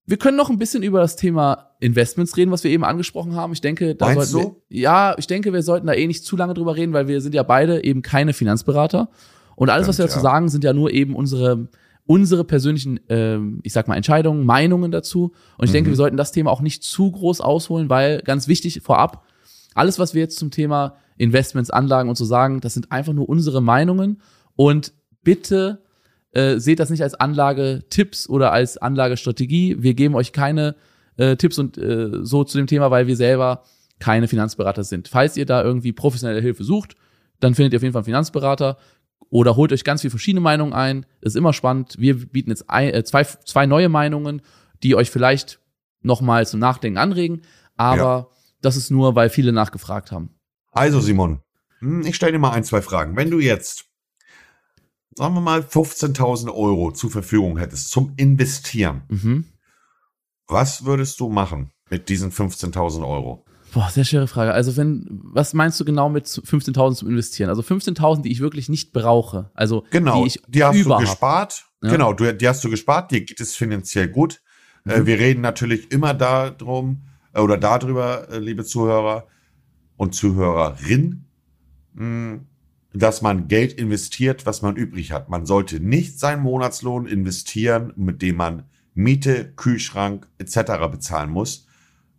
wir 0.06 0.16
können 0.16 0.36
noch 0.36 0.50
ein 0.50 0.58
bisschen 0.58 0.82
über 0.82 1.00
das 1.00 1.16
Thema 1.16 1.70
Investments 1.80 2.36
reden, 2.36 2.50
was 2.50 2.64
wir 2.64 2.70
eben 2.70 2.84
angesprochen 2.84 3.36
haben. 3.36 3.52
Ich 3.52 3.60
denke, 3.60 3.94
da 3.94 4.06
Meinst 4.06 4.30
sollten 4.30 4.56
wir, 4.68 4.80
ja, 4.80 5.14
ich 5.16 5.26
denke, 5.26 5.52
wir 5.52 5.62
sollten 5.62 5.86
da 5.86 5.92
eh 5.92 6.06
nicht 6.06 6.24
zu 6.24 6.36
lange 6.36 6.54
drüber 6.54 6.76
reden, 6.76 6.92
weil 6.92 7.08
wir 7.08 7.20
sind 7.20 7.34
ja 7.34 7.42
beide 7.42 7.84
eben 7.84 8.02
keine 8.02 8.32
Finanzberater. 8.32 9.10
Und 9.54 9.70
alles, 9.70 9.86
was 9.86 9.98
wir 9.98 10.06
dazu 10.06 10.20
sagen, 10.20 10.48
sind 10.48 10.64
ja 10.64 10.72
nur 10.72 10.90
eben 10.90 11.14
unsere 11.14 11.68
unsere 12.04 12.44
persönlichen, 12.44 13.00
ähm, 13.08 13.60
ich 13.62 13.72
sag 13.72 13.88
mal, 13.88 13.96
Entscheidungen, 13.96 14.44
Meinungen 14.44 14.90
dazu. 14.90 15.32
Und 15.56 15.64
ich 15.64 15.70
mhm. 15.70 15.74
denke, 15.74 15.90
wir 15.90 15.96
sollten 15.96 16.16
das 16.16 16.32
Thema 16.32 16.50
auch 16.50 16.60
nicht 16.60 16.82
zu 16.82 17.12
groß 17.12 17.40
ausholen, 17.40 17.88
weil 17.88 18.22
ganz 18.22 18.48
wichtig 18.48 18.80
vorab, 18.82 19.24
alles, 19.74 19.98
was 19.98 20.14
wir 20.14 20.20
jetzt 20.20 20.38
zum 20.38 20.50
Thema 20.50 20.96
Investments, 21.16 21.70
Anlagen 21.70 22.08
und 22.08 22.16
so 22.16 22.24
sagen, 22.24 22.60
das 22.60 22.74
sind 22.74 22.90
einfach 22.90 23.12
nur 23.12 23.28
unsere 23.28 23.62
Meinungen. 23.62 24.20
Und 24.56 24.92
bitte 25.22 25.82
äh, 26.32 26.58
seht 26.58 26.80
das 26.80 26.90
nicht 26.90 27.02
als 27.02 27.14
Anlagetipps 27.14 28.28
oder 28.28 28.52
als 28.52 28.78
Anlagestrategie. 28.78 29.76
Wir 29.78 29.94
geben 29.94 30.14
euch 30.14 30.32
keine 30.32 30.76
äh, 31.16 31.36
Tipps 31.36 31.58
und 31.58 31.78
äh, 31.78 32.10
so 32.22 32.44
zu 32.44 32.58
dem 32.58 32.66
Thema, 32.66 32.90
weil 32.90 33.06
wir 33.06 33.16
selber 33.16 33.64
keine 33.98 34.28
Finanzberater 34.28 34.84
sind. 34.84 35.08
Falls 35.08 35.36
ihr 35.36 35.46
da 35.46 35.62
irgendwie 35.62 35.92
professionelle 35.92 36.40
Hilfe 36.40 36.64
sucht, 36.64 36.96
dann 37.40 37.54
findet 37.54 37.72
ihr 37.72 37.76
auf 37.78 37.82
jeden 37.82 37.92
Fall 37.92 38.00
einen 38.00 38.06
Finanzberater 38.06 38.78
oder 39.30 39.56
holt 39.56 39.72
euch 39.72 39.84
ganz 39.84 40.00
viele 40.00 40.10
verschiedene 40.10 40.40
Meinungen 40.40 40.72
ein. 40.72 41.06
Ist 41.20 41.36
immer 41.36 41.52
spannend. 41.52 41.96
Wir 41.98 42.26
bieten 42.26 42.50
jetzt 42.50 42.68
ein, 42.68 42.92
äh, 42.92 43.04
zwei, 43.04 43.24
zwei 43.24 43.66
neue 43.66 43.88
Meinungen, 43.88 44.42
die 44.82 44.96
euch 44.96 45.10
vielleicht 45.10 45.60
nochmal 46.02 46.46
zum 46.46 46.60
Nachdenken 46.60 46.98
anregen, 46.98 47.42
aber 47.76 47.96
ja. 47.96 48.26
das 48.60 48.76
ist 48.76 48.90
nur, 48.90 49.14
weil 49.14 49.30
viele 49.30 49.52
nachgefragt 49.52 50.10
haben. 50.10 50.30
Also 50.72 51.00
Simon, 51.00 51.40
hm, 51.78 52.04
ich 52.04 52.16
stelle 52.16 52.32
dir 52.32 52.38
mal 52.38 52.50
ein, 52.50 52.64
zwei 52.64 52.82
Fragen. 52.82 53.16
Wenn 53.16 53.30
du 53.30 53.38
jetzt 53.38 53.84
sagen 55.14 55.34
wir 55.34 55.40
mal, 55.40 55.60
15.000 55.60 56.52
Euro 56.52 56.92
zur 56.92 57.10
Verfügung 57.10 57.58
hättest 57.58 57.90
zum 57.90 58.12
Investieren, 58.16 59.02
mhm. 59.08 59.44
was 60.46 60.84
würdest 60.84 61.20
du 61.20 61.28
machen 61.28 61.70
mit 61.90 62.08
diesen 62.08 62.30
15.000 62.30 63.06
Euro? 63.06 63.44
Boah, 63.72 63.88
sehr 63.90 64.04
schwere 64.04 64.28
Frage. 64.28 64.52
Also 64.52 64.76
wenn, 64.76 65.06
was 65.10 65.54
meinst 65.54 65.80
du 65.80 65.84
genau 65.84 66.10
mit 66.10 66.26
15.000 66.26 66.94
zum 66.94 67.08
Investieren? 67.08 67.48
Also 67.48 67.62
15.000, 67.62 68.22
die 68.22 68.30
ich 68.30 68.40
wirklich 68.40 68.68
nicht 68.68 68.92
brauche. 68.92 69.50
Also 69.54 69.84
genau, 69.90 70.20
die 70.22 70.28
ich 70.28 70.42
die 70.46 70.62
hast 70.62 70.84
du 70.84 70.96
gespart. 70.96 71.64
Ja. 71.82 71.90
Genau, 71.90 72.12
du, 72.12 72.34
die 72.34 72.48
hast 72.48 72.62
du 72.62 72.68
gespart. 72.68 73.10
Dir 73.10 73.24
geht 73.24 73.40
es 73.40 73.56
finanziell 73.56 74.08
gut. 74.08 74.42
Äh, 74.86 75.00
mhm. 75.00 75.06
wir 75.06 75.18
reden 75.18 75.40
natürlich 75.40 75.90
immer 75.90 76.12
darum 76.12 77.04
äh, 77.32 77.40
oder 77.40 77.56
darüber, 77.56 78.28
äh, 78.30 78.38
liebe 78.38 78.64
Zuhörer 78.64 79.26
und 79.96 80.14
Zuhörerin. 80.14 81.24
Mh, 81.94 82.02
hm, 82.02 82.46
dass 82.94 83.22
man 83.22 83.48
Geld 83.48 83.72
investiert, 83.72 84.46
was 84.46 84.62
man 84.62 84.76
übrig 84.76 85.12
hat. 85.12 85.28
Man 85.28 85.46
sollte 85.46 85.80
nicht 85.80 86.18
seinen 86.18 86.42
Monatslohn 86.42 87.06
investieren, 87.06 87.92
mit 87.96 88.22
dem 88.22 88.36
man 88.36 88.64
Miete, 88.94 89.52
Kühlschrank 89.56 90.28
etc. 90.38 90.88
bezahlen 90.90 91.30
muss. 91.30 91.66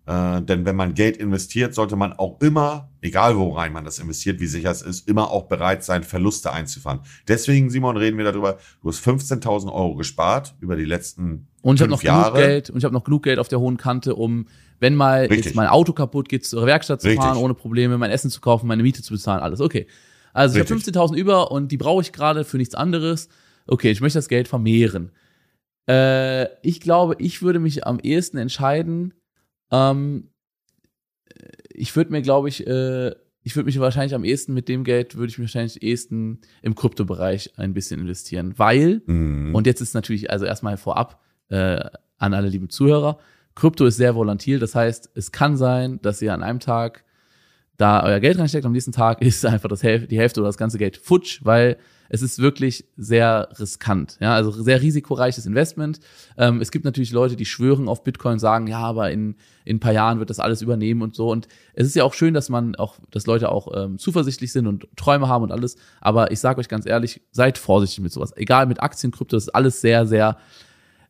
Äh, 0.05 0.41
denn 0.41 0.65
wenn 0.65 0.75
man 0.75 0.95
Geld 0.95 1.15
investiert, 1.15 1.73
sollte 1.73 1.95
man 1.95 2.11
auch 2.11 2.41
immer, 2.41 2.89
egal 3.01 3.37
wo 3.37 3.51
rein 3.51 3.71
man 3.71 3.85
das 3.85 3.99
investiert, 3.99 4.41
wie 4.41 4.47
sicher 4.47 4.69
es 4.69 4.81
ist, 4.81 5.07
immer 5.07 5.31
auch 5.31 5.43
bereit 5.43 5.83
sein, 5.83 6.03
Verluste 6.03 6.51
einzufahren. 6.51 6.99
Deswegen, 7.27 7.69
Simon, 7.69 7.95
reden 7.95 8.17
wir 8.17 8.25
darüber, 8.25 8.57
du 8.81 8.89
hast 8.89 9.05
15.000 9.05 9.71
Euro 9.71 9.95
gespart 9.95 10.55
über 10.59 10.75
die 10.75 10.83
letzten 10.83 11.47
und 11.61 11.75
ich 11.75 11.81
habe 11.81 11.91
noch 11.91 12.03
Jahre. 12.03 12.33
genug 12.33 12.45
Geld 12.45 12.69
und 12.69 12.77
ich 12.79 12.83
habe 12.83 12.93
noch 12.93 13.05
genug 13.05 13.23
Geld 13.23 13.39
auf 13.39 13.47
der 13.47 13.61
hohen 13.61 13.77
Kante, 13.77 14.15
um 14.15 14.47
wenn 14.81 14.95
mal 14.95 15.21
Richtig. 15.21 15.45
jetzt 15.45 15.55
mein 15.55 15.69
Auto 15.69 15.93
kaputt 15.93 16.27
geht, 16.27 16.45
zur 16.45 16.65
Werkstatt 16.65 16.99
zu 16.99 17.07
Richtig. 17.07 17.23
fahren 17.23 17.37
ohne 17.37 17.53
Probleme, 17.53 17.97
mein 17.97 18.11
Essen 18.11 18.29
zu 18.29 18.41
kaufen, 18.41 18.67
meine 18.67 18.83
Miete 18.83 19.01
zu 19.01 19.13
bezahlen, 19.13 19.41
alles 19.41 19.61
okay. 19.61 19.87
Also 20.33 20.59
ich 20.59 20.69
habe 20.69 20.79
15.000 20.79 21.15
über 21.15 21.51
und 21.51 21.71
die 21.71 21.77
brauche 21.77 22.01
ich 22.01 22.11
gerade 22.11 22.43
für 22.43 22.57
nichts 22.57 22.75
anderes. 22.75 23.29
Okay, 23.67 23.91
ich 23.91 24.01
möchte 24.01 24.17
das 24.17 24.27
Geld 24.27 24.47
vermehren. 24.47 25.11
Äh, 25.87 26.47
ich 26.61 26.81
glaube, 26.81 27.15
ich 27.19 27.41
würde 27.41 27.59
mich 27.59 27.85
am 27.85 27.99
ehesten 27.99 28.37
entscheiden. 28.37 29.13
Ähm, 29.71 30.29
ich 31.69 31.95
würde 31.95 32.11
mir, 32.11 32.21
glaube 32.21 32.49
ich, 32.49 32.65
äh, 32.65 33.11
ich 33.43 33.55
würde 33.55 33.65
mich 33.65 33.79
wahrscheinlich 33.79 34.15
am 34.15 34.23
ehesten 34.23 34.53
mit 34.53 34.69
dem 34.69 34.83
Geld, 34.83 35.15
würde 35.15 35.29
ich 35.29 35.37
mich 35.37 35.49
wahrscheinlich 35.49 35.83
ehesten 35.83 36.39
im 36.61 36.75
Kryptobereich 36.75 37.53
ein 37.57 37.73
bisschen 37.73 37.99
investieren. 37.99 38.53
Weil, 38.57 39.01
mhm. 39.05 39.53
und 39.53 39.67
jetzt 39.67 39.81
ist 39.81 39.93
natürlich, 39.93 40.31
also 40.31 40.45
erstmal 40.45 40.77
vorab 40.77 41.21
äh, 41.49 41.79
an 42.17 42.33
alle 42.33 42.47
lieben 42.47 42.69
Zuhörer, 42.69 43.19
Krypto 43.55 43.85
ist 43.85 43.97
sehr 43.97 44.15
volatil. 44.15 44.59
Das 44.59 44.75
heißt, 44.75 45.11
es 45.15 45.31
kann 45.31 45.57
sein, 45.57 46.01
dass 46.01 46.21
ihr 46.21 46.33
an 46.33 46.41
einem 46.41 46.59
Tag 46.59 47.03
da 47.77 48.03
euer 48.03 48.19
Geld 48.19 48.37
reinsteckt, 48.37 48.65
am 48.65 48.71
nächsten 48.71 48.91
Tag 48.91 49.21
ist 49.23 49.45
einfach 49.45 49.69
das 49.69 49.83
Häl 49.83 50.07
die 50.07 50.17
Hälfte 50.17 50.39
oder 50.39 50.49
das 50.49 50.57
ganze 50.57 50.77
Geld 50.77 50.97
futsch, 50.97 51.41
weil 51.43 51.77
es 52.09 52.21
ist 52.21 52.37
wirklich 52.37 52.85
sehr 52.95 53.49
riskant, 53.59 54.17
ja, 54.19 54.35
also 54.35 54.51
sehr 54.51 54.81
risikoreiches 54.81 55.47
Investment. 55.47 55.99
Ähm, 56.37 56.61
es 56.61 56.69
gibt 56.69 56.85
natürlich 56.85 57.11
Leute, 57.11 57.35
die 57.35 57.45
schwören 57.45 57.87
auf 57.87 58.03
Bitcoin, 58.03 58.37
sagen, 58.37 58.67
ja, 58.67 58.79
aber 58.79 59.09
in, 59.09 59.35
in 59.65 59.77
ein 59.77 59.79
paar 59.79 59.93
Jahren 59.93 60.19
wird 60.19 60.29
das 60.29 60.39
alles 60.39 60.61
übernehmen 60.61 61.01
und 61.01 61.15
so. 61.15 61.31
Und 61.31 61.47
es 61.73 61.87
ist 61.87 61.95
ja 61.95 62.03
auch 62.03 62.13
schön, 62.13 62.35
dass 62.35 62.49
man 62.49 62.75
auch, 62.75 62.97
dass 63.09 63.25
Leute 63.25 63.51
auch 63.51 63.67
ähm, 63.75 63.97
zuversichtlich 63.97 64.51
sind 64.51 64.67
und 64.67 64.87
Träume 64.95 65.27
haben 65.27 65.43
und 65.43 65.51
alles. 65.51 65.75
Aber 66.01 66.31
ich 66.31 66.39
sage 66.39 66.59
euch 66.59 66.69
ganz 66.69 66.85
ehrlich, 66.85 67.21
seid 67.31 67.57
vorsichtig 67.57 68.03
mit 68.03 68.11
sowas. 68.11 68.31
Egal 68.35 68.67
mit 68.67 68.83
Aktien, 68.83 69.11
Krypto, 69.11 69.35
das 69.35 69.45
ist 69.45 69.55
alles 69.55 69.81
sehr, 69.81 70.05
sehr 70.05 70.37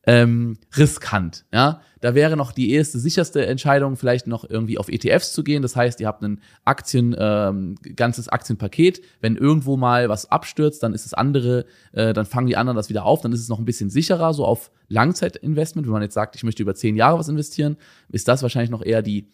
ähm, 0.05 0.57
riskant. 0.75 1.45
Ja, 1.53 1.81
da 2.01 2.13
wäre 2.13 2.35
noch 2.35 2.51
die 2.51 2.71
erste 2.71 2.99
sicherste 2.99 3.45
Entscheidung, 3.45 3.95
vielleicht 3.95 4.27
noch 4.27 4.49
irgendwie 4.49 4.77
auf 4.77 4.89
ETFs 4.89 5.31
zu 5.31 5.43
gehen. 5.43 5.61
Das 5.61 5.77
heißt, 5.77 6.01
ihr 6.01 6.07
habt 6.07 6.21
ein 6.23 6.41
Aktien, 6.65 7.15
ähm, 7.17 7.75
ganzes 7.95 8.27
Aktienpaket. 8.27 9.01
Wenn 9.21 9.37
irgendwo 9.37 9.77
mal 9.77 10.09
was 10.09 10.29
abstürzt, 10.29 10.83
dann 10.83 10.93
ist 10.93 11.05
das 11.05 11.13
andere, 11.13 11.65
äh, 11.93 12.11
dann 12.11 12.25
fangen 12.25 12.47
die 12.47 12.57
anderen 12.57 12.75
das 12.75 12.89
wieder 12.89 13.05
auf. 13.05 13.21
Dann 13.21 13.31
ist 13.31 13.39
es 13.39 13.47
noch 13.47 13.59
ein 13.59 13.65
bisschen 13.65 13.89
sicherer, 13.89 14.33
so 14.33 14.45
auf 14.45 14.71
Langzeitinvestment. 14.89 15.87
Wenn 15.87 15.93
man 15.93 16.01
jetzt 16.01 16.15
sagt, 16.15 16.35
ich 16.35 16.43
möchte 16.43 16.61
über 16.61 16.75
zehn 16.75 16.97
Jahre 16.97 17.17
was 17.17 17.29
investieren, 17.29 17.77
ist 18.09 18.27
das 18.27 18.41
wahrscheinlich 18.41 18.71
noch 18.71 18.83
eher 18.83 19.01
die 19.01 19.29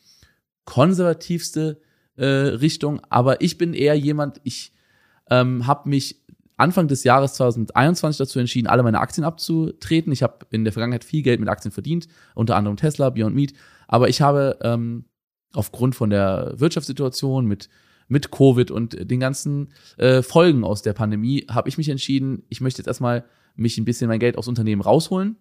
konservativste 0.66 1.82
äh, 2.16 2.26
Richtung. 2.26 3.02
Aber 3.10 3.42
ich 3.42 3.58
bin 3.58 3.74
eher 3.74 3.96
jemand, 3.96 4.40
ich 4.44 4.74
ähm, 5.32 5.66
habe 5.66 5.90
mich 5.90 6.22
Anfang 6.60 6.88
des 6.88 7.04
Jahres 7.04 7.34
2021 7.34 8.18
dazu 8.18 8.40
entschieden, 8.40 8.68
alle 8.68 8.84
meine 8.84 9.00
Aktien 9.00 9.24
abzutreten. 9.24 10.12
Ich 10.12 10.24
habe 10.24 10.46
in 10.52 10.64
der 10.64 10.74
Vergangenheit 10.74 11.04
viel 11.04 11.22
Geld 11.24 11.40
mit 11.40 11.50
Aktien 11.50 11.72
verdient, 11.72 12.08
unter 12.36 12.56
anderem 12.56 12.78
Tesla, 12.78 13.10
Beyond 13.10 13.36
Meat. 13.36 13.54
Aber 13.88 14.10
ich 14.10 14.22
habe 14.22 14.58
ähm, 14.62 15.06
aufgrund 15.54 15.96
von 15.96 16.10
der 16.10 16.54
Wirtschaftssituation 16.58 17.46
mit 17.46 17.70
mit 18.12 18.32
Covid 18.32 18.72
und 18.72 19.12
den 19.12 19.20
ganzen 19.20 19.70
äh, 19.98 20.24
Folgen 20.24 20.64
aus 20.64 20.82
der 20.82 20.94
Pandemie 20.94 21.46
habe 21.48 21.70
ich 21.70 21.78
mich 21.78 21.90
entschieden, 21.90 22.42
ich 22.50 22.60
möchte 22.60 22.80
jetzt 22.80 22.88
erstmal 22.88 23.24
mich 23.56 23.78
ein 23.78 23.86
bisschen 23.86 24.08
mein 24.08 24.20
Geld 24.20 24.36
aus 24.36 24.48
Unternehmen 24.48 24.82
rausholen 24.82 25.38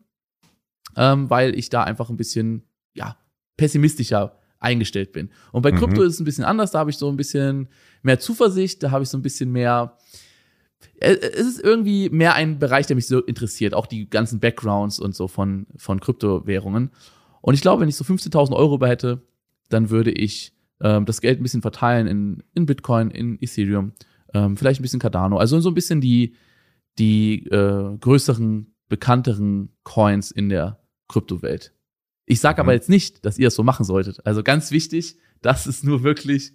ähm, 0.96 1.30
weil 1.30 1.58
ich 1.58 1.70
da 1.70 1.84
einfach 1.84 2.10
ein 2.10 2.16
bisschen, 2.16 2.62
ja, 2.94 3.16
pessimistischer 3.56 4.38
eingestellt 4.60 5.12
bin. 5.12 5.30
Und 5.52 5.62
bei 5.62 5.70
Krypto 5.70 6.00
Mhm. 6.00 6.06
ist 6.06 6.14
es 6.14 6.20
ein 6.20 6.24
bisschen 6.24 6.44
anders, 6.44 6.72
da 6.72 6.80
habe 6.80 6.90
ich 6.90 6.98
so 6.98 7.08
ein 7.08 7.16
bisschen 7.16 7.68
mehr 8.02 8.18
Zuversicht, 8.18 8.82
da 8.82 8.90
habe 8.90 9.04
ich 9.04 9.08
so 9.08 9.16
ein 9.16 9.22
bisschen 9.22 9.50
mehr, 9.52 9.96
es 11.00 11.46
ist 11.46 11.60
irgendwie 11.60 12.08
mehr 12.10 12.34
ein 12.34 12.58
Bereich, 12.58 12.86
der 12.86 12.96
mich 12.96 13.06
so 13.06 13.20
interessiert, 13.20 13.74
auch 13.74 13.86
die 13.86 14.08
ganzen 14.08 14.40
Backgrounds 14.40 14.98
und 14.98 15.14
so 15.14 15.28
von, 15.28 15.66
von 15.76 16.00
Kryptowährungen. 16.00 16.90
Und 17.40 17.54
ich 17.54 17.60
glaube, 17.60 17.82
wenn 17.82 17.88
ich 17.88 17.96
so 17.96 18.04
15.000 18.04 18.54
Euro 18.54 18.74
über 18.76 18.88
hätte, 18.88 19.22
dann 19.68 19.90
würde 19.90 20.10
ich 20.10 20.52
ähm, 20.80 21.04
das 21.04 21.20
Geld 21.20 21.40
ein 21.40 21.42
bisschen 21.42 21.62
verteilen 21.62 22.06
in, 22.06 22.42
in 22.54 22.66
Bitcoin, 22.66 23.10
in 23.10 23.38
Ethereum, 23.40 23.92
ähm, 24.34 24.56
vielleicht 24.56 24.80
ein 24.80 24.82
bisschen 24.82 25.00
Cardano, 25.00 25.38
also 25.38 25.58
so 25.60 25.70
ein 25.70 25.74
bisschen 25.74 26.00
die, 26.00 26.34
die 26.98 27.46
äh, 27.46 27.96
größeren, 27.98 28.74
bekannteren 28.88 29.70
Coins 29.84 30.30
in 30.30 30.48
der 30.48 30.80
Kryptowelt. 31.08 31.72
Ich 32.26 32.40
sage 32.40 32.60
aber 32.60 32.72
Mhm. 32.72 32.76
jetzt 32.76 32.88
nicht, 32.88 33.24
dass 33.24 33.38
ihr 33.38 33.46
das 33.46 33.54
so 33.54 33.62
machen 33.62 33.84
solltet. 33.84 34.24
Also 34.26 34.42
ganz 34.42 34.70
wichtig, 34.70 35.16
das 35.40 35.66
ist 35.66 35.84
nur 35.84 36.02
wirklich 36.02 36.52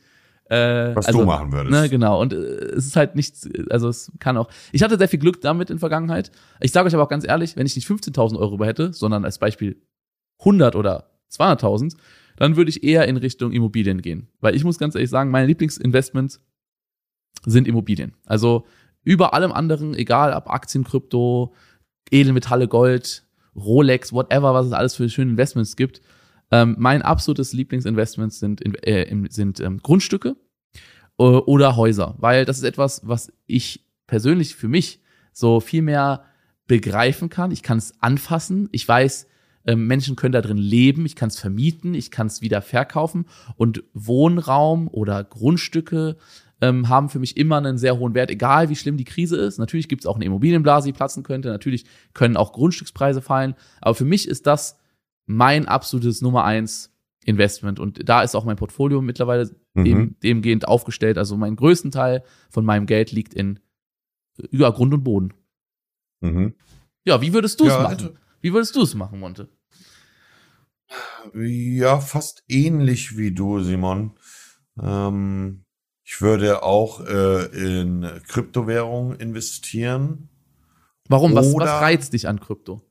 äh, 0.50 0.96
Was 0.96 1.08
also, 1.08 1.20
du 1.20 1.26
machen 1.26 1.52
würdest. 1.52 1.72
Ne, 1.72 1.90
genau. 1.90 2.22
Und 2.22 2.34
äh, 2.34 2.36
es 2.36 2.86
ist 2.86 2.96
halt 2.96 3.16
nichts, 3.16 3.50
also 3.70 3.88
es 3.88 4.12
kann 4.20 4.38
auch. 4.38 4.50
Ich 4.72 4.84
hatte 4.84 4.98
sehr 4.98 5.08
viel 5.08 5.20
Glück 5.20 5.42
damit 5.42 5.70
in 5.70 5.80
Vergangenheit. 5.80 6.32
Ich 6.60 6.72
sage 6.72 6.88
euch 6.88 6.94
aber 6.94 7.04
auch 7.04 7.10
ganz 7.10 7.26
ehrlich, 7.26 7.56
wenn 7.56 7.66
ich 7.66 7.76
nicht 7.76 7.88
15.000 7.88 8.38
Euro 8.38 8.56
über 8.56 8.66
hätte, 8.66 8.94
sondern 8.94 9.26
als 9.26 9.40
Beispiel 9.40 9.82
100 10.40 10.76
oder 10.76 11.10
200.000, 11.32 11.96
dann 12.36 12.56
würde 12.56 12.70
ich 12.70 12.84
eher 12.84 13.08
in 13.08 13.18
Richtung 13.18 13.52
Immobilien 13.52 14.02
gehen. 14.02 14.28
Weil 14.42 14.56
ich 14.56 14.64
muss 14.64 14.78
ganz 14.78 14.96
ehrlich 14.96 15.10
sagen, 15.10 15.32
meine 15.32 15.48
Lieblingsinvestments 15.48 16.40
sind 17.46 17.68
Immobilien. 17.68 18.14
Also 18.26 18.66
über 19.04 19.34
allem 19.34 19.52
anderen, 19.52 19.94
egal 19.94 20.34
ob 20.34 20.50
Aktien, 20.50 20.84
Krypto, 20.84 21.54
Edelmetalle, 22.12 22.68
Gold, 22.68 23.26
Rolex, 23.56 24.14
whatever, 24.14 24.54
was 24.54 24.68
es 24.68 24.72
alles 24.72 24.96
für 24.96 25.10
schöne 25.10 25.32
Investments 25.32 25.76
gibt. 25.76 26.02
Ähm, 26.54 26.76
mein 26.78 27.02
absolutes 27.02 27.52
Lieblingsinvestment 27.54 28.32
sind, 28.32 28.62
in, 28.62 28.76
äh, 28.76 29.12
sind 29.32 29.60
ähm, 29.60 29.80
Grundstücke 29.82 30.36
äh, 31.18 31.24
oder 31.24 31.76
Häuser, 31.76 32.14
weil 32.20 32.46
das 32.46 32.58
ist 32.60 32.64
etwas, 32.64 33.02
was 33.04 33.34
ich 33.48 33.88
persönlich 34.06 34.54
für 34.54 34.68
mich 34.68 35.00
so 35.32 35.60
viel 35.60 35.82
mehr 35.82 36.26
begreifen 36.68 37.30
kann. 37.30 37.50
Ich 37.50 37.64
kann 37.64 37.80
es 37.80 38.00
anfassen. 38.04 38.70
Ich 38.72 38.88
weiß, 38.88 39.26
ähm, 39.66 39.88
Menschen 39.88 40.16
können 40.16 40.34
da 40.34 40.42
drin 40.42 40.58
leben. 40.58 41.08
Ich 41.08 41.16
kann 41.16 41.30
es 41.30 41.40
vermieten. 41.40 41.96
Ich 41.96 42.12
kann 42.12 42.28
es 42.28 42.44
wieder 42.44 42.62
verkaufen. 42.62 43.26
Und 43.56 43.84
Wohnraum 43.96 44.88
oder 44.90 45.24
Grundstücke 45.24 46.18
ähm, 46.62 46.88
haben 46.88 47.10
für 47.10 47.18
mich 47.18 47.36
immer 47.36 47.58
einen 47.58 47.80
sehr 47.80 47.98
hohen 47.98 48.14
Wert, 48.14 48.30
egal 48.30 48.70
wie 48.70 48.76
schlimm 48.76 48.98
die 48.98 49.06
Krise 49.06 49.38
ist. 49.38 49.58
Natürlich 49.58 49.90
gibt 49.90 50.04
es 50.04 50.06
auch 50.06 50.18
eine 50.18 50.26
Immobilienblase, 50.26 50.86
die 50.86 50.94
platzen 50.94 51.24
könnte. 51.24 51.48
Natürlich 51.48 51.86
können 52.14 52.38
auch 52.38 52.54
Grundstückspreise 52.54 53.24
fallen. 53.24 53.56
Aber 53.82 53.96
für 53.96 54.06
mich 54.06 54.28
ist 54.28 54.46
das 54.46 54.78
mein 55.26 55.68
absolutes 55.68 56.22
Nummer 56.22 56.44
eins 56.44 56.92
Investment. 57.26 57.80
Und 57.80 58.08
da 58.10 58.22
ist 58.24 58.36
auch 58.36 58.44
mein 58.46 58.58
Portfolio 58.58 59.02
mittlerweile 59.02 59.50
Mhm. 59.76 59.84
dem, 59.86 60.20
demgehend 60.22 60.68
aufgestellt. 60.68 61.18
Also 61.18 61.36
mein 61.38 61.56
größten 61.56 61.90
Teil 61.92 62.24
von 62.50 62.64
meinem 62.66 62.86
Geld 62.86 63.12
liegt 63.12 63.34
in 63.34 63.60
ja, 64.52 64.70
Grund 64.70 64.94
und 64.94 65.04
Boden. 65.04 65.34
Mhm. 66.22 66.54
Ja, 67.06 67.22
wie 67.22 67.34
würdest 67.34 67.60
du 67.60 67.66
es 67.66 67.72
Ja, 67.74 67.82
machen? 67.84 67.94
also- 67.98 68.10
Wie 68.42 68.54
würdest 68.54 68.76
du 68.76 68.82
es 68.82 68.94
machen, 68.94 69.20
Monte? 69.20 69.50
Ja, 71.34 72.00
fast 72.00 72.44
ähnlich 72.48 73.18
wie 73.18 73.32
du, 73.32 73.60
Simon. 73.62 74.12
Ähm, 74.80 75.64
ich 76.04 76.22
würde 76.22 76.62
auch 76.64 77.00
äh, 77.06 77.46
in 77.46 78.02
Kryptowährungen 78.28 79.20
investieren. 79.20 80.30
Warum? 81.08 81.34
Was, 81.36 81.54
was 81.54 81.70
reizt 81.82 82.14
dich 82.14 82.28
an 82.28 82.40
Krypto? 82.40 82.82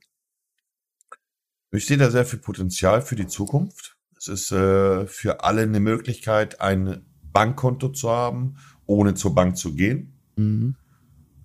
Ich 1.73 1.87
sehe 1.87 1.97
da 1.97 2.11
sehr 2.11 2.25
viel 2.25 2.37
Potenzial 2.37 3.01
für 3.01 3.15
die 3.15 3.25
Zukunft. 3.25 3.97
Es 4.15 4.27
ist 4.27 4.51
äh, 4.51 5.07
für 5.07 5.43
alle 5.43 5.63
eine 5.63 5.79
Möglichkeit, 5.79 6.61
ein 6.61 7.03
Bankkonto 7.33 7.89
zu 7.89 8.11
haben, 8.11 8.57
ohne 8.85 9.15
zur 9.15 9.33
Bank 9.33 9.57
zu 9.57 9.73
gehen. 9.73 10.13
Mhm. 10.35 10.75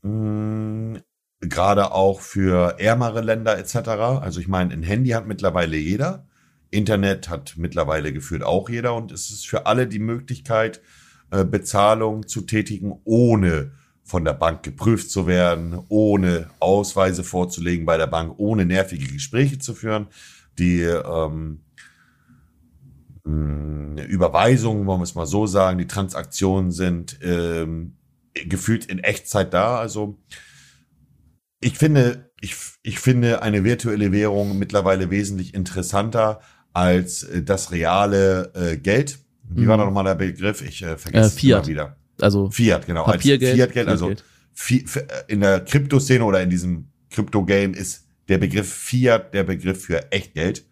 Mm, 0.02 0.96
Gerade 1.40 1.92
auch 1.92 2.20
für 2.20 2.78
ärmere 2.78 3.22
Länder 3.22 3.58
etc. 3.58 3.88
Also 4.20 4.40
ich 4.40 4.48
meine, 4.48 4.74
ein 4.74 4.82
Handy 4.82 5.10
hat 5.10 5.26
mittlerweile 5.26 5.78
jeder. 5.78 6.26
Internet 6.70 7.30
hat 7.30 7.54
mittlerweile 7.56 8.12
gefühlt 8.12 8.42
auch 8.42 8.68
jeder. 8.68 8.94
Und 8.94 9.12
es 9.12 9.30
ist 9.30 9.48
für 9.48 9.64
alle 9.64 9.86
die 9.86 9.98
Möglichkeit, 9.98 10.82
äh, 11.30 11.46
Bezahlung 11.46 12.26
zu 12.26 12.42
tätigen, 12.42 13.00
ohne 13.04 13.72
von 14.08 14.24
der 14.24 14.32
Bank 14.32 14.62
geprüft 14.62 15.10
zu 15.10 15.26
werden, 15.26 15.78
ohne 15.88 16.48
Ausweise 16.60 17.22
vorzulegen 17.24 17.84
bei 17.84 17.98
der 17.98 18.06
Bank, 18.06 18.34
ohne 18.38 18.64
nervige 18.64 19.06
Gespräche 19.06 19.58
zu 19.58 19.74
führen. 19.74 20.06
Die 20.58 20.80
ähm, 20.80 21.60
mh, 23.24 24.02
Überweisungen, 24.04 24.86
wollen 24.86 25.00
wir 25.00 25.04
es 25.04 25.14
mal 25.14 25.26
so 25.26 25.46
sagen, 25.46 25.78
die 25.78 25.86
Transaktionen 25.86 26.70
sind 26.72 27.18
ähm, 27.22 27.96
gefühlt 28.34 28.86
in 28.86 28.98
Echtzeit 28.98 29.52
da. 29.52 29.78
Also 29.78 30.18
ich 31.60 31.76
finde, 31.76 32.30
ich, 32.40 32.56
ich 32.82 32.98
finde 33.00 33.42
eine 33.42 33.62
virtuelle 33.62 34.10
Währung 34.12 34.58
mittlerweile 34.58 35.10
wesentlich 35.10 35.54
interessanter 35.54 36.40
als 36.72 37.24
äh, 37.24 37.42
das 37.42 37.72
reale 37.72 38.52
äh, 38.54 38.76
Geld. 38.78 39.18
Wie 39.50 39.66
war 39.66 39.76
Mhm. 39.76 39.80
da 39.80 39.84
nochmal 39.86 40.04
der 40.04 40.14
Begriff? 40.14 40.62
Ich 40.62 40.82
äh, 40.82 40.96
vergesse 40.96 41.24
Äh, 41.24 41.26
es 41.26 41.44
immer 41.44 41.66
wieder. 41.66 41.96
Also 42.20 42.50
Fiat, 42.50 42.86
genau. 42.86 43.04
Papiergeld. 43.04 43.52
Als 43.52 43.56
Fiat-Geld, 43.60 43.88
also. 43.88 44.12
Fi- 44.54 44.84
f- 44.84 45.04
in 45.28 45.40
der 45.40 45.60
Kryptoszene 45.60 46.24
oder 46.24 46.42
in 46.42 46.50
diesem 46.50 46.88
Krypto-Game 47.10 47.74
ist 47.74 48.06
der 48.28 48.38
Begriff 48.38 48.72
Fiat 48.72 49.32
der 49.32 49.44
Begriff 49.44 49.84
für 49.84 50.10
Echtgeld. 50.10 50.64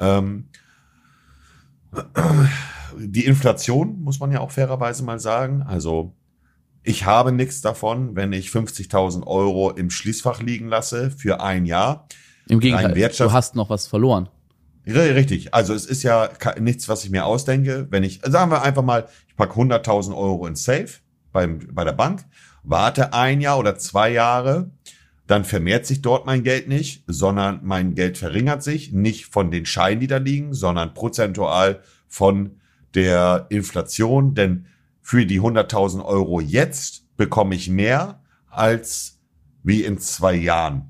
Ähm, 0.00 0.48
die 2.98 3.24
Inflation 3.24 4.00
muss 4.02 4.20
man 4.20 4.32
ja 4.32 4.40
auch 4.40 4.50
fairerweise 4.50 5.04
mal 5.04 5.18
sagen. 5.20 5.62
Also 5.62 6.14
ich 6.82 7.04
habe 7.04 7.32
nichts 7.32 7.60
davon, 7.60 8.16
wenn 8.16 8.32
ich 8.32 8.48
50.000 8.48 9.26
Euro 9.26 9.70
im 9.70 9.90
Schließfach 9.90 10.40
liegen 10.42 10.68
lasse 10.68 11.10
für 11.10 11.40
ein 11.40 11.66
Jahr. 11.66 12.06
Im 12.48 12.58
Gegenteil, 12.60 12.94
du 13.28 13.32
hast 13.32 13.54
noch 13.54 13.70
was 13.70 13.86
verloren. 13.86 14.28
Richtig, 14.86 15.54
also 15.54 15.74
es 15.74 15.86
ist 15.86 16.02
ja 16.02 16.30
nichts, 16.58 16.88
was 16.88 17.04
ich 17.04 17.10
mir 17.10 17.26
ausdenke. 17.26 17.86
Wenn 17.90 18.02
ich, 18.02 18.20
sagen 18.24 18.50
wir 18.50 18.62
einfach 18.62 18.82
mal, 18.82 19.08
ich 19.28 19.36
packe 19.36 19.60
100.000 19.60 20.16
Euro 20.16 20.46
in 20.46 20.56
Safe 20.56 20.88
beim, 21.32 21.60
bei 21.72 21.84
der 21.84 21.92
Bank, 21.92 22.24
warte 22.62 23.12
ein 23.12 23.40
Jahr 23.40 23.58
oder 23.58 23.76
zwei 23.76 24.10
Jahre, 24.10 24.70
dann 25.26 25.44
vermehrt 25.44 25.86
sich 25.86 26.02
dort 26.02 26.26
mein 26.26 26.42
Geld 26.42 26.68
nicht, 26.68 27.04
sondern 27.06 27.60
mein 27.62 27.94
Geld 27.94 28.18
verringert 28.18 28.62
sich, 28.62 28.92
nicht 28.92 29.26
von 29.26 29.50
den 29.50 29.64
Scheinen, 29.64 30.00
die 30.00 30.08
da 30.08 30.16
liegen, 30.16 30.54
sondern 30.54 30.92
prozentual 30.92 31.82
von 32.08 32.56
der 32.94 33.46
Inflation. 33.48 34.34
Denn 34.34 34.66
für 35.02 35.26
die 35.26 35.40
100.000 35.40 36.04
Euro 36.04 36.40
jetzt 36.40 37.16
bekomme 37.16 37.54
ich 37.54 37.68
mehr 37.68 38.20
als 38.48 39.20
wie 39.62 39.84
in 39.84 39.98
zwei 39.98 40.34
Jahren. 40.34 40.88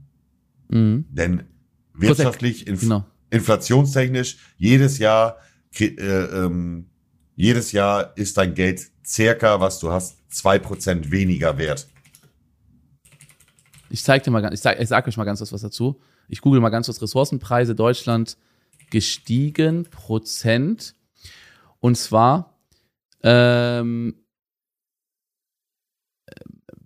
Mhm. 0.69 1.05
Denn 1.11 1.43
wirtschaftlich, 1.93 2.65
Genau. 2.65 3.05
Inflationstechnisch 3.31 4.39
jedes 4.59 4.99
Jahr 4.99 5.39
äh, 5.79 5.85
ähm, 5.95 6.87
jedes 7.37 7.73
Jahr 7.73 8.17
ist 8.17 8.37
dein 8.37 8.55
Geld 8.55 8.91
circa, 9.05 9.61
was 9.61 9.79
du 9.81 9.91
hast, 9.91 10.19
zwei 10.31 10.59
Prozent 10.59 11.11
weniger 11.11 11.57
wert. 11.59 11.89
Ich 13.89 14.05
zeig 14.05 14.23
dir 14.23 14.31
mal 14.31 14.41
ganz, 14.41 14.65
ich 14.65 14.81
ich 14.81 14.89
sag 14.89 15.09
euch 15.09 15.17
mal 15.17 15.25
ganz 15.25 15.41
was, 15.41 15.53
was 15.53 15.63
dazu. 15.63 16.01
Ich 16.29 16.41
google 16.41 16.61
mal 16.61 16.69
ganz 16.69 16.87
kurz 16.87 17.01
Ressourcenpreise 17.03 17.75
Deutschland 17.75 18.37
gestiegen 18.91 19.85
Prozent. 19.91 20.95
Und 21.81 21.97
zwar, 21.97 22.59
ähm, 23.23 24.15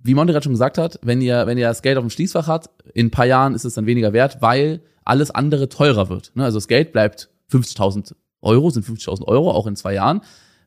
wie 0.03 0.15
Monte 0.15 0.33
gerade 0.33 0.45
schon 0.45 0.53
gesagt 0.53 0.79
hat, 0.79 0.99
wenn 1.03 1.21
ihr, 1.21 1.47
wenn 1.47 1.59
ihr 1.59 1.67
das 1.67 1.83
Geld 1.83 1.99
auf 1.99 2.05
dem 2.05 2.11
Schließfach 2.11 2.47
habt, 2.47 2.71
in 2.95 3.07
ein 3.07 3.11
paar 3.11 3.27
Jahren 3.27 3.55
ist 3.55 3.65
es 3.65 3.75
dann 3.75 3.87
weniger 3.87 4.13
wert, 4.13 4.41
weil 4.41 4.83
alles 5.05 5.31
andere 5.31 5.69
teurer 5.69 6.09
wird. 6.09 6.33
Ne? 6.35 6.45
Also 6.45 6.59
das 6.59 6.69
Geld 6.69 6.93
bleibt 6.93 7.31
50.000 7.51 8.15
Euro, 8.43 8.71
sind 8.71 8.87
50.000 8.87 9.25
Euro, 9.25 9.51
auch 9.51 9.67
in 9.67 9.77
zwei 9.77 9.95
Jahren. 9.95 10.21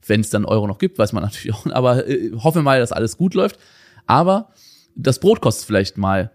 Wenn 0.06 0.22
es 0.22 0.30
dann 0.30 0.46
Euro 0.46 0.68
noch 0.68 0.78
gibt, 0.78 1.00
weiß 1.00 1.14
man 1.14 1.24
natürlich 1.24 1.54
auch, 1.54 1.66
aber 1.68 2.08
äh, 2.08 2.32
hoffe 2.36 2.62
mal, 2.62 2.80
dass 2.80 2.92
alles 2.92 3.18
gut 3.18 3.34
läuft. 3.34 3.60
Aber 4.06 4.50
das 4.96 5.20
Brot 5.20 5.42
kostet 5.42 5.66
vielleicht 5.66 5.98
mal 5.98 6.32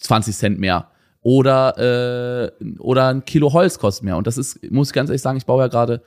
20 0.00 0.36
Cent 0.36 0.58
mehr. 0.58 0.88
Oder, 1.20 2.50
äh, 2.58 2.64
oder 2.80 3.08
ein 3.08 3.24
Kilo 3.24 3.52
Holz 3.52 3.78
kostet 3.78 4.04
mehr. 4.04 4.16
Und 4.16 4.26
das 4.26 4.38
ist, 4.38 4.70
muss 4.70 4.88
ich 4.88 4.94
ganz 4.94 5.08
ehrlich 5.08 5.22
sagen, 5.22 5.38
ich 5.38 5.46
baue 5.46 5.62
ja 5.62 5.68
gerade, 5.68 6.02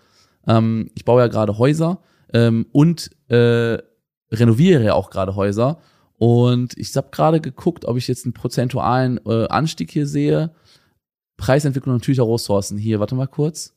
ähm, 0.46 0.92
ich 0.94 1.06
baue 1.06 1.22
ja 1.22 1.28
gerade 1.28 1.58
Häuser 1.58 2.00
ähm, 2.34 2.66
und 2.74 3.12
äh, 3.30 3.78
renoviere 4.32 4.84
ja 4.84 4.94
auch 4.94 5.10
gerade 5.10 5.36
Häuser. 5.36 5.80
Und 6.18 6.78
ich 6.78 6.96
habe 6.98 7.10
gerade 7.12 7.40
geguckt, 7.40 7.86
ob 7.86 7.98
ich 7.98 8.08
jetzt 8.08 8.26
einen 8.26 8.34
prozentualen 8.34 9.20
äh, 9.26 9.48
Anstieg 9.48 9.92
hier 9.92 10.08
sehe. 10.08 10.52
Preisentwicklung 11.38 11.96
natürlicher 11.96 12.24
Ressourcen. 12.28 12.78
Hier, 12.78 13.00
warte 13.00 13.16
mal 13.16 13.28
kurz. 13.28 13.74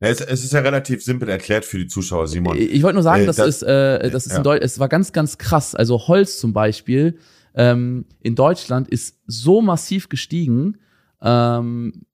Ja, 0.00 0.08
es, 0.10 0.20
es 0.20 0.44
ist 0.44 0.52
ja 0.52 0.60
relativ 0.60 1.02
simpel 1.02 1.28
erklärt 1.28 1.64
für 1.64 1.78
die 1.78 1.86
Zuschauer, 1.88 2.28
Simon. 2.28 2.56
Ich, 2.56 2.70
ich 2.70 2.82
wollte 2.82 2.94
nur 2.94 3.02
sagen, 3.02 3.22
Äh, 3.22 3.26
das, 3.26 3.36
das- 3.36 3.48
ist, 3.48 3.62
äh, 3.62 4.10
das 4.10 4.26
ist 4.26 4.32
ja. 4.32 4.38
in 4.38 4.44
Deutschland, 4.44 4.64
es 4.64 4.78
war 4.78 4.88
ganz, 4.88 5.12
ganz 5.12 5.38
krass. 5.38 5.74
Also 5.74 6.06
Holz 6.06 6.38
zum 6.38 6.52
Beispiel 6.52 7.18
ähm, 7.54 8.04
in 8.20 8.34
Deutschland 8.36 8.88
ist 8.88 9.18
so 9.26 9.60
massiv 9.60 10.08
gestiegen. 10.08 10.78
Ähm, 11.20 12.04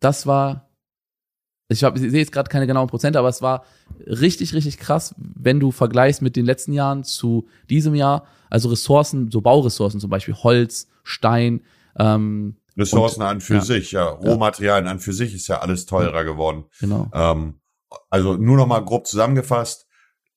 das 0.00 0.26
war, 0.26 0.70
ich, 1.68 1.82
hab, 1.84 1.96
ich 1.96 2.02
sehe 2.10 2.20
jetzt 2.20 2.32
gerade 2.32 2.48
keine 2.48 2.66
genauen 2.66 2.86
Prozente, 2.88 3.18
aber 3.18 3.28
es 3.28 3.42
war 3.42 3.64
richtig, 4.06 4.54
richtig 4.54 4.78
krass, 4.78 5.14
wenn 5.18 5.58
du 5.60 5.72
vergleichst 5.72 6.22
mit 6.22 6.36
den 6.36 6.46
letzten 6.46 6.72
Jahren 6.72 7.04
zu 7.04 7.46
diesem 7.68 7.94
Jahr. 7.94 8.26
Also 8.48 8.68
Ressourcen, 8.68 9.30
so 9.30 9.40
Bauressourcen 9.40 10.00
zum 10.00 10.08
Beispiel, 10.10 10.34
Holz, 10.34 10.86
Stein, 11.02 11.60
ähm, 11.98 12.56
Ressourcen 12.76 13.22
und, 13.22 13.28
an 13.28 13.40
für 13.40 13.54
ja. 13.54 13.60
sich, 13.60 13.92
ja. 13.92 14.06
Rohmaterialien 14.08 14.88
an 14.88 15.00
für 15.00 15.12
sich 15.12 15.34
ist 15.34 15.48
ja 15.48 15.60
alles 15.60 15.86
teurer 15.86 16.24
geworden. 16.24 16.64
Genau. 16.80 17.10
Ähm, 17.12 17.60
also 18.10 18.34
nur 18.34 18.56
noch 18.56 18.66
mal 18.66 18.84
grob 18.84 19.06
zusammengefasst. 19.06 19.86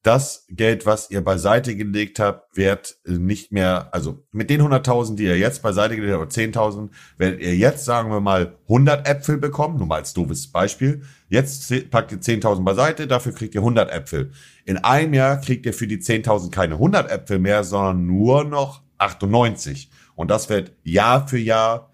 Das 0.02 0.46
Geld, 0.48 0.86
was 0.86 1.12
ihr 1.12 1.22
beiseite 1.22 1.76
gelegt 1.76 2.20
habt, 2.20 2.56
wird 2.56 2.96
nicht 3.06 3.52
mehr, 3.52 3.90
also 3.94 4.26
mit 4.32 4.50
den 4.50 4.62
100.000, 4.62 5.18
die 5.18 5.26
ihr 5.26 5.38
jetzt 5.38 5.62
beiseite 5.62 5.98
gelegt 5.98 6.14
habt, 6.14 6.22
oder 6.22 6.32
10.000, 6.32 6.90
werdet 7.18 7.42
ihr 7.42 7.54
jetzt, 7.58 7.84
sagen 7.84 8.10
wir 8.10 8.22
mal, 8.22 8.58
100 8.70 9.06
Äpfel 9.06 9.38
bekommen, 9.38 9.78
nur 9.78 9.88
mal 9.88 9.98
als 9.98 10.14
doofes 10.14 10.54
Beispiel. 10.54 11.02
Jetzt 11.28 11.92
packt 11.92 12.14
ihr 12.14 12.20
10.000 12.20 12.64
beiseite, 12.64 13.08
dafür 13.08 13.34
kriegt 13.34 13.56
ihr 13.56 13.62
100 13.62 13.92
Äpfel. 13.92 14.32
In 14.64 14.78
einem 14.78 15.14
Jahr 15.14 15.36
kriegt 15.42 15.66
ihr 15.66 15.74
für 15.74 15.88
die 15.88 15.98
10.000 15.98 16.50
keine 16.50 16.76
100 16.76 17.12
Äpfel 17.12 17.40
mehr, 17.40 17.66
sondern 17.66 18.06
nur 18.06 18.46
noch 18.46 18.84
98. 19.00 19.92
Und 20.16 20.32
das 20.32 20.48
wird 20.48 20.72
Jahr 20.84 21.28
für 21.28 21.38
Jahr 21.38 21.89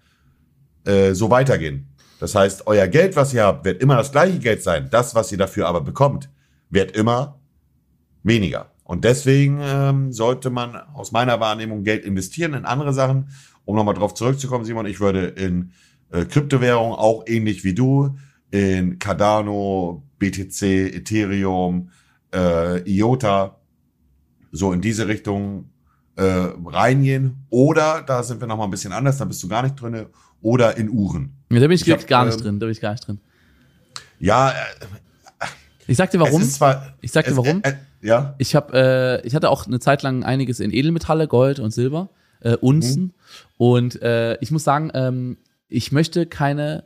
äh, 0.86 1.14
so 1.14 1.30
weitergehen. 1.30 1.88
Das 2.18 2.34
heißt, 2.34 2.66
euer 2.66 2.86
Geld, 2.86 3.16
was 3.16 3.34
ihr 3.34 3.44
habt, 3.44 3.64
wird 3.64 3.82
immer 3.82 3.96
das 3.96 4.12
gleiche 4.12 4.38
Geld 4.38 4.62
sein. 4.62 4.88
Das, 4.90 5.14
was 5.14 5.30
ihr 5.32 5.38
dafür 5.38 5.68
aber 5.68 5.82
bekommt, 5.82 6.30
wird 6.70 6.96
immer 6.96 7.38
weniger. 8.22 8.70
Und 8.84 9.04
deswegen 9.04 9.60
ähm, 9.62 10.12
sollte 10.12 10.48
man 10.48 10.76
aus 10.76 11.12
meiner 11.12 11.40
Wahrnehmung 11.40 11.82
Geld 11.82 12.04
investieren 12.04 12.54
in 12.54 12.64
andere 12.64 12.92
Sachen. 12.92 13.28
Um 13.64 13.76
nochmal 13.76 13.94
drauf 13.94 14.14
zurückzukommen, 14.14 14.64
Simon, 14.64 14.86
ich 14.86 15.00
würde 15.00 15.26
in 15.26 15.72
äh, 16.10 16.24
Kryptowährungen 16.24 16.96
auch 16.96 17.24
ähnlich 17.26 17.64
wie 17.64 17.74
du 17.74 18.16
in 18.50 18.98
Cardano, 18.98 20.04
BTC, 20.18 20.62
Ethereum, 20.94 21.90
äh, 22.32 22.88
IOTA 22.88 23.58
so 24.52 24.72
in 24.72 24.80
diese 24.80 25.08
Richtung 25.08 25.70
äh, 26.16 26.48
reingehen. 26.64 27.44
Oder, 27.50 28.02
da 28.02 28.22
sind 28.22 28.40
wir 28.40 28.46
nochmal 28.46 28.68
ein 28.68 28.70
bisschen 28.70 28.92
anders, 28.92 29.18
da 29.18 29.24
bist 29.24 29.42
du 29.42 29.48
gar 29.48 29.62
nicht 29.62 29.74
drinne 29.74 30.08
oder 30.40 30.76
in 30.76 30.90
Uhren. 30.90 31.32
Ja, 31.50 31.60
da 31.60 31.66
bin 31.66 31.72
ich, 31.72 31.86
ich 31.86 31.92
hab, 31.92 32.06
gar 32.06 32.24
nicht 32.24 32.38
ähm, 32.38 32.42
drin, 32.42 32.60
da 32.60 32.66
bin 32.66 32.72
ich 32.72 32.80
gar 32.80 32.92
nicht 32.92 33.06
drin. 33.06 33.18
Ja, 34.18 34.50
äh, 34.50 34.54
ich 35.86 35.96
sag 35.96 36.10
dir 36.10 36.20
warum. 36.20 36.42
Zwar, 36.42 36.94
ich 37.00 37.12
sag 37.12 37.26
dir 37.26 37.36
warum. 37.36 37.62
Äh, 37.62 37.70
äh, 37.70 37.74
ja. 38.02 38.34
Ich 38.38 38.54
habe, 38.54 39.20
äh, 39.22 39.26
ich 39.26 39.34
hatte 39.34 39.50
auch 39.50 39.66
eine 39.66 39.80
Zeit 39.80 40.02
lang 40.02 40.24
einiges 40.24 40.60
in 40.60 40.72
Edelmetalle, 40.72 41.28
Gold 41.28 41.60
und 41.60 41.72
Silber, 41.72 42.08
äh, 42.40 42.56
Unzen. 42.56 43.02
Mhm. 43.02 43.12
Und 43.56 44.02
äh, 44.02 44.36
ich 44.40 44.50
muss 44.50 44.64
sagen, 44.64 44.90
ähm, 44.94 45.38
ich 45.68 45.92
möchte 45.92 46.26
keine, 46.26 46.84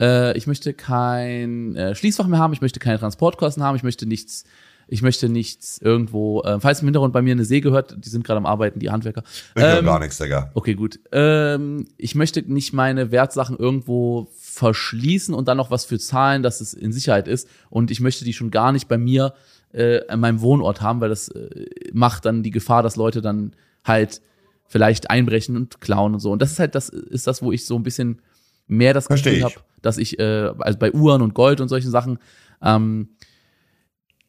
ich 0.00 0.46
möchte 0.46 0.74
kein 0.74 1.76
Schließfach 1.92 2.28
mehr 2.28 2.38
haben, 2.38 2.52
ich 2.52 2.60
möchte 2.60 2.78
keine 2.78 3.00
Transportkosten 3.00 3.64
haben, 3.64 3.74
ich 3.74 3.82
möchte 3.82 4.06
nichts 4.06 4.44
ich 4.88 5.02
möchte 5.02 5.28
nichts 5.28 5.78
irgendwo, 5.78 6.42
äh, 6.42 6.58
falls 6.60 6.80
im 6.80 6.86
Hintergrund 6.86 7.12
bei 7.12 7.20
mir 7.20 7.32
eine 7.32 7.44
See 7.44 7.60
gehört, 7.60 7.94
die 8.04 8.08
sind 8.08 8.24
gerade 8.24 8.38
am 8.38 8.46
Arbeiten, 8.46 8.80
die 8.80 8.90
Handwerker. 8.90 9.22
Ich 9.54 9.62
ähm, 9.62 9.84
gar 9.84 10.00
nichts, 10.00 10.16
Digga. 10.16 10.50
Okay, 10.54 10.74
gut. 10.74 10.98
Ähm, 11.12 11.86
ich 11.98 12.14
möchte 12.14 12.42
nicht 12.42 12.72
meine 12.72 13.12
Wertsachen 13.12 13.56
irgendwo 13.56 14.28
verschließen 14.40 15.34
und 15.34 15.46
dann 15.46 15.58
noch 15.58 15.70
was 15.70 15.84
für 15.84 15.98
zahlen, 15.98 16.42
dass 16.42 16.62
es 16.62 16.72
in 16.72 16.92
Sicherheit 16.92 17.28
ist. 17.28 17.48
Und 17.68 17.90
ich 17.90 18.00
möchte 18.00 18.24
die 18.24 18.32
schon 18.32 18.50
gar 18.50 18.72
nicht 18.72 18.88
bei 18.88 18.96
mir 18.96 19.34
äh, 19.72 20.00
an 20.08 20.20
meinem 20.20 20.40
Wohnort 20.40 20.80
haben, 20.80 21.00
weil 21.02 21.10
das 21.10 21.28
äh, 21.28 21.66
macht 21.92 22.24
dann 22.24 22.42
die 22.42 22.50
Gefahr, 22.50 22.82
dass 22.82 22.96
Leute 22.96 23.20
dann 23.20 23.52
halt 23.84 24.22
vielleicht 24.66 25.10
einbrechen 25.10 25.56
und 25.56 25.80
klauen 25.82 26.14
und 26.14 26.20
so. 26.20 26.32
Und 26.32 26.40
das 26.40 26.52
ist 26.52 26.58
halt, 26.58 26.74
das 26.74 26.88
ist 26.88 27.26
das, 27.26 27.42
wo 27.42 27.52
ich 27.52 27.66
so 27.66 27.76
ein 27.76 27.82
bisschen 27.82 28.22
mehr 28.66 28.94
das 28.94 29.08
Gefühl 29.08 29.42
habe, 29.44 29.54
dass 29.82 29.98
ich, 29.98 30.18
äh, 30.18 30.50
also 30.58 30.78
bei 30.78 30.92
Uhren 30.92 31.20
und 31.22 31.34
Gold 31.34 31.60
und 31.60 31.68
solchen 31.68 31.90
Sachen, 31.90 32.18
ähm, 32.62 33.10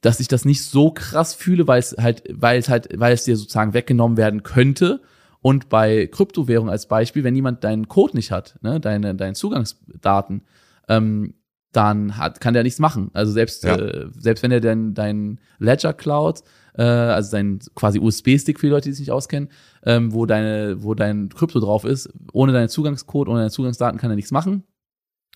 dass 0.02 0.20
ich 0.20 0.28
das 0.28 0.46
nicht 0.46 0.64
so 0.64 0.92
krass 0.92 1.34
fühle, 1.34 1.68
weil 1.68 1.80
es 1.80 1.96
halt, 1.98 2.24
weil 2.32 2.60
es 2.60 2.70
halt, 2.70 2.90
weil 3.00 3.14
es 3.14 3.26
dir 3.26 3.36
sozusagen 3.36 3.74
weggenommen 3.74 4.18
werden 4.18 4.44
könnte. 4.44 5.02
Und 5.42 5.70
bei 5.70 6.08
Kryptowährung 6.08 6.70
als 6.70 6.88
Beispiel, 6.88 7.24
wenn 7.24 7.36
jemand 7.36 7.64
deinen 7.64 7.88
Code 7.88 8.16
nicht 8.16 8.32
hat, 8.32 8.58
ne, 8.62 8.80
deine, 8.80 9.16
deine 9.16 9.34
Zugangsdaten, 9.34 10.44
ähm, 10.88 11.34
dann 11.72 12.18
hat, 12.18 12.42
kann 12.42 12.54
der 12.54 12.64
nichts 12.64 12.80
machen. 12.80 13.12
Also 13.14 13.32
selbst, 13.32 13.64
ja. 13.64 13.76
äh, 13.76 14.08
selbst 14.18 14.42
wenn 14.44 14.52
er 14.52 14.60
dein, 14.60 14.94
dein 14.94 15.40
Ledger 15.60 15.94
Cloud, 15.94 16.42
äh, 16.74 16.84
also 16.84 17.32
dein 17.32 17.60
quasi 17.76 18.00
USB-Stick 18.00 18.60
für 18.60 18.68
die 18.68 18.72
Leute, 18.72 18.90
die 18.90 18.94
sich 18.94 19.02
nicht 19.02 19.12
auskennen, 19.12 19.50
ähm, 19.84 20.14
wo 20.14 20.26
deine, 20.26 20.84
wo 20.84 20.96
dein 20.96 21.30
Krypto 21.30 21.60
drauf 21.60 21.86
ist, 21.86 22.10
ohne 22.34 22.54
deinen 22.54 22.70
Zugangscode, 22.70 23.28
ohne 23.28 23.40
deine 23.40 23.52
Zugangsdaten 23.52 24.00
kann 24.00 24.10
er 24.10 24.16
nichts 24.16 24.32
machen. 24.32 24.64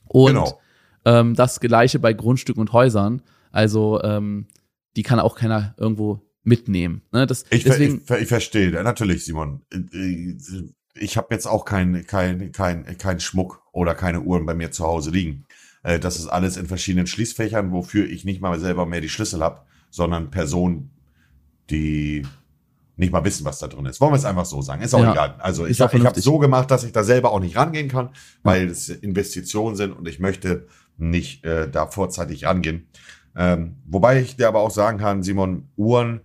Und 0.08 0.34
genau. 0.34 0.60
ähm, 1.06 1.36
das 1.36 1.60
gleiche 1.60 2.00
bei 2.00 2.14
Grundstücken 2.14 2.62
und 2.62 2.74
Häusern. 2.74 3.22
Also 3.54 4.02
ähm, 4.04 4.48
die 4.98 5.04
kann 5.04 5.22
auch 5.22 5.38
keiner 5.38 5.74
irgendwo 5.78 6.22
mitnehmen. 6.44 7.04
Ne? 7.14 7.26
Das, 7.26 7.46
ich, 7.50 7.64
deswegen, 7.64 8.02
ich, 8.04 8.22
ich 8.22 8.28
verstehe, 8.28 8.72
natürlich, 8.84 9.24
Simon. 9.24 9.62
Ich 10.96 11.18
habe 11.18 11.28
jetzt 11.32 11.48
auch 11.48 11.64
kein, 11.64 12.06
kein, 12.06 12.52
kein, 12.52 12.98
kein 12.98 13.20
Schmuck 13.20 13.62
oder 13.72 13.96
keine 13.96 14.22
Uhren 14.22 14.46
bei 14.46 14.54
mir 14.54 14.72
zu 14.72 14.84
Hause 14.84 15.12
liegen. 15.12 15.46
Äh, 15.84 16.00
das 16.00 16.18
ist 16.18 16.28
alles 16.28 16.58
in 16.58 16.66
verschiedenen 16.66 17.08
Schließfächern, 17.08 17.72
wofür 17.72 18.06
ich 18.06 18.26
nicht 18.26 18.42
mal 18.42 18.60
selber 18.60 18.86
mehr 18.86 19.02
die 19.02 19.10
Schlüssel 19.10 19.42
habe, 19.42 19.62
sondern 19.90 20.32
Personen, 20.32 20.92
die 21.70 22.24
nicht 22.96 23.12
mal 23.12 23.24
wissen, 23.24 23.46
was 23.46 23.60
da 23.60 23.68
drin 23.68 23.86
ist. 23.86 24.02
Wollen 24.02 24.12
wir 24.14 24.18
es 24.18 24.26
einfach 24.26 24.46
so 24.46 24.62
sagen. 24.62 24.82
Ist 24.82 24.94
auch 24.94 25.02
ja, 25.02 25.14
egal. 25.14 25.36
Also 25.40 25.66
ich 25.66 25.82
habe 25.82 25.98
es 25.98 26.24
so 26.24 26.38
gemacht, 26.38 26.70
dass 26.70 26.84
ich 26.84 26.92
da 26.92 27.04
selber 27.04 27.32
auch 27.32 27.40
nicht 27.40 27.56
rangehen 27.56 27.88
kann, 27.88 28.10
weil 28.44 28.68
es 28.68 28.90
Investitionen 28.90 29.76
sind 29.76 29.94
und 29.94 30.08
ich 30.08 30.20
möchte 30.20 30.68
nicht 30.98 31.44
äh, 31.44 31.70
da 31.70 31.88
vorzeitig 31.88 32.46
rangehen. 32.46 32.88
Ähm, 33.36 33.78
wobei 33.86 34.22
ich 34.22 34.36
dir 34.36 34.48
aber 34.48 34.60
auch 34.60 34.72
sagen 34.72 35.00
kann, 35.00 35.24
Simon, 35.24 35.68
Uhren 35.76 36.22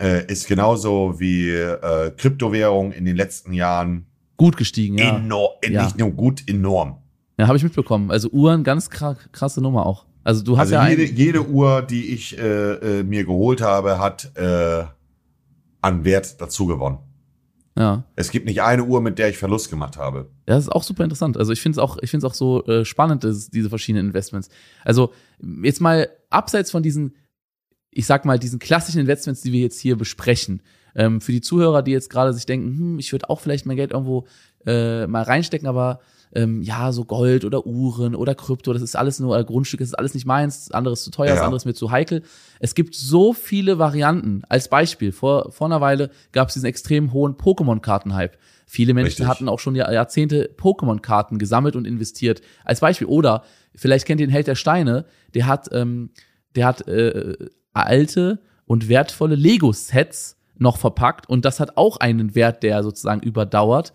äh, 0.00 0.26
ist 0.26 0.46
genauso 0.46 1.18
wie 1.18 1.50
äh, 1.50 2.10
Kryptowährung 2.16 2.92
in 2.92 3.04
den 3.04 3.16
letzten 3.16 3.52
Jahren 3.52 4.06
gut 4.36 4.56
gestiegen, 4.56 4.96
ja. 4.98 5.16
Enorm, 5.16 5.52
ja. 5.68 5.84
Nicht 5.84 5.98
nur 5.98 6.10
gut, 6.10 6.48
enorm. 6.48 6.98
Ja, 7.38 7.46
habe 7.46 7.56
ich 7.56 7.64
mitbekommen. 7.64 8.10
Also 8.10 8.28
Uhren, 8.30 8.64
ganz 8.64 8.90
krasse 8.90 9.60
Nummer 9.60 9.86
auch. 9.86 10.06
Also 10.22 10.42
du 10.44 10.58
hast 10.58 10.72
also 10.72 10.74
ja 10.74 10.88
jede, 10.88 11.04
jede 11.04 11.46
Uhr, 11.46 11.82
die 11.82 12.12
ich 12.12 12.38
äh, 12.38 13.00
äh, 13.00 13.02
mir 13.02 13.24
geholt 13.24 13.62
habe, 13.62 13.98
hat 13.98 14.30
äh, 14.36 14.84
an 15.80 16.04
Wert 16.04 16.40
dazu 16.40 16.66
gewonnen. 16.66 16.98
Ja. 17.76 18.04
Es 18.16 18.30
gibt 18.30 18.46
nicht 18.46 18.60
eine 18.60 18.84
Uhr, 18.84 19.00
mit 19.00 19.18
der 19.18 19.30
ich 19.30 19.38
Verlust 19.38 19.70
gemacht 19.70 19.96
habe. 19.96 20.30
Ja, 20.46 20.56
das 20.56 20.64
ist 20.64 20.70
auch 20.70 20.82
super 20.82 21.04
interessant. 21.04 21.38
Also 21.38 21.52
ich 21.52 21.60
finde 21.62 21.76
es 21.76 21.78
auch, 21.78 21.96
ich 22.02 22.10
finde 22.10 22.26
es 22.26 22.30
auch 22.30 22.34
so 22.34 22.64
äh, 22.66 22.84
spannend, 22.84 23.24
diese 23.24 23.70
verschiedenen 23.70 24.08
Investments. 24.08 24.50
Also 24.84 25.12
jetzt 25.62 25.80
mal 25.80 26.08
abseits 26.30 26.70
von 26.70 26.82
diesen, 26.82 27.16
ich 27.90 28.06
sag 28.06 28.24
mal, 28.24 28.38
diesen 28.38 28.58
klassischen 28.58 29.00
Investments, 29.00 29.42
die 29.42 29.52
wir 29.52 29.60
jetzt 29.60 29.80
hier 29.80 29.96
besprechen. 29.96 30.62
Ähm, 30.94 31.20
für 31.20 31.32
die 31.32 31.40
Zuhörer, 31.40 31.82
die 31.82 31.92
jetzt 31.92 32.10
gerade 32.10 32.32
sich 32.32 32.46
denken, 32.46 32.76
hm, 32.76 32.98
ich 32.98 33.12
würde 33.12 33.30
auch 33.30 33.40
vielleicht 33.40 33.66
mein 33.66 33.76
Geld 33.76 33.92
irgendwo 33.92 34.26
äh, 34.66 35.06
mal 35.06 35.22
reinstecken, 35.22 35.68
aber 35.68 36.00
ähm, 36.32 36.62
ja, 36.62 36.92
so 36.92 37.04
Gold 37.04 37.44
oder 37.44 37.66
Uhren 37.66 38.14
oder 38.14 38.34
Krypto, 38.34 38.72
das 38.72 38.82
ist 38.82 38.96
alles 38.96 39.18
nur 39.18 39.36
äh, 39.36 39.44
Grundstück, 39.44 39.80
das 39.80 39.88
ist 39.88 39.98
alles 39.98 40.14
nicht 40.14 40.26
meins, 40.26 40.66
das 40.66 40.74
andere 40.74 40.92
ist 40.92 41.04
zu 41.04 41.10
teuer, 41.10 41.28
ja. 41.28 41.34
das 41.34 41.42
andere 41.42 41.56
ist 41.56 41.64
mir 41.64 41.74
zu 41.74 41.90
heikel. 41.90 42.22
Es 42.60 42.74
gibt 42.74 42.94
so 42.94 43.32
viele 43.32 43.78
Varianten. 43.78 44.42
Als 44.48 44.68
Beispiel, 44.68 45.12
vor, 45.12 45.50
vor 45.50 45.66
einer 45.66 45.80
Weile 45.80 46.10
gab 46.32 46.48
es 46.48 46.54
diesen 46.54 46.66
extrem 46.66 47.12
hohen 47.12 47.34
Pokémon-Karten-Hype. 47.34 48.36
Viele 48.66 48.94
Menschen 48.94 49.08
Richtig. 49.08 49.26
hatten 49.26 49.48
auch 49.48 49.58
schon 49.58 49.74
Jahrzehnte 49.74 50.54
Pokémon-Karten 50.56 51.38
gesammelt 51.38 51.74
und 51.74 51.88
investiert. 51.88 52.40
Als 52.64 52.78
Beispiel. 52.78 53.08
Oder 53.08 53.42
vielleicht 53.74 54.06
kennt 54.06 54.20
ihr 54.20 54.26
den 54.26 54.32
Held 54.32 54.46
der 54.46 54.54
Steine, 54.54 55.06
der 55.34 55.46
hat, 55.46 55.68
ähm, 55.72 56.10
der 56.54 56.66
hat 56.66 56.86
äh, 56.88 57.34
alte 57.72 58.40
und 58.66 58.88
wertvolle 58.88 59.34
Lego-Sets 59.34 60.36
noch 60.58 60.76
verpackt 60.76 61.28
und 61.28 61.44
das 61.44 61.60
hat 61.60 61.76
auch 61.76 61.96
einen 61.96 62.34
Wert, 62.34 62.62
der 62.62 62.82
sozusagen 62.82 63.22
überdauert. 63.22 63.92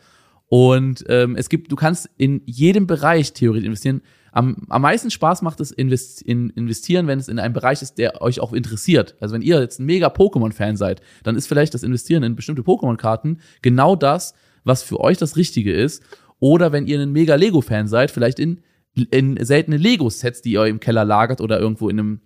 Und 0.48 1.04
ähm, 1.10 1.36
es 1.36 1.50
gibt, 1.50 1.72
du 1.72 1.76
kannst 1.76 2.10
in 2.18 2.42
jedem 2.46 2.88
Bereich 2.88 3.34
theoretisch 3.34 3.66
investieren. 3.66 4.02
Am, 4.32 4.58
am 4.70 4.82
meisten 4.82 5.10
Spaß 5.10 5.42
macht 5.42 5.60
es 5.60 5.72
invest, 5.72 6.22
in, 6.22 6.50
investieren, 6.52 7.08
wenn 7.08 7.20
es 7.20 7.30
in 7.30 7.40
einem 7.40 7.54
Bereich 7.54 7.82
ist, 7.82 7.98
der 7.98 8.22
euch 8.22 8.40
auch 8.40 8.54
interessiert. 8.54 9.16
Also 9.20 9.34
wenn 9.34 9.42
ihr 9.42 9.60
jetzt 9.60 9.80
ein 9.80 9.86
mega 9.86 10.08
Pokémon-Fan 10.08 10.76
seid, 10.76 11.02
dann 11.24 11.36
ist 11.36 11.48
vielleicht 11.48 11.74
das 11.74 11.84
Investieren 11.84 12.24
in 12.24 12.36
bestimmte 12.36 12.62
Pokémon-Karten 12.62 13.40
genau 13.62 13.96
das, 13.96 14.34
was 14.64 14.84
für 14.84 15.00
euch 15.00 15.18
das 15.18 15.36
Richtige 15.36 15.74
ist. 15.74 16.04
Oder 16.40 16.72
wenn 16.72 16.86
ihr 16.86 17.00
ein 17.00 17.12
mega 17.12 17.36
Lego-Fan 17.36 17.88
seid, 17.88 18.12
vielleicht 18.12 18.40
in, 18.40 18.62
in 18.96 19.44
seltene 19.44 19.78
Lego-Sets, 19.78 20.42
die 20.42 20.54
ihr 20.54 20.66
im 20.66 20.80
Keller 20.80 21.06
lagert 21.06 21.42
oder 21.42 21.60
irgendwo 21.60 21.90
in 21.90 22.00
einem 22.00 22.22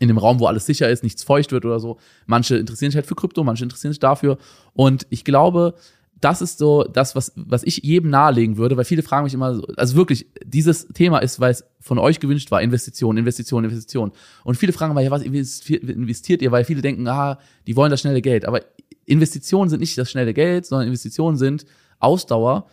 in 0.00 0.10
einem 0.10 0.18
Raum, 0.18 0.40
wo 0.40 0.46
alles 0.46 0.66
sicher 0.66 0.90
ist, 0.90 1.04
nichts 1.04 1.22
feucht 1.22 1.52
wird 1.52 1.64
oder 1.64 1.78
so. 1.78 1.98
Manche 2.26 2.56
interessieren 2.56 2.90
sich 2.90 2.96
halt 2.96 3.06
für 3.06 3.14
Krypto, 3.14 3.44
manche 3.44 3.62
interessieren 3.62 3.92
sich 3.92 4.00
dafür. 4.00 4.38
Und 4.72 5.06
ich 5.10 5.24
glaube, 5.24 5.74
das 6.20 6.42
ist 6.42 6.58
so 6.58 6.84
das, 6.84 7.14
was, 7.14 7.32
was 7.36 7.62
ich 7.64 7.78
jedem 7.84 8.10
nahelegen 8.10 8.56
würde, 8.56 8.76
weil 8.76 8.84
viele 8.84 9.02
fragen 9.02 9.24
mich 9.24 9.34
immer, 9.34 9.54
so, 9.54 9.66
also 9.76 9.94
wirklich, 9.94 10.26
dieses 10.44 10.88
Thema 10.88 11.18
ist, 11.18 11.38
weil 11.38 11.52
es 11.52 11.64
von 11.80 11.98
euch 11.98 12.18
gewünscht 12.18 12.50
war, 12.50 12.62
Investition, 12.62 13.16
Investition, 13.16 13.64
Investition. 13.64 14.12
Und 14.42 14.56
viele 14.56 14.72
fragen 14.72 14.94
mal, 14.94 15.04
ja, 15.04 15.10
was 15.10 15.22
investiert 15.22 16.42
ihr? 16.42 16.50
Weil 16.50 16.64
viele 16.64 16.82
denken, 16.82 17.06
ah, 17.08 17.38
die 17.66 17.76
wollen 17.76 17.90
das 17.90 18.00
schnelle 18.00 18.22
Geld. 18.22 18.46
Aber 18.46 18.62
Investitionen 19.04 19.68
sind 19.68 19.80
nicht 19.80 19.98
das 19.98 20.10
schnelle 20.10 20.34
Geld, 20.34 20.66
sondern 20.66 20.86
Investitionen 20.88 21.36
sind 21.36 21.66
Ausdauer 21.98 22.66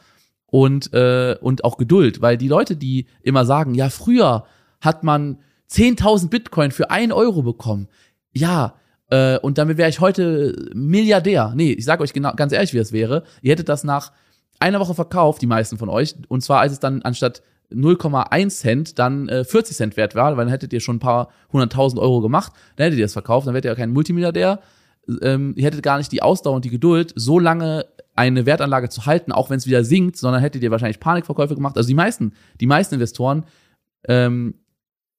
und, 0.51 0.93
äh, 0.93 1.37
und 1.41 1.63
auch 1.63 1.77
Geduld, 1.77 2.21
weil 2.21 2.37
die 2.37 2.49
Leute, 2.49 2.75
die 2.75 3.07
immer 3.23 3.45
sagen, 3.45 3.73
ja, 3.73 3.89
früher 3.89 4.45
hat 4.81 5.03
man 5.03 5.39
10.000 5.71 6.29
Bitcoin 6.29 6.71
für 6.71 6.91
ein 6.91 7.11
Euro 7.11 7.41
bekommen. 7.41 7.87
Ja, 8.33 8.75
äh, 9.09 9.39
und 9.39 9.57
damit 9.57 9.77
wäre 9.77 9.89
ich 9.89 10.01
heute 10.01 10.69
Milliardär. 10.75 11.53
Nee, 11.55 11.71
ich 11.71 11.85
sage 11.85 12.03
euch 12.03 12.13
genau, 12.13 12.33
ganz 12.35 12.51
ehrlich, 12.51 12.73
wie 12.73 12.77
das 12.77 12.91
wäre. 12.91 13.23
Ihr 13.41 13.51
hättet 13.53 13.69
das 13.69 13.85
nach 13.85 14.11
einer 14.59 14.81
Woche 14.81 14.93
verkauft, 14.93 15.41
die 15.41 15.47
meisten 15.47 15.77
von 15.77 15.89
euch. 15.89 16.15
Und 16.27 16.41
zwar, 16.41 16.59
als 16.59 16.73
es 16.73 16.79
dann 16.79 17.01
anstatt 17.01 17.41
0,1 17.71 18.49
Cent 18.49 18.99
dann 18.99 19.29
äh, 19.29 19.45
40 19.45 19.77
Cent 19.77 19.97
wert 19.97 20.15
war, 20.15 20.35
weil 20.35 20.45
dann 20.45 20.51
hättet 20.51 20.73
ihr 20.73 20.81
schon 20.81 20.97
ein 20.97 20.99
paar 20.99 21.29
hunderttausend 21.53 22.01
Euro 22.01 22.19
gemacht, 22.19 22.51
dann 22.75 22.85
hättet 22.85 22.99
ihr 22.99 23.05
das 23.05 23.13
verkauft, 23.13 23.47
dann 23.47 23.53
wärt 23.53 23.63
ihr 23.63 23.71
ja 23.71 23.75
kein 23.75 23.91
Multimilliardär. 23.93 24.59
Ähm, 25.21 25.53
ihr 25.55 25.65
hättet 25.65 25.81
gar 25.81 25.97
nicht 25.97 26.11
die 26.11 26.21
Ausdauer 26.21 26.55
und 26.55 26.65
die 26.65 26.69
Geduld, 26.69 27.13
so 27.15 27.39
lange 27.39 27.85
eine 28.15 28.45
Wertanlage 28.45 28.89
zu 28.89 29.05
halten, 29.05 29.31
auch 29.31 29.49
wenn 29.49 29.57
es 29.57 29.67
wieder 29.67 29.83
sinkt, 29.83 30.17
sondern 30.17 30.41
hättet 30.41 30.63
ihr 30.63 30.71
wahrscheinlich 30.71 30.99
Panikverkäufe 30.99 31.55
gemacht. 31.55 31.77
Also 31.77 31.87
die 31.87 31.95
meisten, 31.95 32.33
die 32.59 32.67
meisten 32.67 32.95
Investoren 32.95 33.45
ähm, 34.07 34.55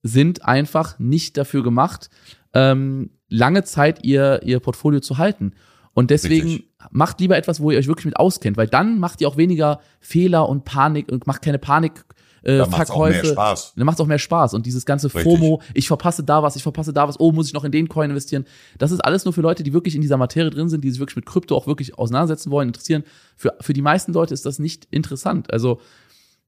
sind 0.02 0.44
einfach 0.44 0.98
nicht 0.98 1.36
dafür 1.36 1.62
gemacht, 1.62 2.10
ähm, 2.54 3.10
lange 3.28 3.64
Zeit 3.64 4.04
ihr, 4.04 4.42
ihr 4.44 4.60
Portfolio 4.60 5.00
zu 5.00 5.18
halten. 5.18 5.52
Und 5.94 6.10
deswegen 6.10 6.48
Richtig. 6.48 6.70
macht 6.90 7.20
lieber 7.20 7.36
etwas, 7.36 7.60
wo 7.60 7.70
ihr 7.70 7.78
euch 7.78 7.86
wirklich 7.86 8.06
mit 8.06 8.16
auskennt, 8.16 8.56
weil 8.56 8.66
dann 8.66 8.98
macht 8.98 9.20
ihr 9.20 9.28
auch 9.28 9.36
weniger 9.36 9.80
Fehler 10.00 10.48
und 10.48 10.64
Panik 10.64 11.10
und 11.10 11.26
macht 11.26 11.42
keine 11.42 11.58
Panik. 11.58 12.04
Äh, 12.42 12.58
dann 12.58 12.70
macht's 12.70 12.90
Verkäufe. 12.90 13.18
Auch 13.18 13.22
mehr 13.22 13.32
Spaß. 13.32 13.72
Dann 13.76 13.86
macht 13.86 13.96
es 13.96 14.00
auch 14.00 14.06
mehr 14.06 14.18
Spaß. 14.18 14.54
Und 14.54 14.66
dieses 14.66 14.84
ganze 14.84 15.06
Richtig. 15.06 15.22
FOMO, 15.22 15.62
ich 15.74 15.86
verpasse 15.86 16.24
da 16.24 16.42
was, 16.42 16.56
ich 16.56 16.62
verpasse 16.62 16.92
da 16.92 17.06
was, 17.08 17.18
oh, 17.20 17.32
muss 17.32 17.46
ich 17.46 17.52
noch 17.52 17.64
in 17.64 17.72
den 17.72 17.88
Coin 17.88 18.10
investieren. 18.10 18.44
Das 18.78 18.90
ist 18.90 19.00
alles 19.00 19.24
nur 19.24 19.32
für 19.32 19.42
Leute, 19.42 19.62
die 19.62 19.72
wirklich 19.72 19.94
in 19.94 20.00
dieser 20.00 20.16
Materie 20.16 20.50
drin 20.50 20.68
sind, 20.68 20.82
die 20.82 20.90
sich 20.90 21.00
wirklich 21.00 21.16
mit 21.16 21.26
Krypto 21.26 21.56
auch 21.56 21.66
wirklich 21.66 21.98
auseinandersetzen 21.98 22.50
wollen, 22.50 22.68
interessieren. 22.68 23.04
Für, 23.36 23.54
für 23.60 23.72
die 23.72 23.82
meisten 23.82 24.12
Leute 24.12 24.34
ist 24.34 24.44
das 24.46 24.58
nicht 24.58 24.86
interessant. 24.90 25.52
Also 25.52 25.80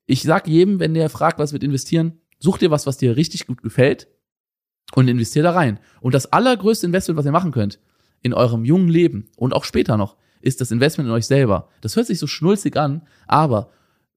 ich 0.07 0.23
sag 0.23 0.49
jedem, 0.49 0.81
wenn 0.81 0.95
der 0.95 1.09
fragt, 1.11 1.39
was 1.39 1.53
wird 1.53 1.63
investieren, 1.63 2.21
such 2.39 2.59
dir 2.59 2.71
was, 2.71 2.87
was 2.87 2.97
dir 2.97 3.17
richtig 3.17 3.47
gut 3.47 3.63
gefällt 3.63 4.09
und 4.95 5.09
investier 5.09 5.43
da 5.43 5.53
rein. 5.53 5.79
Und 6.01 6.15
das 6.15 6.33
allergrößte 6.33 6.87
Investment, 6.87 7.19
was 7.19 7.27
ihr 7.27 7.33
machen 7.33 7.53
könnt, 7.53 7.79
in 8.21 8.35
eurem 8.35 8.65
jungen 8.65 8.89
Leben 8.89 9.29
und 9.37 9.55
auch 9.55 9.65
später 9.65 9.97
noch, 9.97 10.17
ist 10.41 10.61
das 10.61 10.71
Investment 10.71 11.09
in 11.09 11.15
euch 11.15 11.27
selber. 11.27 11.69
Das 11.81 11.97
hört 11.97 12.07
sich 12.07 12.19
so 12.19 12.27
schnulzig 12.27 12.77
an, 12.77 13.03
aber 13.27 13.71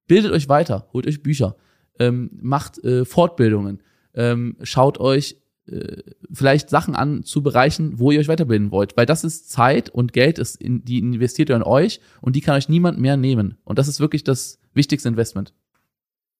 bildet 0.07 0.31
euch 0.31 0.49
weiter, 0.49 0.87
holt 0.93 1.07
euch 1.07 1.23
Bücher, 1.23 1.55
ähm, 1.99 2.29
macht 2.41 2.83
äh, 2.83 3.05
Fortbildungen, 3.05 3.81
ähm, 4.13 4.57
schaut 4.61 4.99
euch 4.99 5.37
äh, 5.67 6.01
vielleicht 6.31 6.69
Sachen 6.69 6.95
an 6.95 7.23
zu 7.23 7.43
Bereichen, 7.43 7.99
wo 7.99 8.11
ihr 8.11 8.19
euch 8.19 8.27
weiterbilden 8.27 8.71
wollt, 8.71 8.95
weil 8.97 9.05
das 9.05 9.23
ist 9.23 9.49
Zeit 9.49 9.89
und 9.89 10.13
Geld, 10.13 10.39
ist 10.39 10.55
in, 10.55 10.83
die 10.85 10.99
investiert 10.99 11.49
ihr 11.49 11.55
in 11.55 11.63
euch 11.63 11.99
und 12.21 12.35
die 12.35 12.41
kann 12.41 12.55
euch 12.55 12.69
niemand 12.69 12.99
mehr 12.99 13.17
nehmen. 13.17 13.57
Und 13.63 13.77
das 13.77 13.87
ist 13.87 13.99
wirklich 13.99 14.23
das 14.23 14.59
wichtigste 14.73 15.09
Investment. 15.09 15.53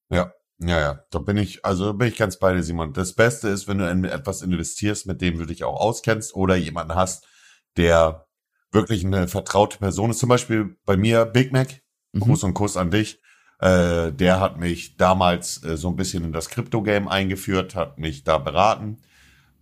Ja, 0.10 0.32
ja, 0.60 0.80
ja, 0.80 1.04
da 1.12 1.20
bin 1.20 1.38
ich, 1.38 1.64
also 1.64 1.94
bin 1.94 2.08
ich 2.08 2.18
ganz 2.18 2.40
bei 2.40 2.54
dir, 2.54 2.64
Simon. 2.64 2.94
Das 2.94 3.14
Beste 3.14 3.50
ist, 3.50 3.68
wenn 3.68 3.78
du 3.78 3.90
in 3.90 4.06
etwas 4.06 4.42
investierst, 4.42 5.06
mit 5.06 5.22
dem 5.22 5.38
du 5.38 5.46
dich 5.46 5.64
auch 5.64 5.80
auskennst 5.80 6.34
oder 6.36 6.56
jemanden 6.56 6.96
hast, 6.96 7.28
der 7.76 8.28
wirklich 8.72 9.06
eine 9.06 9.28
vertraute 9.28 9.78
Person 9.78 10.10
ist. 10.10 10.20
Zum 10.20 10.30
Beispiel 10.30 10.78
bei 10.86 10.98
mir 10.98 11.26
Big 11.26 11.52
Mac, 11.52 11.82
mhm. 12.14 12.22
Gruß 12.22 12.44
und 12.44 12.54
Kuss 12.54 12.78
an 12.78 12.92
dich. 12.92 13.22
Äh, 13.60 14.12
der 14.12 14.40
hat 14.40 14.60
mich 14.60 14.98
damals 14.98 15.64
äh, 15.64 15.78
so 15.78 15.90
ein 15.90 15.96
bisschen 15.96 16.24
in 16.24 16.32
das 16.32 16.50
Krypto-Game 16.50 17.08
eingeführt, 17.08 17.76
hat 17.76 17.98
mich 17.98 18.24
da 18.24 18.38
beraten. 18.38 18.98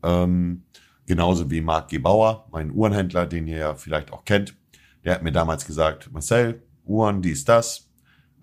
Ähm, 0.04 0.64
genauso 1.06 1.50
wie 1.50 1.62
Marc 1.62 1.90
Gebauer, 1.90 2.48
mein 2.52 2.72
Uhrenhändler, 2.72 3.26
den 3.26 3.48
ihr 3.48 3.58
ja 3.58 3.76
vielleicht 3.76 4.12
auch 4.12 4.26
kennt. 4.26 4.56
Der 5.04 5.14
hat 5.16 5.24
mir 5.24 5.32
damals 5.32 5.66
gesagt, 5.66 6.12
Marcel, 6.12 6.64
Uhren, 6.84 7.22
dies, 7.22 7.46
das, 7.46 7.90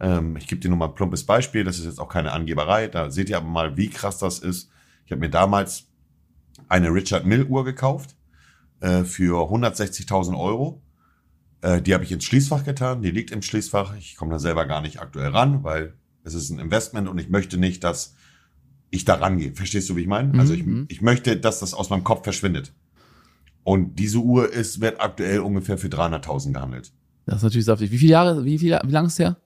ähm, 0.00 0.36
ich 0.36 0.48
gebe 0.48 0.61
dir 0.61 0.68
nur 0.68 0.78
mal 0.78 0.88
ein 0.88 0.94
plumpes 0.94 1.24
Beispiel, 1.24 1.64
das 1.64 1.78
ist 1.78 1.84
jetzt 1.84 2.00
auch 2.00 2.09
keine 2.09 2.32
Angeberei, 2.32 2.88
da 2.88 3.11
seht 3.11 3.30
ihr 3.30 3.36
aber 3.36 3.46
mal, 3.46 3.76
wie 3.76 3.88
krass 3.88 4.18
das 4.18 4.38
ist. 4.40 4.70
Ich 5.07 5.12
habe 5.12 5.20
mir 5.20 5.30
damals 5.30 5.88
eine 6.68 6.88
Richard 6.92 7.24
Mill 7.24 7.44
Uhr 7.44 7.64
gekauft 7.64 8.16
äh, 8.80 9.05
für 9.05 9.50
160.000 9.50 10.38
Euro. 10.38 10.82
Äh, 11.62 11.80
die 11.80 11.94
habe 11.94 12.04
ich 12.04 12.12
ins 12.12 12.24
Schließfach 12.24 12.64
getan, 12.64 13.02
die 13.02 13.10
liegt 13.10 13.30
im 13.30 13.40
Schließfach. 13.40 13.96
Ich 13.96 14.16
komme 14.16 14.32
da 14.32 14.38
selber 14.38 14.66
gar 14.66 14.82
nicht 14.82 15.00
aktuell 15.00 15.30
ran, 15.30 15.64
weil 15.64 15.94
es 16.24 16.34
ist 16.34 16.50
ein 16.50 16.58
Investment 16.58 17.08
und 17.08 17.18
ich 17.18 17.30
möchte 17.30 17.56
nicht, 17.56 17.82
dass 17.84 18.14
ich 18.90 19.04
da 19.04 19.14
rangehe. 19.14 19.54
Verstehst 19.54 19.88
du, 19.88 19.96
wie 19.96 20.02
ich 20.02 20.06
meine? 20.06 20.32
Mhm. 20.32 20.40
Also 20.40 20.54
ich, 20.54 20.64
ich 20.88 21.00
möchte, 21.00 21.36
dass 21.36 21.60
das 21.60 21.72
aus 21.72 21.88
meinem 21.88 22.04
Kopf 22.04 22.24
verschwindet. 22.24 22.74
Und 23.64 23.98
diese 23.98 24.18
Uhr 24.18 24.52
ist, 24.52 24.80
wird 24.80 25.00
aktuell 25.00 25.40
ungefähr 25.40 25.78
für 25.78 25.86
300.000 25.86 26.52
gehandelt. 26.52 26.92
Das 27.26 27.36
ist 27.36 27.42
natürlich 27.44 27.64
saftig. 27.64 27.92
Wie 27.92 27.98
viele 27.98 28.12
Jahre, 28.12 28.44
wie, 28.44 28.58
viel, 28.58 28.78
wie 28.84 28.90
lange 28.90 29.06
ist 29.06 29.18
der? 29.18 29.36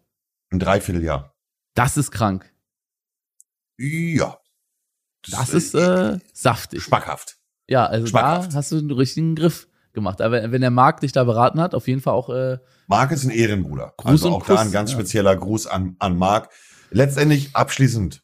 Ein 0.51 0.59
Dreivierteljahr. 0.59 1.35
Das 1.75 1.99
ist 1.99 2.11
krank. 2.11 2.51
Ja. 3.79 4.39
Das, 5.23 5.39
das 5.41 5.51
ist 5.51 5.75
äh, 5.75 6.19
saftig. 6.33 6.83
Schmackhaft. 6.83 7.37
Ja, 7.69 7.85
also 7.85 8.07
Schmackhaft. 8.07 8.53
da 8.53 8.57
hast 8.57 8.73
du 8.73 8.79
einen 8.79 8.91
richtigen 8.91 9.35
Griff 9.35 9.69
gemacht. 9.97 10.21
Aber 10.21 10.53
wenn 10.53 10.61
der 10.61 10.71
Marc 10.71 11.01
dich 11.01 11.11
da 11.11 11.25
beraten 11.25 11.61
hat, 11.61 11.75
auf 11.75 11.89
jeden 11.89 12.01
Fall 12.01 12.15
auch. 12.15 12.31
Äh, 12.31 12.59
Marc 12.87 13.11
ist 13.11 13.25
ein 13.25 13.31
Ehrenbruder. 13.31 13.95
Gruß 13.97 14.11
also 14.11 14.37
auch 14.37 14.45
Kuss, 14.45 14.55
da 14.55 14.63
ein 14.63 14.71
ganz 14.71 14.93
ja. 14.93 14.99
spezieller 14.99 15.35
Gruß 15.35 15.67
an, 15.67 15.97
an 15.99 16.17
Marc. 16.17 16.51
Letztendlich 16.93 17.57
abschließend 17.57 18.23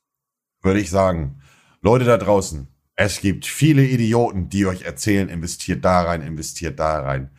würde 0.63 0.79
ich 0.79 0.91
sagen, 0.91 1.41
Leute 1.81 2.05
da 2.05 2.17
draußen, 2.17 2.69
es 2.95 3.21
gibt 3.21 3.47
viele 3.47 3.85
Idioten, 3.85 4.49
die 4.49 4.67
euch 4.67 4.83
erzählen, 4.83 5.29
investiert 5.29 5.85
da 5.85 6.03
rein, 6.03 6.23
investiert 6.23 6.79
da 6.79 7.01
rein. 7.01 7.31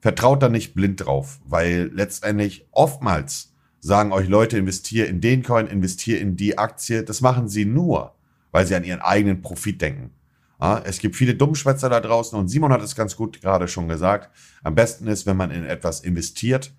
Vertraut 0.00 0.42
da 0.42 0.48
nicht 0.48 0.72
blind 0.72 1.04
drauf, 1.04 1.40
weil 1.44 1.90
letztendlich 1.92 2.66
oftmals 2.70 3.52
sagen 3.80 4.12
euch 4.12 4.28
Leute, 4.28 4.56
investiere 4.56 5.06
in 5.06 5.20
den 5.20 5.42
Coin, 5.42 5.66
investiere 5.66 6.20
in 6.20 6.36
die 6.36 6.56
Aktie. 6.56 7.02
Das 7.02 7.20
machen 7.20 7.48
sie 7.48 7.66
nur, 7.66 8.14
weil 8.52 8.66
sie 8.66 8.74
an 8.74 8.84
ihren 8.84 9.00
eigenen 9.00 9.42
Profit 9.42 9.82
denken. 9.82 10.12
Ja, 10.60 10.78
es 10.84 10.98
gibt 10.98 11.16
viele 11.16 11.34
Dummschwätzer 11.34 11.88
da 11.88 12.00
draußen 12.00 12.38
und 12.38 12.48
Simon 12.48 12.72
hat 12.72 12.82
es 12.82 12.94
ganz 12.94 13.16
gut 13.16 13.40
gerade 13.40 13.66
schon 13.66 13.88
gesagt. 13.88 14.30
Am 14.62 14.74
besten 14.74 15.06
ist, 15.06 15.26
wenn 15.26 15.36
man 15.36 15.50
in 15.50 15.64
etwas 15.64 16.00
investiert, 16.00 16.72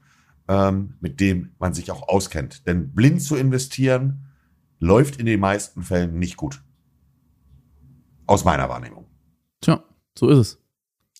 ähm, 0.48 0.96
mit 1.00 1.20
dem 1.20 1.52
man 1.60 1.74
sich 1.74 1.92
auch 1.92 2.08
auskennt. 2.08 2.68
Denn 2.68 2.94
blind 2.94 3.22
zu 3.22 3.36
investieren 3.36 4.28
läuft 4.80 5.18
in 5.18 5.26
den 5.26 5.40
meisten 5.40 5.82
Fällen 5.82 6.20
nicht 6.20 6.38
gut. 6.38 6.62
Aus 8.28 8.46
meiner 8.46 8.70
Wahrnehmung. 8.70 9.08
Tja, 9.62 9.84
so 10.18 10.30
ist 10.30 10.38
es. 10.38 10.58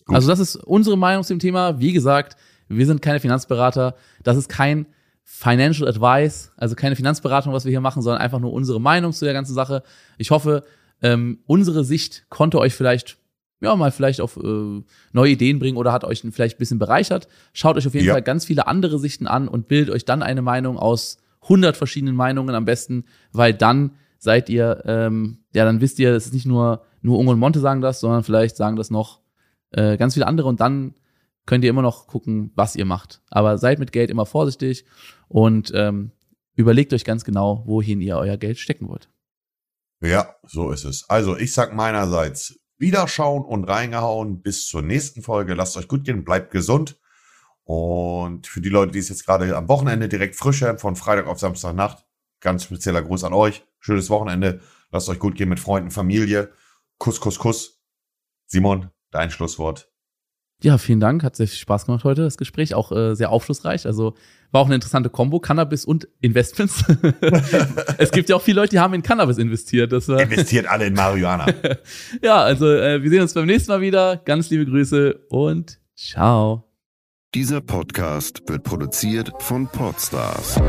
Gut. 0.06 0.16
Also 0.16 0.28
das 0.28 0.40
ist 0.40 0.56
unsere 0.56 0.98
Meinung 0.98 1.24
zu 1.24 1.34
dem 1.34 1.40
Thema. 1.40 1.80
Wie 1.80 1.94
gesagt, 1.94 2.36
wir 2.68 2.86
sind 2.86 3.02
keine 3.02 3.20
Finanzberater. 3.20 3.96
Das 4.24 4.38
ist 4.38 4.50
kein 4.50 4.86
Financial 5.24 5.88
Advice, 5.88 6.52
also 6.58 6.76
keine 6.76 6.96
Finanzberatung, 6.96 7.54
was 7.54 7.66
wir 7.66 7.70
hier 7.70 7.82
machen, 7.82 8.02
sondern 8.02 8.22
einfach 8.22 8.40
nur 8.40 8.52
unsere 8.52 8.82
Meinung 8.82 9.14
zu 9.14 9.26
der 9.26 9.34
ganzen 9.34 9.54
Sache. 9.54 9.84
Ich 10.18 10.32
hoffe, 10.32 10.64
ähm, 11.02 11.40
unsere 11.46 11.84
Sicht 11.84 12.26
konnte 12.30 12.60
euch 12.60 12.74
vielleicht 12.74 13.18
ja 13.62 13.76
mal 13.76 13.92
vielleicht 13.92 14.22
auf 14.22 14.38
äh, 14.38 14.82
neue 15.14 15.32
Ideen 15.32 15.60
bringen 15.60 15.78
oder 15.78 15.92
hat 15.92 16.04
euch 16.04 16.24
vielleicht 16.32 16.58
ein 16.58 16.60
bisschen 16.60 16.80
bereichert. 16.80 17.28
Schaut 17.54 17.78
euch 17.78 17.88
auf 17.88 17.94
jeden 17.94 18.08
ja. 18.08 18.14
Fall 18.14 18.24
ganz 18.24 18.46
viele 18.46 18.68
andere 18.68 19.00
Sichten 19.00 19.28
an 19.28 19.48
und 19.48 19.68
bildet 19.68 19.94
euch 19.94 20.06
dann 20.06 20.24
eine 20.24 20.42
Meinung 20.42 20.78
aus 20.78 21.18
100 21.44 21.78
verschiedenen 21.78 22.16
Meinungen 22.16 22.56
am 22.56 22.66
besten, 22.66 23.06
weil 23.32 23.54
dann 23.54 23.92
seid 24.18 24.50
ihr, 24.50 24.84
ähm, 24.86 25.40
ja, 25.54 25.66
dann 25.66 25.82
wisst 25.82 26.00
ihr, 26.00 26.14
es 26.14 26.28
ist 26.28 26.34
nicht 26.34 26.46
nur 26.46 26.84
nur 27.02 27.18
Unge 27.18 27.32
und 27.32 27.40
Monte 27.40 27.60
sagen 27.60 27.82
das, 27.82 28.00
sondern 28.00 28.24
vielleicht 28.24 28.56
sagen 28.56 28.76
das 28.76 28.92
noch 28.92 29.22
äh, 29.72 29.98
ganz 29.98 30.14
viele 30.14 30.28
andere 30.28 30.48
und 30.48 30.60
dann 30.60 30.94
könnt 31.46 31.64
ihr 31.64 31.70
immer 31.70 31.82
noch 31.82 32.08
gucken, 32.08 32.52
was 32.56 32.76
ihr 32.76 32.86
macht. 32.86 33.22
Aber 33.30 33.58
seid 33.58 33.80
mit 33.80 33.92
Geld 33.92 34.12
immer 34.12 34.26
vorsichtig 34.26 34.86
und 35.28 35.72
ähm, 35.74 36.12
überlegt 36.56 36.94
euch 36.94 37.04
ganz 37.04 37.26
genau, 37.26 37.64
wohin 37.66 38.02
ihr 38.02 38.18
euer 38.18 38.38
Geld 38.38 38.60
stecken 38.60 38.88
wollt. 38.88 39.10
Ja, 40.02 40.36
so 40.44 40.72
ist 40.72 40.84
es. 40.84 41.10
Also 41.10 41.38
ich 41.38 41.54
sag 41.54 41.74
meinerseits 41.74 42.60
Wiederschauen 42.78 43.46
und 43.46 43.66
reingehauen. 43.66 44.42
Bis 44.42 44.66
zur 44.68 44.82
nächsten 44.82 45.22
Folge. 45.22 45.54
Lasst 45.54 45.78
euch 45.78 45.88
gut 45.88 46.04
gehen, 46.04 46.26
bleibt 46.26 46.52
gesund. 46.52 47.00
Und 47.64 48.48
für 48.48 48.62
die 48.62 48.70
Leute, 48.70 48.92
die 48.92 49.00
es 49.00 49.10
jetzt 49.10 49.26
gerade 49.26 49.56
am 49.56 49.70
Wochenende 49.70 50.10
direkt 50.10 50.36
frisch 50.36 50.62
hören, 50.62 50.80
von 50.80 50.96
Freitag 50.96 51.28
auf 51.28 51.40
Samstagnacht, 51.40 52.06
ganz 52.40 52.64
spezieller 52.64 53.04
Gruß 53.04 53.24
an 53.24 53.34
euch. 53.34 53.64
Schönes 53.80 54.10
Wochenende. 54.10 54.62
Lasst 54.92 55.08
euch 55.10 55.20
gut 55.20 55.36
gehen 55.36 55.50
mit 55.50 55.60
Freunden, 55.60 55.92
Familie. 55.92 56.52
Kuss, 56.98 57.22
Kuss, 57.22 57.38
Kuss. 57.38 57.82
Simon, 58.48 58.90
dein 59.12 59.30
Schlusswort. 59.30 59.91
Ja, 60.64 60.78
vielen 60.78 61.00
Dank. 61.00 61.24
Hat 61.24 61.36
sehr 61.36 61.48
viel 61.48 61.58
Spaß 61.58 61.88
gemacht 61.88 62.04
heute, 62.04 62.22
das 62.22 62.38
Gespräch. 62.38 62.76
Auch 62.76 62.92
äh, 62.92 63.16
sehr 63.16 63.32
aufschlussreich. 63.32 63.86
Also 63.88 64.16
war 64.52 64.62
auch 64.62 64.66
eine 64.66 64.76
interessante 64.76 65.10
Kombo, 65.10 65.40
Cannabis 65.40 65.86
und 65.86 66.08
Investments. 66.20 66.84
es 67.98 68.12
gibt 68.12 68.30
ja 68.30 68.36
auch 68.36 68.42
viele 68.42 68.62
Leute, 68.62 68.72
die 68.72 68.80
haben 68.80 68.94
in 68.94 69.02
Cannabis 69.02 69.38
investiert. 69.38 69.92
Das, 69.92 70.08
äh 70.10 70.22
Investiert 70.22 70.68
alle 70.68 70.88
in 70.88 70.94
Marihuana. 70.94 71.48
ja, 72.22 72.42
also 72.42 72.68
äh, 72.68 73.02
wir 73.02 73.10
sehen 73.10 73.22
uns 73.22 73.34
beim 73.34 73.46
nächsten 73.48 73.72
Mal 73.72 73.82
wieder. 73.82 74.18
Ganz 74.18 74.50
liebe 74.50 74.66
Grüße 74.66 75.26
und 75.30 75.80
ciao. 75.96 76.68
Dieser 77.34 77.62
Podcast 77.62 78.44
wird 78.48 78.64
produziert 78.64 79.32
von 79.40 79.68
Podstars 79.68 80.60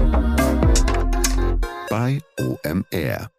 bei 1.90 2.20
OMR. 2.40 3.31